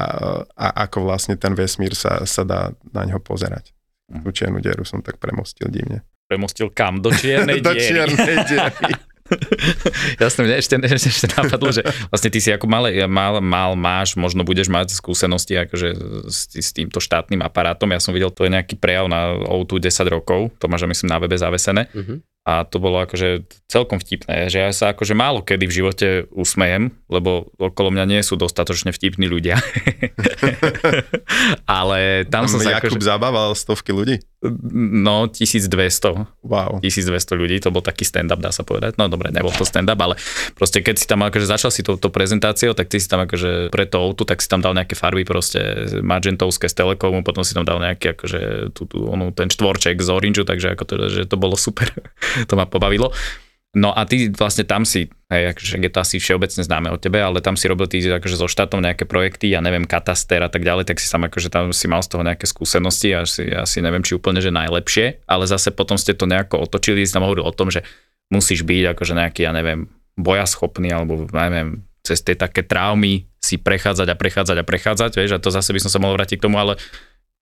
a 0.55 0.67
ako 0.87 1.11
vlastne 1.11 1.35
ten 1.35 1.59
vesmír 1.59 1.99
sa, 1.99 2.23
sa 2.25 2.47
dá 2.47 2.71
na 2.95 3.03
ňo 3.03 3.19
pozerať. 3.19 3.74
Tú 4.09 4.31
čiernu 4.31 4.61
dieru 4.61 4.85
som 4.85 5.01
tak 5.01 5.17
premostil 5.17 5.73
divne. 5.73 6.05
Premostil 6.29 6.69
kam? 6.73 7.01
Do 7.01 7.12
čiernej 7.12 7.61
Do 7.64 7.73
čiernej 7.73 8.37
diery. 8.45 8.93
Jasne, 10.23 10.45
mne 10.45 10.61
ešte, 10.61 10.77
ešte, 10.85 11.09
ešte 11.09 11.27
napadlo, 11.33 11.73
že 11.73 11.81
vlastne 12.12 12.29
ty 12.29 12.45
si 12.45 12.53
ako 12.53 12.69
mal, 12.69 12.85
mal, 13.09 13.40
mal, 13.40 13.73
máš, 13.73 14.21
možno 14.21 14.45
budeš 14.45 14.69
mať 14.69 14.93
skúsenosti 14.93 15.57
akože 15.57 15.88
s, 16.29 16.53
s 16.53 16.71
týmto 16.77 17.01
štátnym 17.01 17.40
aparátom. 17.40 17.88
Ja 17.88 18.05
som 18.05 18.12
videl, 18.12 18.29
to 18.29 18.45
je 18.45 18.53
nejaký 18.53 18.77
prejav 18.77 19.09
na 19.09 19.33
O2 19.49 19.81
10 19.81 20.12
rokov, 20.12 20.53
to 20.61 20.69
máš, 20.69 20.85
myslím, 20.85 21.09
na 21.09 21.19
webe 21.25 21.40
zavesené. 21.40 21.88
Uh-huh. 21.97 22.21
A 22.44 22.68
to 22.68 22.76
bolo 22.76 23.00
akože 23.00 23.48
celkom 23.72 23.96
vtipné, 23.96 24.52
že 24.52 24.61
ja 24.61 24.68
sa 24.68 24.92
akože 24.92 25.16
málo 25.16 25.40
kedy 25.40 25.64
v 25.64 25.76
živote 25.80 26.09
usmejem, 26.28 26.92
lebo 27.09 27.48
okolo 27.57 27.88
mňa 27.88 28.04
nie 28.04 28.20
sú 28.20 28.37
dostatočne 28.37 28.92
vtipní 28.92 29.24
ľudia. 29.33 29.57
Ale 31.64 32.28
tam 32.28 32.44
som 32.44 32.61
sa 32.61 32.76
Jakub 32.76 33.00
akože... 33.00 33.09
zabával 33.09 33.57
stovky 33.57 33.96
ľudí? 33.96 34.20
No, 34.74 35.26
1200. 35.33 36.44
Wow. 36.44 36.85
1200 36.85 37.40
ľudí, 37.40 37.57
to 37.64 37.72
bol 37.72 37.80
taký 37.80 38.04
stand-up, 38.04 38.40
dá 38.44 38.52
sa 38.52 38.61
povedať. 38.61 39.00
No 39.00 39.09
dobre, 39.09 39.33
nebol 39.33 39.48
to 39.57 39.64
stand-up, 39.64 39.96
ale 39.96 40.20
proste 40.52 40.85
keď 40.85 40.94
si 41.00 41.07
tam 41.09 41.24
akože 41.24 41.46
začal 41.48 41.70
si 41.72 41.80
touto 41.80 42.12
prezentáciou, 42.12 42.76
tak 42.76 42.92
ty 42.92 43.00
si 43.00 43.09
tam 43.09 43.24
akože 43.24 43.72
pre 43.72 43.88
to 43.88 43.96
autu, 43.96 44.28
tak 44.28 44.44
si 44.44 44.48
tam 44.52 44.61
dal 44.61 44.76
nejaké 44.76 44.92
farby 44.92 45.24
proste 45.24 45.88
magentovské 46.04 46.68
z 46.68 46.76
Telekomu, 46.76 47.24
potom 47.24 47.40
si 47.40 47.57
tam 47.57 47.64
dal 47.64 47.80
nejaký 47.80 48.12
akože 48.12 48.40
tú, 48.76 48.85
tú, 48.85 49.09
onu, 49.09 49.33
ten 49.33 49.48
štvorček 49.48 49.96
z 50.04 50.09
Orange, 50.12 50.44
takže 50.44 50.76
ako 50.76 50.85
to, 50.85 50.94
že 51.09 51.22
to 51.24 51.37
bolo 51.40 51.57
super. 51.57 51.88
to 52.48 52.54
ma 52.54 52.68
pobavilo. 52.68 53.16
No 53.75 53.91
a 53.91 54.07
ty 54.07 54.31
vlastne 54.31 54.63
tam 54.63 54.87
si, 54.87 55.11
hej, 55.35 55.51
akože 55.51 55.83
je 55.83 55.91
to 55.91 55.99
asi 55.99 56.17
všeobecne 56.23 56.63
známe 56.63 56.95
o 56.95 56.99
tebe, 56.99 57.19
ale 57.19 57.43
tam 57.43 57.59
si 57.59 57.67
robil 57.67 57.91
ty 57.91 57.99
akože 57.99 58.39
so 58.39 58.47
štátom 58.47 58.79
nejaké 58.79 59.03
projekty, 59.03 59.51
ja 59.51 59.59
neviem, 59.59 59.83
kataster 59.83 60.39
a 60.39 60.51
tak 60.51 60.63
ďalej, 60.63 60.87
tak 60.87 61.03
si 61.03 61.11
tam 61.11 61.27
akože 61.27 61.51
tam 61.51 61.75
si 61.75 61.91
mal 61.91 61.99
z 61.99 62.15
toho 62.15 62.23
nejaké 62.23 62.47
skúsenosti 62.47 63.11
a 63.11 63.27
asi, 63.27 63.51
asi 63.51 63.83
neviem, 63.83 64.07
či 64.07 64.15
úplne, 64.15 64.39
že 64.39 64.55
najlepšie, 64.55 65.27
ale 65.27 65.51
zase 65.51 65.75
potom 65.75 65.99
ste 65.99 66.15
to 66.15 66.31
nejako 66.31 66.63
otočili, 66.63 67.03
si 67.03 67.11
tam 67.11 67.27
hovoril 67.27 67.43
o 67.43 67.51
tom, 67.51 67.75
že 67.75 67.83
musíš 68.31 68.63
byť 68.63 68.95
akože 68.95 69.13
nejaký, 69.19 69.43
ja 69.43 69.51
neviem, 69.51 69.91
bojaschopný 70.15 70.95
alebo 70.95 71.27
neviem, 71.35 71.83
cez 72.07 72.23
tie 72.23 72.39
také 72.39 72.63
traumy 72.63 73.27
si 73.43 73.59
prechádzať 73.59 74.07
a 74.13 74.17
prechádzať 74.17 74.57
a 74.63 74.65
prechádzať, 74.65 75.11
vieš, 75.19 75.33
a 75.35 75.43
to 75.43 75.51
zase 75.51 75.75
by 75.75 75.81
som 75.83 75.91
sa 75.91 75.99
mohol 75.99 76.15
vrátiť 76.15 76.39
k 76.39 76.47
tomu, 76.47 76.63
ale 76.63 76.79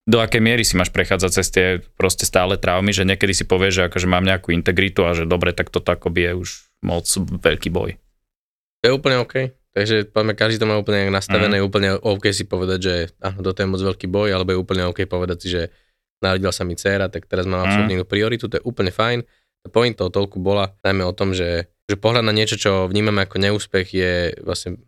do 0.02 0.18
akej 0.18 0.42
miery 0.42 0.66
si 0.66 0.74
máš 0.74 0.90
prechádzať 0.90 1.30
cez 1.30 1.46
tie 1.54 1.66
proste 1.94 2.26
stále 2.26 2.58
traumy, 2.58 2.90
že 2.90 3.06
niekedy 3.06 3.30
si 3.30 3.44
povieš, 3.46 3.72
že 3.78 3.82
akože 3.86 4.10
mám 4.10 4.26
nejakú 4.26 4.50
integritu 4.50 5.06
a 5.06 5.14
že 5.14 5.30
dobre, 5.30 5.54
tak 5.54 5.70
toto 5.70 5.94
akoby 5.94 6.20
je 6.26 6.32
už 6.42 6.48
moc 6.82 7.06
veľký 7.38 7.70
boj. 7.70 7.94
To 8.82 8.84
je 8.90 8.92
úplne 8.92 9.22
OK. 9.22 9.54
Takže 9.72 10.12
poďme, 10.12 10.36
každý 10.36 10.60
to 10.60 10.68
má 10.68 10.76
úplne 10.76 11.08
nastavené, 11.08 11.62
mm. 11.62 11.64
úplne 11.64 11.88
OK 11.96 12.28
si 12.34 12.44
povedať, 12.44 12.78
že 12.82 12.94
áno, 13.24 13.40
toto 13.40 13.64
je 13.64 13.70
moc 13.70 13.80
veľký 13.80 14.04
boj, 14.04 14.28
alebo 14.28 14.52
je 14.52 14.60
úplne 14.60 14.84
OK 14.84 15.08
povedať 15.08 15.38
si, 15.40 15.48
že 15.48 15.72
narodila 16.20 16.52
sa 16.52 16.68
mi 16.68 16.76
dcéra, 16.76 17.08
tak 17.08 17.24
teraz 17.24 17.48
mám 17.48 17.64
mm. 17.64 17.66
absolútne 17.70 17.96
prioritu, 18.04 18.52
to 18.52 18.60
je 18.60 18.66
úplne 18.68 18.92
fajn. 18.92 19.24
Point 19.72 19.96
toho 19.96 20.12
toľku 20.12 20.42
bola 20.42 20.76
najmä 20.84 21.06
o 21.08 21.14
tom, 21.16 21.32
že, 21.32 21.72
že 21.88 21.96
pohľad 21.96 22.26
na 22.26 22.36
niečo, 22.36 22.60
čo 22.60 22.90
vnímame 22.90 23.24
ako 23.24 23.40
neúspech, 23.40 23.88
je 23.94 24.12
vlastne 24.44 24.82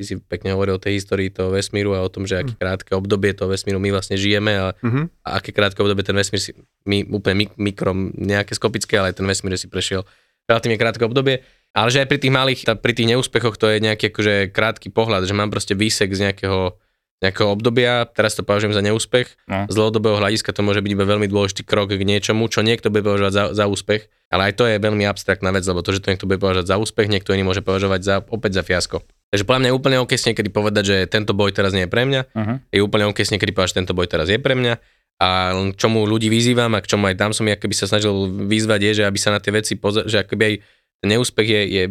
ty 0.00 0.08
si 0.08 0.16
pekne 0.16 0.56
hovoril 0.56 0.80
o 0.80 0.82
tej 0.82 0.96
histórii 0.96 1.28
toho 1.28 1.52
vesmíru 1.52 1.92
a 1.92 2.00
o 2.00 2.08
tom, 2.08 2.24
že 2.24 2.40
aké 2.40 2.56
mhm. 2.56 2.60
krátke 2.64 2.90
obdobie 2.96 3.36
toho 3.36 3.52
vesmíru 3.52 3.76
my 3.76 3.92
vlastne 3.92 4.16
žijeme 4.16 4.56
a, 4.56 4.72
uh-huh. 4.72 5.12
a 5.20 5.28
aké 5.36 5.52
krátke 5.52 5.76
obdobie 5.84 6.00
ten 6.00 6.16
vesmír 6.16 6.40
si, 6.40 6.56
my 6.88 7.04
úplne 7.12 7.44
mik- 7.44 7.60
mikro, 7.60 7.92
nejaké 8.16 8.56
skopické, 8.56 8.96
ale 8.96 9.12
ten 9.12 9.28
vesmír 9.28 9.60
si 9.60 9.68
prešiel 9.68 10.08
relatívne 10.48 10.80
krátke 10.80 11.04
obdobie. 11.04 11.44
Ale 11.70 11.92
že 11.92 12.02
aj 12.02 12.08
pri 12.10 12.18
tých 12.18 12.34
malých, 12.34 12.60
pri 12.80 12.92
tých 12.96 13.10
neúspechoch 13.14 13.54
to 13.54 13.70
je 13.70 13.78
nejaký 13.78 14.10
akože 14.10 14.50
krátky 14.50 14.88
pohľad, 14.90 15.28
že 15.28 15.36
mám 15.36 15.54
proste 15.54 15.78
výsek 15.78 16.10
z 16.10 16.26
nejakého, 16.26 16.74
nejakého 17.22 17.46
obdobia, 17.46 18.10
teraz 18.10 18.34
to 18.34 18.42
považujem 18.42 18.74
za 18.74 18.82
neúspech. 18.82 19.38
No. 19.46 19.70
Z 19.70 19.74
dlhodobého 19.78 20.18
hľadiska 20.18 20.50
to 20.50 20.66
môže 20.66 20.82
byť 20.82 20.90
iba 20.96 21.06
veľmi 21.06 21.30
dôležitý 21.30 21.62
krok 21.62 21.94
k 21.94 22.02
niečomu, 22.02 22.50
čo 22.50 22.66
niekto 22.66 22.90
bude 22.90 23.06
považovať 23.06 23.32
za, 23.36 23.44
za 23.54 23.64
úspech, 23.70 24.10
ale 24.34 24.50
aj 24.50 24.52
to 24.58 24.64
je 24.66 24.82
veľmi 24.82 25.06
abstraktná 25.06 25.54
vec, 25.54 25.62
lebo 25.62 25.84
to, 25.84 25.94
že 25.94 26.02
to 26.02 26.10
niekto 26.10 26.26
bude 26.26 26.42
považovať 26.42 26.66
za 26.66 26.76
úspech, 26.80 27.06
niekto 27.06 27.36
iný 27.36 27.46
môže 27.46 27.62
považovať 27.62 28.00
za, 28.02 28.16
opäť 28.26 28.58
za 28.58 28.62
fiasko. 28.66 29.04
Takže 29.30 29.46
podľa 29.46 29.60
mňa 29.62 29.68
je 29.70 29.78
úplne 29.78 29.96
OK 30.02 30.12
niekedy 30.18 30.50
povedať, 30.50 30.84
že 30.86 30.96
tento 31.06 31.32
boj 31.38 31.54
teraz 31.54 31.70
nie 31.70 31.86
je 31.86 31.90
pre 31.90 32.02
mňa. 32.02 32.20
Uh-huh. 32.34 32.56
Je 32.74 32.82
úplne 32.82 33.06
OK 33.06 33.22
niekedy 33.22 33.54
povedať, 33.54 33.70
že 33.70 33.78
tento 33.78 33.94
boj 33.94 34.10
teraz 34.10 34.26
je 34.26 34.42
pre 34.42 34.58
mňa. 34.58 34.74
A 35.20 35.52
k 35.70 35.76
čomu 35.78 36.08
ľudí 36.08 36.32
vyzývam 36.32 36.72
a 36.74 36.82
k 36.82 36.90
čomu 36.90 37.06
aj 37.06 37.16
tam 37.20 37.30
som 37.30 37.46
ja 37.46 37.54
keby 37.54 37.76
sa 37.76 37.86
snažil 37.86 38.10
vyzvať 38.48 38.80
je, 38.80 38.92
že 39.00 39.02
aby 39.06 39.18
sa 39.20 39.30
na 39.30 39.38
tie 39.38 39.52
veci 39.52 39.76
pozrel, 39.76 40.08
že 40.08 40.24
akoby 40.24 40.42
aj 40.42 40.54
ten 41.00 41.08
neúspech 41.16 41.48
je, 41.48 41.62
je, 41.64 41.82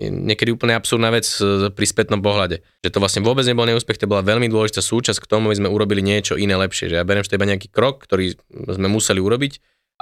je 0.00 0.08
niekedy 0.08 0.52
úplne 0.52 0.76
absurdná 0.76 1.08
vec 1.12 1.24
pri 1.72 1.86
spätnom 1.88 2.20
pohľade. 2.20 2.60
Že 2.84 2.90
to 2.92 2.98
vlastne 3.00 3.22
vôbec 3.24 3.44
nebol 3.48 3.64
neúspech, 3.64 3.96
to 4.00 4.08
bola 4.08 4.24
veľmi 4.24 4.48
dôležitá 4.48 4.84
súčasť 4.84 5.24
k 5.24 5.30
tomu, 5.30 5.48
aby 5.52 5.60
sme 5.64 5.72
urobili 5.72 6.04
niečo 6.04 6.36
iné 6.36 6.56
lepšie. 6.56 6.92
Že 6.92 6.96
ja 7.00 7.04
beriem, 7.04 7.24
že 7.24 7.32
to 7.32 7.38
iba 7.40 7.48
nejaký 7.48 7.68
krok, 7.72 8.04
ktorý 8.04 8.36
sme 8.52 8.88
museli 8.88 9.20
urobiť, 9.20 9.52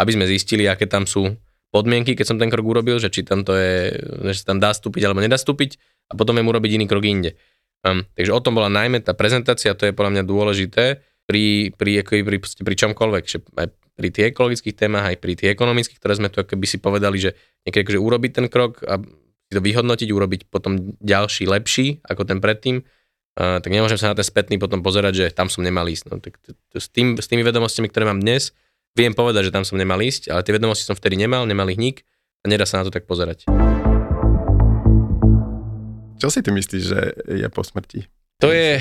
aby 0.03 0.11
sme 0.15 0.25
zistili, 0.27 0.67
aké 0.67 0.91
tam 0.91 1.07
sú 1.07 1.35
podmienky, 1.75 2.15
keď 2.15 2.27
som 2.35 2.39
ten 2.39 2.51
krok 2.51 2.67
urobil, 2.67 2.99
že 3.03 3.11
či 3.11 3.27
tam 3.27 3.43
to 3.43 3.55
je, 3.55 3.95
že 4.33 4.47
tam 4.47 4.63
dá 4.63 4.71
stúpiť 4.71 5.03
alebo 5.07 5.23
nedá 5.23 5.37
stúpiť 5.37 5.77
a 6.11 6.13
potom 6.15 6.39
viem 6.39 6.47
urobiť 6.47 6.71
iný 6.79 6.87
krok 6.87 7.05
inde. 7.05 7.35
Um, 7.85 8.03
takže 8.17 8.33
o 8.35 8.41
tom 8.43 8.59
bola 8.59 8.73
najmä 8.73 9.03
tá 9.05 9.13
prezentácia, 9.13 9.77
to 9.77 9.87
je 9.87 9.95
podľa 9.95 10.19
mňa 10.19 10.23
dôležité 10.27 10.85
pri, 11.27 11.75
pri, 11.75 12.03
ako 12.03 12.13
pri, 12.23 12.39
pri 12.43 12.75
čomkoľvek, 12.75 13.25
že 13.27 13.39
aj 13.59 13.69
pri 13.97 14.09
tých 14.13 14.27
ekologických 14.35 14.77
témach, 14.77 15.07
aj 15.09 15.17
pri 15.19 15.33
tých 15.35 15.51
ekonomických, 15.55 15.99
ktoré 15.99 16.15
sme 16.19 16.29
tu 16.31 16.43
keby 16.43 16.67
si 16.67 16.79
povedali, 16.79 17.17
že 17.19 17.31
niekedy 17.67 17.83
akože 17.87 18.01
urobiť 18.01 18.31
ten 18.33 18.47
krok 18.51 18.83
a 18.87 19.01
si 19.47 19.53
to 19.55 19.63
vyhodnotiť, 19.63 20.09
urobiť 20.11 20.41
potom 20.51 20.99
ďalší, 20.99 21.47
lepší 21.47 22.03
ako 22.03 22.27
ten 22.27 22.39
predtým, 22.43 22.83
uh, 22.83 23.63
tak 23.63 23.71
nemôžem 23.71 23.99
sa 23.99 24.11
na 24.11 24.19
ten 24.19 24.27
spätný 24.27 24.59
potom 24.59 24.83
pozerať, 24.83 25.13
že 25.15 25.27
tam 25.31 25.47
som 25.47 25.63
nemal 25.63 25.87
ísť. 25.87 26.05
No, 26.11 26.19
tak 26.19 26.39
to, 26.43 26.59
to, 26.75 26.79
s, 26.83 26.91
tým, 26.91 27.15
s 27.15 27.27
tými 27.31 27.47
vedomostiami, 27.47 27.87
ktoré 27.87 28.11
mám 28.11 28.19
dnes, 28.19 28.51
viem 28.97 29.13
povedať, 29.13 29.53
že 29.53 29.55
tam 29.55 29.63
som 29.63 29.77
nemal 29.77 30.01
ísť, 30.01 30.33
ale 30.33 30.41
tie 30.41 30.57
vedomosti 30.57 30.89
som 30.89 30.97
vtedy 30.97 31.21
nemal, 31.21 31.45
nemal 31.45 31.69
ich 31.69 31.77
nik 31.77 32.09
a 32.41 32.49
nedá 32.49 32.65
sa 32.65 32.81
na 32.81 32.89
to 32.89 32.95
tak 32.95 33.05
pozerať. 33.05 33.45
Čo 36.17 36.33
si 36.33 36.41
ty 36.41 36.49
myslíš, 36.49 36.83
že 36.83 37.01
je 37.29 37.49
po 37.53 37.61
smrti? 37.61 38.09
To 38.41 38.49
je 38.49 38.81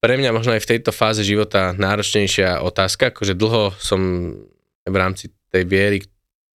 pre 0.00 0.16
mňa 0.16 0.32
možno 0.32 0.56
aj 0.56 0.64
v 0.64 0.70
tejto 0.76 0.96
fáze 0.96 1.20
života 1.20 1.76
náročnejšia 1.76 2.64
otázka, 2.64 3.12
akože 3.12 3.36
dlho 3.36 3.76
som 3.76 4.00
v 4.88 4.96
rámci 4.96 5.28
tej 5.52 5.68
viery, 5.68 6.00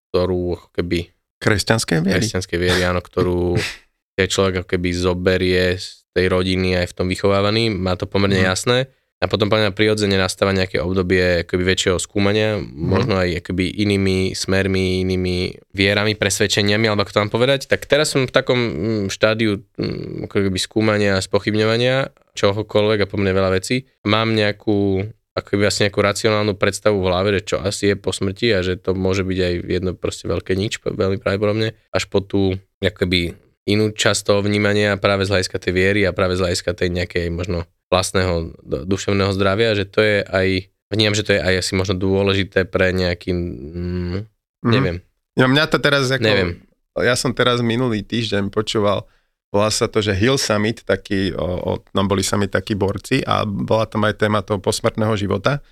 ktorú 0.09 0.57
ako 0.57 0.69
keby... 0.73 1.13
Kresťanskej 1.37 2.01
viery? 2.01 2.25
Kresťanskej 2.25 2.57
viery, 2.57 2.81
áno, 2.89 3.05
ktorú 3.05 3.53
človek 4.33 4.65
ako 4.65 4.67
keby 4.73 4.89
zoberie 4.97 5.77
z 5.77 6.09
tej 6.09 6.25
rodiny 6.33 6.73
aj 6.73 6.89
v 6.89 6.95
tom 6.97 7.05
vychovávaný, 7.05 7.69
má 7.69 7.93
to 7.93 8.09
pomerne 8.09 8.41
mm. 8.41 8.49
jasné. 8.49 8.89
A 9.23 9.31
potom 9.31 9.47
podľa 9.47 9.71
mňa 9.71 9.77
prirodzene 9.79 10.19
nastáva 10.19 10.51
nejaké 10.51 10.83
obdobie 10.83 11.47
akoby 11.47 11.63
väčšieho 11.63 11.97
skúmania, 11.97 12.59
mm. 12.59 12.67
možno 12.67 13.15
aj 13.15 13.39
akoby 13.39 13.71
inými 13.79 14.35
smermi, 14.35 15.07
inými 15.07 15.55
vierami, 15.71 16.19
presvedčeniami, 16.19 16.91
alebo 16.91 17.07
ako 17.07 17.13
to 17.15 17.21
mám 17.23 17.31
povedať. 17.31 17.71
Tak 17.71 17.87
teraz 17.87 18.11
som 18.11 18.27
v 18.27 18.35
takom 18.35 18.59
mm, 18.59 19.03
štádiu 19.07 19.63
mm, 19.79 20.27
akoby 20.27 20.59
skúmania 20.59 21.15
a 21.15 21.23
spochybňovania 21.23 22.11
čohokoľvek 22.35 23.07
a 23.07 23.09
pomerne 23.09 23.31
veľa 23.31 23.55
vecí. 23.55 23.87
Mám 24.03 24.35
nejakú 24.35 25.07
akoby 25.35 25.63
asi 25.67 25.87
nejakú 25.87 25.99
racionálnu 25.99 26.55
predstavu 26.55 26.99
v 26.99 27.07
hlave, 27.11 27.29
že 27.39 27.55
čo 27.55 27.57
asi 27.59 27.91
je 27.91 27.95
po 27.99 28.15
smrti 28.15 28.55
a 28.55 28.63
že 28.63 28.79
to 28.79 28.95
môže 28.95 29.27
byť 29.27 29.39
aj 29.39 29.53
jedno 29.67 29.91
proste 29.95 30.31
veľké 30.31 30.55
nič, 30.55 30.79
veľmi 30.79 31.19
pravdepodobne, 31.19 31.75
až 31.91 32.03
po 32.07 32.23
tú 32.23 32.55
akoby 32.79 33.35
inú 33.67 33.91
časť 33.91 34.31
toho 34.31 34.39
vnímania 34.39 34.95
práve 34.95 35.27
z 35.27 35.35
hľadiska 35.35 35.57
tej 35.59 35.73
viery 35.75 36.01
a 36.07 36.15
práve 36.15 36.39
z 36.39 36.43
hľadiska 36.45 36.71
tej 36.71 36.89
nejakej 36.93 37.25
možno 37.35 37.67
vlastného 37.95 38.51
duševného 38.83 39.31
zdravia, 39.31 39.71
že 39.71 39.87
to 39.87 40.03
je 40.03 40.19
aj, 40.27 40.67
vnímam, 40.91 41.15
že 41.15 41.23
to 41.23 41.31
je 41.31 41.39
aj 41.39 41.63
asi 41.63 41.71
možno 41.79 41.95
dôležité 41.95 42.67
pre 42.67 42.91
nejaký, 42.91 43.31
mm, 43.31 44.19
neviem. 44.67 44.99
Ja, 45.39 45.47
mňa 45.47 45.71
to 45.71 45.79
teraz 45.79 46.11
ako, 46.11 46.27
neviem. 46.27 46.59
ja 46.99 47.15
som 47.15 47.31
teraz 47.31 47.63
minulý 47.63 48.03
týždeň 48.03 48.51
počúval, 48.51 49.07
volá 49.55 49.71
sa 49.71 49.87
to, 49.87 50.03
že 50.03 50.11
Hill 50.11 50.35
Summit, 50.35 50.83
taký, 50.83 51.31
o, 51.31 51.43
o, 51.43 51.71
tam 51.79 52.11
boli 52.11 52.23
sami 52.23 52.51
takí 52.51 52.75
borci 52.75 53.23
a 53.23 53.47
bola 53.47 53.87
tam 53.87 54.03
aj 54.03 54.19
téma 54.19 54.43
toho 54.43 54.59
posmrtného 54.59 55.15
života. 55.15 55.63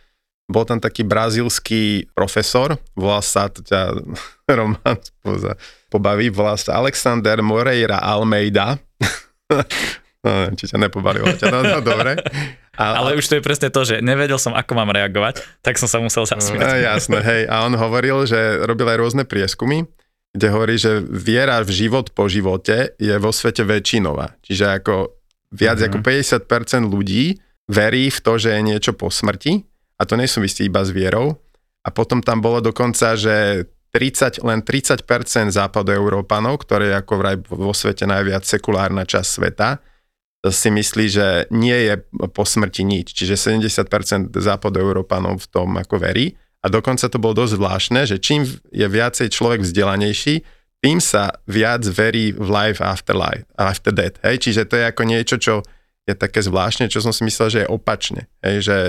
Bol 0.47 0.67
tam 0.67 0.79
taký 0.79 1.07
brazílsky 1.07 2.11
profesor, 2.11 2.75
volá 2.95 3.23
sa, 3.23 3.47
to 3.47 3.63
ťa 3.63 3.95
Roman 4.59 4.99
pobaví, 5.87 6.27
volá 6.31 6.59
sa 6.59 6.79
Alexander 6.79 7.39
Moreira 7.43 7.99
Almeida. 7.99 8.79
No, 10.23 10.29
neviem, 10.31 10.55
či 10.55 10.71
ťa 10.71 10.79
nepobavilo. 10.79 11.27
Ťa, 11.35 11.51
no, 11.51 11.59
no, 11.67 11.77
dobre. 11.83 12.15
A, 12.79 13.03
Ale 13.03 13.19
už 13.19 13.27
to 13.27 13.37
je 13.37 13.43
presne 13.43 13.67
to, 13.69 13.83
že 13.83 13.99
nevedel 13.99 14.39
som, 14.39 14.55
ako 14.55 14.71
mám 14.73 14.89
reagovať, 14.95 15.43
tak 15.59 15.75
som 15.75 15.85
sa 15.85 15.99
musel 15.99 16.23
zasmiať. 16.23 16.63
No, 16.63 16.73
jasné, 16.79 17.19
hej. 17.21 17.41
A 17.51 17.67
on 17.67 17.75
hovoril, 17.75 18.23
že 18.23 18.63
robil 18.63 18.87
aj 18.87 18.97
rôzne 18.97 19.23
prieskumy, 19.27 19.83
kde 20.33 20.47
hovorí, 20.49 20.79
že 20.79 21.03
viera 21.05 21.61
v 21.61 21.69
život 21.69 22.09
po 22.15 22.25
živote 22.31 22.97
je 22.97 23.13
vo 23.21 23.29
svete 23.29 23.61
väčšinová. 23.67 24.39
Čiže 24.41 24.65
ako 24.81 25.11
viac 25.53 25.77
mm-hmm. 25.77 26.01
ako 26.01 26.87
50% 26.87 26.89
ľudí 26.89 27.37
verí 27.69 28.09
v 28.09 28.19
to, 28.19 28.33
že 28.41 28.57
je 28.57 28.61
niečo 28.65 28.91
po 28.97 29.13
smrti 29.13 29.61
a 29.99 30.07
to 30.09 30.17
nesúvisí 30.17 30.65
iba 30.65 30.81
s 30.81 30.89
vierou. 30.89 31.37
A 31.83 31.91
potom 31.91 32.23
tam 32.23 32.39
bolo 32.39 32.63
dokonca, 32.63 33.13
že 33.19 33.67
30, 33.93 34.41
len 34.41 34.65
30% 34.65 35.05
západoeurópanov, 35.53 36.65
ktoré 36.65 36.89
je 36.89 36.95
ako 36.97 37.13
vraj 37.21 37.37
vo 37.45 37.75
svete 37.75 38.09
najviac 38.09 38.41
sekulárna 38.41 39.05
časť 39.05 39.29
sveta, 39.29 39.77
si 40.51 40.67
myslí, 40.67 41.05
že 41.07 41.27
nie 41.55 41.87
je 41.87 42.03
po 42.35 42.43
smrti 42.43 42.83
nič. 42.83 43.15
Čiže 43.15 43.39
70% 43.55 44.35
západoeurópanov 44.35 45.39
v 45.39 45.47
tom 45.47 45.79
ako 45.79 46.03
verí. 46.03 46.35
A 46.63 46.67
dokonca 46.67 47.07
to 47.07 47.19
bolo 47.19 47.43
dosť 47.43 47.59
zvláštne, 47.59 48.01
že 48.07 48.19
čím 48.19 48.43
je 48.71 48.87
viacej 48.87 49.31
človek 49.31 49.63
vzdelanejší, 49.63 50.43
tým 50.83 50.99
sa 50.99 51.39
viac 51.47 51.83
verí 51.87 52.35
v 52.35 52.47
life 52.51 52.83
after 52.83 53.15
life, 53.15 53.47
after 53.55 53.95
death. 53.95 54.19
Hej? 54.19 54.43
Čiže 54.47 54.67
to 54.67 54.75
je 54.75 54.85
ako 54.87 55.03
niečo, 55.07 55.35
čo 55.39 55.63
je 56.03 56.11
také 56.11 56.43
zvláštne, 56.43 56.91
čo 56.91 56.99
som 56.99 57.15
si 57.15 57.23
myslel, 57.23 57.47
že 57.47 57.59
je 57.63 57.71
opačne. 57.71 58.27
Hej? 58.43 58.67
Že, 58.67 58.79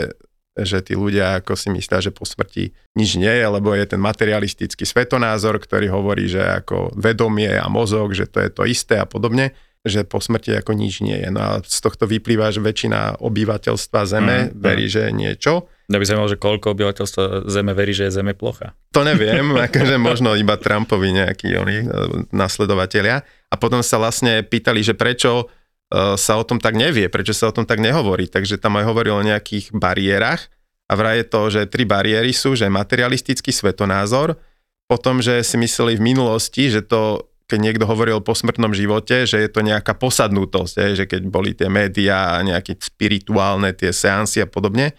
že 0.59 0.79
tí 0.83 0.99
ľudia 0.99 1.39
ako 1.39 1.55
si 1.55 1.71
myslia, 1.71 2.03
že 2.03 2.11
po 2.11 2.27
smrti 2.27 2.75
nič 2.99 3.15
nie 3.15 3.31
je, 3.31 3.47
lebo 3.47 3.75
je 3.79 3.87
ten 3.87 4.03
materialistický 4.03 4.83
svetonázor, 4.83 5.63
ktorý 5.63 5.87
hovorí, 5.91 6.27
že 6.27 6.43
ako 6.43 6.99
vedomie 6.99 7.55
a 7.55 7.71
mozog, 7.71 8.11
že 8.11 8.27
to 8.27 8.43
je 8.43 8.51
to 8.51 8.67
isté 8.67 8.99
a 8.99 9.07
podobne 9.07 9.55
že 9.85 10.09
po 10.09 10.17
smrti 10.17 10.57
ako 10.57 10.73
nič 10.73 11.05
nie 11.05 11.21
je. 11.21 11.29
No 11.29 11.41
a 11.45 11.51
z 11.61 11.79
tohto 11.85 12.09
vyplýva, 12.09 12.49
že 12.49 12.65
väčšina 12.65 13.21
obyvateľstva 13.21 14.01
Zeme 14.09 14.49
mm, 14.49 14.57
verí, 14.57 14.89
že 14.89 15.09
je 15.09 15.13
niečo. 15.13 15.69
Ja 15.93 16.01
by 16.01 16.07
som 16.09 16.25
že 16.25 16.41
koľko 16.41 16.73
obyvateľstva 16.73 17.45
Zeme 17.53 17.77
verí, 17.77 17.93
že 17.93 18.09
je 18.09 18.17
Zeme 18.17 18.33
plocha. 18.33 18.73
To 18.97 19.05
neviem, 19.05 19.45
akože 19.69 20.01
možno 20.01 20.33
iba 20.41 20.57
Trumpovi 20.57 21.13
nejakí 21.13 21.53
oni 21.53 21.79
e, 21.85 21.87
nasledovatelia. 22.33 23.21
A 23.53 23.55
potom 23.61 23.85
sa 23.85 24.01
vlastne 24.01 24.41
pýtali, 24.41 24.81
že 24.81 24.97
prečo 24.97 25.45
e, 25.93 26.17
sa 26.17 26.41
o 26.41 26.45
tom 26.49 26.57
tak 26.57 26.81
nevie, 26.81 27.13
prečo 27.13 27.37
sa 27.37 27.53
o 27.53 27.55
tom 27.55 27.69
tak 27.69 27.85
nehovorí. 27.85 28.25
Takže 28.25 28.57
tam 28.57 28.81
aj 28.81 28.89
hovoril 28.89 29.21
o 29.21 29.29
nejakých 29.29 29.77
bariérach. 29.77 30.49
A 30.89 30.97
vraj 30.97 31.21
je 31.21 31.27
to, 31.29 31.43
že 31.53 31.69
tri 31.69 31.85
bariéry 31.85 32.33
sú, 32.33 32.57
že 32.57 32.73
materialistický 32.73 33.53
svetonázor, 33.53 34.37
potom, 34.85 35.21
že 35.25 35.41
si 35.41 35.57
mysleli 35.57 35.97
v 35.97 36.13
minulosti, 36.13 36.69
že 36.69 36.85
to 36.85 37.33
keď 37.45 37.59
niekto 37.61 37.85
hovoril 37.85 38.21
o 38.21 38.25
posmrtnom 38.25 38.73
živote, 38.73 39.29
že 39.29 39.41
je 39.45 39.51
to 39.53 39.61
nejaká 39.61 39.93
posadnutosť, 39.97 40.75
je, 40.81 40.89
že 41.03 41.05
keď 41.05 41.23
boli 41.29 41.53
tie 41.53 41.69
médiá 41.69 42.37
a 42.37 42.45
nejaké 42.45 42.81
spirituálne 42.81 43.73
tie 43.77 43.93
seansy 43.93 44.45
a 44.45 44.49
podobne, 44.49 44.97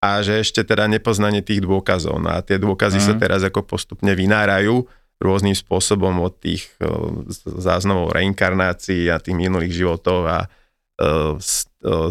a 0.00 0.24
že 0.24 0.40
ešte 0.40 0.64
teda 0.64 0.88
nepoznanie 0.88 1.44
tých 1.44 1.60
dôkazov. 1.60 2.24
No 2.24 2.32
a 2.32 2.40
tie 2.40 2.56
dôkazy 2.56 2.98
mm. 3.02 3.04
sa 3.04 3.14
mhm. 3.14 3.20
teraz 3.20 3.40
ako 3.44 3.68
postupne 3.68 4.16
vynárajú 4.16 4.88
rôznym 5.20 5.52
spôsobom 5.52 6.16
od 6.24 6.32
tých 6.40 6.72
záznamov 7.44 8.16
reinkarnácií 8.16 9.12
a 9.12 9.20
tých 9.20 9.36
minulých 9.36 9.84
životov 9.84 10.24
a 10.24 10.38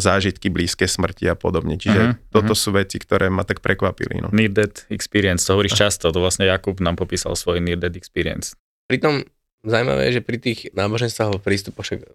zážitky 0.01 0.49
blízke 0.49 0.89
smrti 0.89 1.29
a 1.29 1.37
podobne. 1.37 1.77
Čiže 1.77 2.01
uh-huh, 2.01 2.33
toto 2.33 2.57
uh-huh. 2.57 2.63
sú 2.65 2.73
veci, 2.73 2.97
ktoré 2.97 3.29
ma 3.29 3.45
tak 3.45 3.61
prekvapili. 3.61 4.17
No. 4.17 4.33
Near 4.33 4.49
Death 4.49 4.89
Experience, 4.89 5.45
to 5.45 5.53
hovoríš 5.53 5.77
často, 5.77 6.09
to 6.09 6.17
vlastne 6.17 6.49
Jakub 6.49 6.81
nám 6.81 6.97
popísal 6.97 7.37
svoj 7.37 7.61
Near 7.61 7.77
Death 7.77 7.93
Experience. 7.93 8.57
Pritom 8.89 9.21
zaujímavé, 9.63 10.11
že 10.15 10.21
pri 10.23 10.37
tých 10.39 10.71
náboženstvách 10.71 11.27
alebo 11.29 11.43
prístupoch, 11.43 11.83
však 11.85 12.05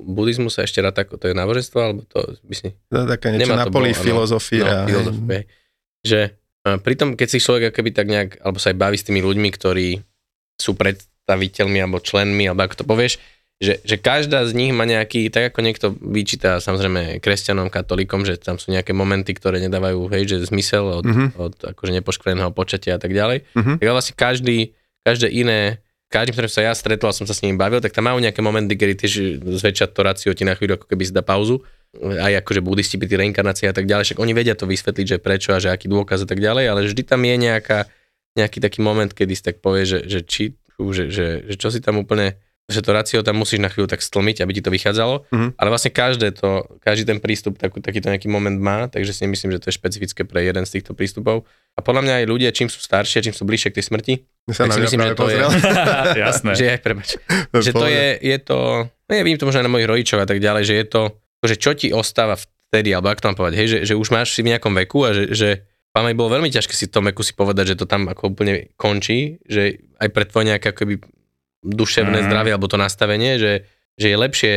buddhizmu 0.00 0.48
sa 0.48 0.64
ešte 0.64 0.80
rád 0.80 0.96
ako 0.96 1.20
to 1.20 1.28
je 1.28 1.34
náboženstvo, 1.36 1.78
alebo 1.78 2.00
to 2.08 2.36
by 2.44 2.54
si... 2.56 2.72
To 2.88 3.04
je 3.04 3.06
také 3.08 3.36
niečo 3.36 3.52
na 3.52 3.68
poli 3.68 3.92
filozofia. 3.92 4.84
No, 4.84 4.88
filozofie. 4.88 5.40
Že 6.00 6.20
pritom, 6.80 7.16
keď 7.16 7.28
si 7.28 7.38
človek 7.44 7.72
akoby 7.72 7.90
tak 7.92 8.06
nejak, 8.08 8.30
alebo 8.40 8.56
sa 8.56 8.72
aj 8.72 8.80
baví 8.80 8.96
s 8.96 9.04
tými 9.04 9.20
ľuďmi, 9.20 9.48
ktorí 9.52 10.00
sú 10.56 10.76
predstaviteľmi 10.76 11.78
alebo 11.80 12.00
členmi, 12.00 12.48
alebo 12.48 12.64
ako 12.64 12.80
to 12.80 12.84
povieš, 12.88 13.20
že, 13.60 13.76
že 13.84 14.00
každá 14.00 14.48
z 14.48 14.56
nich 14.56 14.72
má 14.72 14.88
nejaký, 14.88 15.28
tak 15.28 15.52
ako 15.52 15.60
niekto 15.60 15.86
vyčíta 16.00 16.64
samozrejme 16.64 17.20
kresťanom, 17.20 17.68
katolíkom, 17.68 18.24
že 18.24 18.40
tam 18.40 18.56
sú 18.56 18.72
nejaké 18.72 18.96
momenty, 18.96 19.36
ktoré 19.36 19.60
nedávajú, 19.60 20.08
hej, 20.16 20.32
že 20.32 20.48
zmysel 20.48 20.88
od, 20.88 21.04
uh-huh. 21.04 21.28
od 21.36 21.54
akože 21.68 21.92
nepoškvrneného 22.00 22.56
počatia 22.56 22.96
a 22.96 23.00
tak 23.00 23.12
ďalej. 23.12 23.44
Uh-huh. 23.52 23.76
Tak 23.76 23.84
vlastne 23.84 24.16
každý, 24.16 24.72
každé 25.04 25.28
iné 25.28 25.84
každým, 26.10 26.34
ktorým 26.34 26.50
sa 26.50 26.62
ja 26.66 26.72
stretol 26.74 27.08
a 27.08 27.14
som 27.14 27.22
sa 27.22 27.32
s 27.32 27.46
ním 27.46 27.54
bavil, 27.54 27.78
tak 27.78 27.94
tam 27.94 28.10
majú 28.10 28.18
nejaké 28.18 28.42
momenty, 28.42 28.74
kedy 28.74 28.94
tiež 28.98 29.12
zväčša 29.40 29.94
to 29.94 30.02
racio 30.02 30.34
ti 30.34 30.42
na 30.42 30.58
chvíľu 30.58 30.82
ako 30.82 30.90
keby 30.90 31.06
dá 31.14 31.22
pauzu. 31.22 31.62
Aj 32.02 32.34
akože 32.42 32.62
buddhisti 32.62 32.98
pri 32.98 33.10
reinkarnácii 33.18 33.70
a 33.70 33.74
tak 33.74 33.86
ďalej, 33.86 34.10
však 34.10 34.18
oni 34.22 34.32
vedia 34.34 34.54
to 34.54 34.66
vysvetliť, 34.66 35.06
že 35.06 35.18
prečo 35.22 35.54
a 35.54 35.62
že 35.62 35.70
aký 35.70 35.90
dôkaz 35.90 36.22
a 36.22 36.28
tak 36.28 36.38
ďalej, 36.42 36.70
ale 36.70 36.80
vždy 36.86 37.02
tam 37.02 37.22
je 37.22 37.34
nejaká, 37.34 37.90
nejaký 38.38 38.58
taký 38.62 38.78
moment, 38.82 39.10
kedy 39.10 39.34
si 39.34 39.42
tak 39.42 39.58
povie, 39.58 39.86
že, 39.86 40.06
že, 40.06 40.22
či, 40.22 40.54
že, 40.78 41.10
že, 41.10 41.26
že 41.50 41.54
čo 41.58 41.70
si 41.70 41.82
tam 41.82 41.98
úplne 41.98 42.38
že 42.70 42.80
to 42.80 42.94
racio 42.94 43.20
tam 43.26 43.42
musíš 43.42 43.58
na 43.58 43.66
chvíľu 43.66 43.90
tak 43.90 43.98
stlmiť, 43.98 44.46
aby 44.46 44.52
ti 44.54 44.62
to 44.62 44.70
vychádzalo, 44.70 45.26
mm-hmm. 45.26 45.50
ale 45.58 45.68
vlastne 45.68 45.90
každé 45.90 46.38
to, 46.38 46.64
každý 46.78 47.04
ten 47.10 47.18
prístup 47.18 47.58
tak, 47.58 47.74
takýto 47.74 48.06
nejaký 48.06 48.30
moment 48.30 48.54
má, 48.54 48.86
takže 48.86 49.10
si 49.10 49.26
myslím, 49.26 49.58
že 49.58 49.58
to 49.58 49.66
je 49.68 49.76
špecifické 49.76 50.22
pre 50.22 50.46
jeden 50.46 50.62
z 50.62 50.78
týchto 50.78 50.94
prístupov. 50.94 51.42
A 51.74 51.82
podľa 51.82 52.06
mňa 52.06 52.14
aj 52.22 52.26
ľudia, 52.30 52.50
čím 52.54 52.70
sú 52.70 52.78
staršie, 52.78 53.26
čím 53.26 53.34
sú 53.34 53.42
bližšie 53.42 53.74
k 53.74 53.82
tej 53.82 53.84
smrti, 53.90 54.14
sa 54.54 54.70
tak 54.70 54.78
si 54.78 54.80
myslím, 54.86 55.00
že 55.02 55.08
to 55.12 55.18
pozrel. 55.18 55.50
je... 56.14 56.22
Jasné. 56.22 56.52
Že, 56.54 56.64
aj, 56.70 56.80
prebač, 56.80 57.08
že 57.50 57.70
to 57.74 57.86
je, 57.90 58.06
je 58.22 58.36
to, 58.38 58.58
no 58.86 59.10
ja 59.10 59.22
vidím 59.26 59.42
to 59.42 59.50
možno 59.50 59.60
aj 59.60 59.66
na 59.66 59.72
mojich 59.74 59.90
rodičov 59.90 60.22
a 60.22 60.26
tak 60.30 60.38
ďalej, 60.38 60.62
že 60.62 60.74
je 60.78 60.86
to, 60.86 61.02
že 61.42 61.54
čo 61.58 61.74
ti 61.74 61.90
ostáva 61.90 62.38
vtedy, 62.38 62.94
alebo 62.94 63.10
ako 63.10 63.20
to 63.20 63.28
mám 63.34 63.38
povedať, 63.42 63.56
hej, 63.58 63.68
že, 63.68 63.78
že 63.90 63.94
už 63.98 64.14
máš 64.14 64.38
si 64.38 64.46
v 64.46 64.54
nejakom 64.54 64.70
veku 64.78 65.02
a 65.02 65.10
že, 65.10 65.34
že 65.34 65.50
Pamäť 65.90 66.14
bolo 66.14 66.38
veľmi 66.38 66.54
ťažké 66.54 66.70
si 66.70 66.86
v 66.86 66.94
tom 66.94 67.04
veku 67.10 67.26
si 67.26 67.34
povedať, 67.34 67.74
že 67.74 67.78
to 67.82 67.86
tam 67.86 68.06
ako 68.06 68.30
úplne 68.30 68.70
končí, 68.78 69.42
že 69.42 69.82
aj 69.98 70.08
pre 70.14 70.22
tvoje 70.22 70.54
nejaké 70.54 70.70
akoby 70.70 71.02
duševné 71.64 72.24
mm. 72.24 72.26
zdravie 72.26 72.52
alebo 72.56 72.70
to 72.70 72.80
nastavenie, 72.80 73.36
že, 73.36 73.68
že 74.00 74.06
je 74.08 74.16
lepšie 74.16 74.54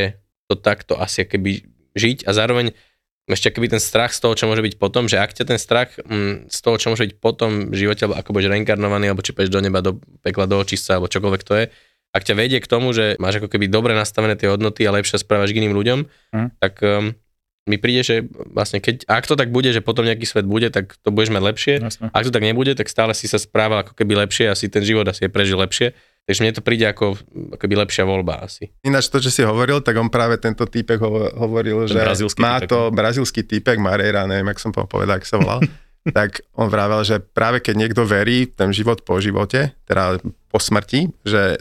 to 0.47 0.55
takto 0.55 0.95
asi 0.99 1.27
keby 1.27 1.67
žiť 1.93 2.27
a 2.27 2.31
zároveň 2.31 2.75
ešte 3.23 3.55
keby 3.55 3.71
ten 3.71 3.79
strach 3.79 4.11
z 4.11 4.19
toho, 4.19 4.35
čo 4.35 4.51
môže 4.51 4.59
byť 4.59 4.75
potom, 4.75 5.07
že 5.07 5.15
ak 5.15 5.31
ťa 5.31 5.55
ten 5.55 5.59
strach 5.59 5.95
mm, 5.95 6.51
z 6.51 6.59
toho, 6.59 6.75
čo 6.75 6.91
môže 6.91 7.07
byť 7.07 7.13
potom 7.23 7.71
v 7.71 7.75
živote, 7.75 8.03
alebo 8.03 8.19
ako 8.19 8.29
budeš 8.35 8.51
reinkarnovaný, 8.51 9.07
alebo 9.07 9.23
či 9.23 9.31
pôjdeš 9.31 9.53
do 9.55 9.63
neba, 9.63 9.79
do 9.79 9.95
pekla, 10.19 10.43
do 10.43 10.59
očistca, 10.59 10.99
alebo 10.99 11.07
čokoľvek 11.07 11.43
to 11.47 11.53
je, 11.55 11.65
ak 12.13 12.23
ťa 12.27 12.35
vedie 12.35 12.59
k 12.59 12.67
tomu, 12.67 12.91
že 12.91 13.15
máš 13.23 13.39
ako 13.39 13.47
keby 13.47 13.71
dobre 13.71 13.95
nastavené 13.95 14.35
tie 14.35 14.51
hodnoty 14.51 14.83
a 14.83 14.91
lepšie 14.91 15.23
správaš 15.23 15.55
k 15.55 15.63
iným 15.63 15.73
ľuďom, 15.73 15.99
Hm. 16.35 16.47
tak 16.59 16.83
um, 16.83 17.15
mi 17.63 17.79
príde, 17.79 18.03
že 18.03 18.15
vlastne 18.51 18.83
keď, 18.83 19.07
ak 19.07 19.23
to 19.23 19.39
tak 19.39 19.49
bude, 19.49 19.71
že 19.71 19.79
potom 19.79 20.03
nejaký 20.03 20.27
svet 20.27 20.43
bude, 20.43 20.67
tak 20.67 20.99
to 20.99 21.09
budeš 21.15 21.31
mať 21.31 21.43
lepšie. 21.47 21.75
Jasné. 21.79 22.05
Ak 22.11 22.27
to 22.27 22.31
tak 22.35 22.43
nebude, 22.43 22.75
tak 22.75 22.91
stále 22.91 23.15
si 23.15 23.31
sa 23.31 23.39
správal 23.39 23.87
ako 23.87 23.95
keby 23.95 24.27
lepšie, 24.27 24.51
asi 24.51 24.67
ten 24.67 24.83
život 24.83 25.07
asi 25.07 25.25
je 25.25 25.31
prežil 25.31 25.55
lepšie. 25.55 25.95
Takže 26.23 26.39
mne 26.39 26.55
to 26.55 26.63
príde 26.63 26.87
ako 26.87 27.19
ako 27.19 27.59
keby 27.59 27.75
lepšia 27.83 28.07
voľba 28.07 28.47
asi. 28.47 28.71
Ináč 28.87 29.11
to, 29.11 29.19
čo 29.19 29.27
si 29.27 29.43
hovoril, 29.43 29.83
tak 29.83 29.99
on 29.99 30.07
práve 30.07 30.39
tento 30.39 30.63
týpek 30.63 30.95
hovo- 31.03 31.31
hovoril, 31.35 31.83
Ten 31.83 31.99
že 31.99 31.99
má 32.39 32.63
týpek, 32.63 32.69
to 32.71 32.79
brazílsky 32.95 33.43
týpek, 33.43 33.75
Mareira, 33.75 34.23
neviem, 34.23 34.47
jak 34.55 34.59
som 34.63 34.71
povedal, 34.71 35.19
ak 35.19 35.27
sa 35.27 35.35
volal, 35.35 35.59
tak 36.17 36.43
on 36.55 36.71
vravel, 36.71 37.03
že 37.03 37.19
práve 37.19 37.59
keď 37.59 37.75
niekto 37.75 38.07
verí 38.07 38.47
ten 38.47 38.71
život 38.71 39.03
po 39.03 39.19
živote, 39.19 39.75
teda 39.83 40.19
po 40.23 40.57
smrti, 40.59 41.11
že 41.27 41.59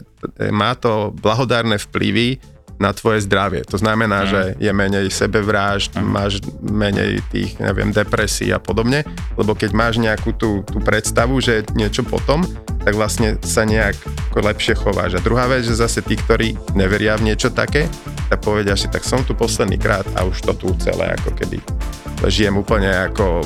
má 0.51 0.75
to 0.79 1.11
blahodárne 1.11 1.75
vplyvy 1.75 2.39
na 2.81 2.93
tvoje 2.93 3.23
zdravie. 3.23 3.63
To 3.69 3.77
znamená, 3.77 4.25
Mm. 4.25 4.29
že 4.29 4.41
je 4.59 4.71
menej 4.73 5.07
sebevrážd, 5.09 5.97
máš 6.01 6.41
menej 6.61 7.21
tých, 7.29 7.57
neviem, 7.61 7.93
depresí 7.93 8.49
a 8.49 8.59
podobne, 8.59 9.05
lebo 9.37 9.53
keď 9.53 9.71
máš 9.73 10.01
nejakú 10.01 10.33
tú, 10.35 10.65
tú 10.65 10.77
predstavu, 10.81 11.39
že 11.39 11.63
niečo 11.77 12.01
potom, 12.03 12.43
tak 12.83 12.93
vlastne 12.99 13.39
sa 13.45 13.63
nejak 13.63 13.95
lepšie 14.35 14.75
chováš. 14.75 15.15
A 15.15 15.23
druhá 15.23 15.47
vec, 15.47 15.63
že 15.63 15.79
zase 15.79 16.03
tí, 16.03 16.19
ktorí 16.19 16.59
neveria 16.75 17.15
v 17.15 17.31
niečo 17.31 17.53
také, 17.53 17.87
tak 18.27 18.43
povedia 18.43 18.75
si, 18.75 18.91
tak 18.91 19.07
som 19.07 19.23
tu 19.23 19.31
posledný 19.37 19.79
krát 19.79 20.03
a 20.19 20.27
už 20.27 20.43
to 20.43 20.51
tu 20.57 20.67
celé 20.83 21.15
ako 21.15 21.31
keby 21.37 21.63
žijem 22.27 22.55
úplne 22.55 22.87
ako 22.87 23.43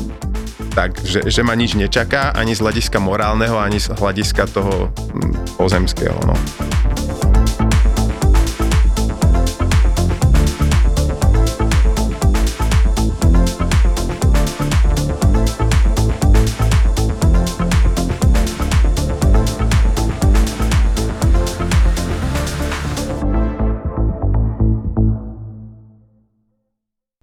tak, 0.78 1.02
že, 1.02 1.26
že 1.26 1.42
ma 1.42 1.58
nič 1.58 1.74
nečaká 1.74 2.38
ani 2.38 2.54
z 2.54 2.62
hľadiska 2.62 3.02
morálneho, 3.02 3.58
ani 3.58 3.82
z 3.82 3.98
hľadiska 3.98 4.46
toho 4.54 4.94
hm, 4.94 5.58
pozemského. 5.58 6.18
No. 6.26 6.38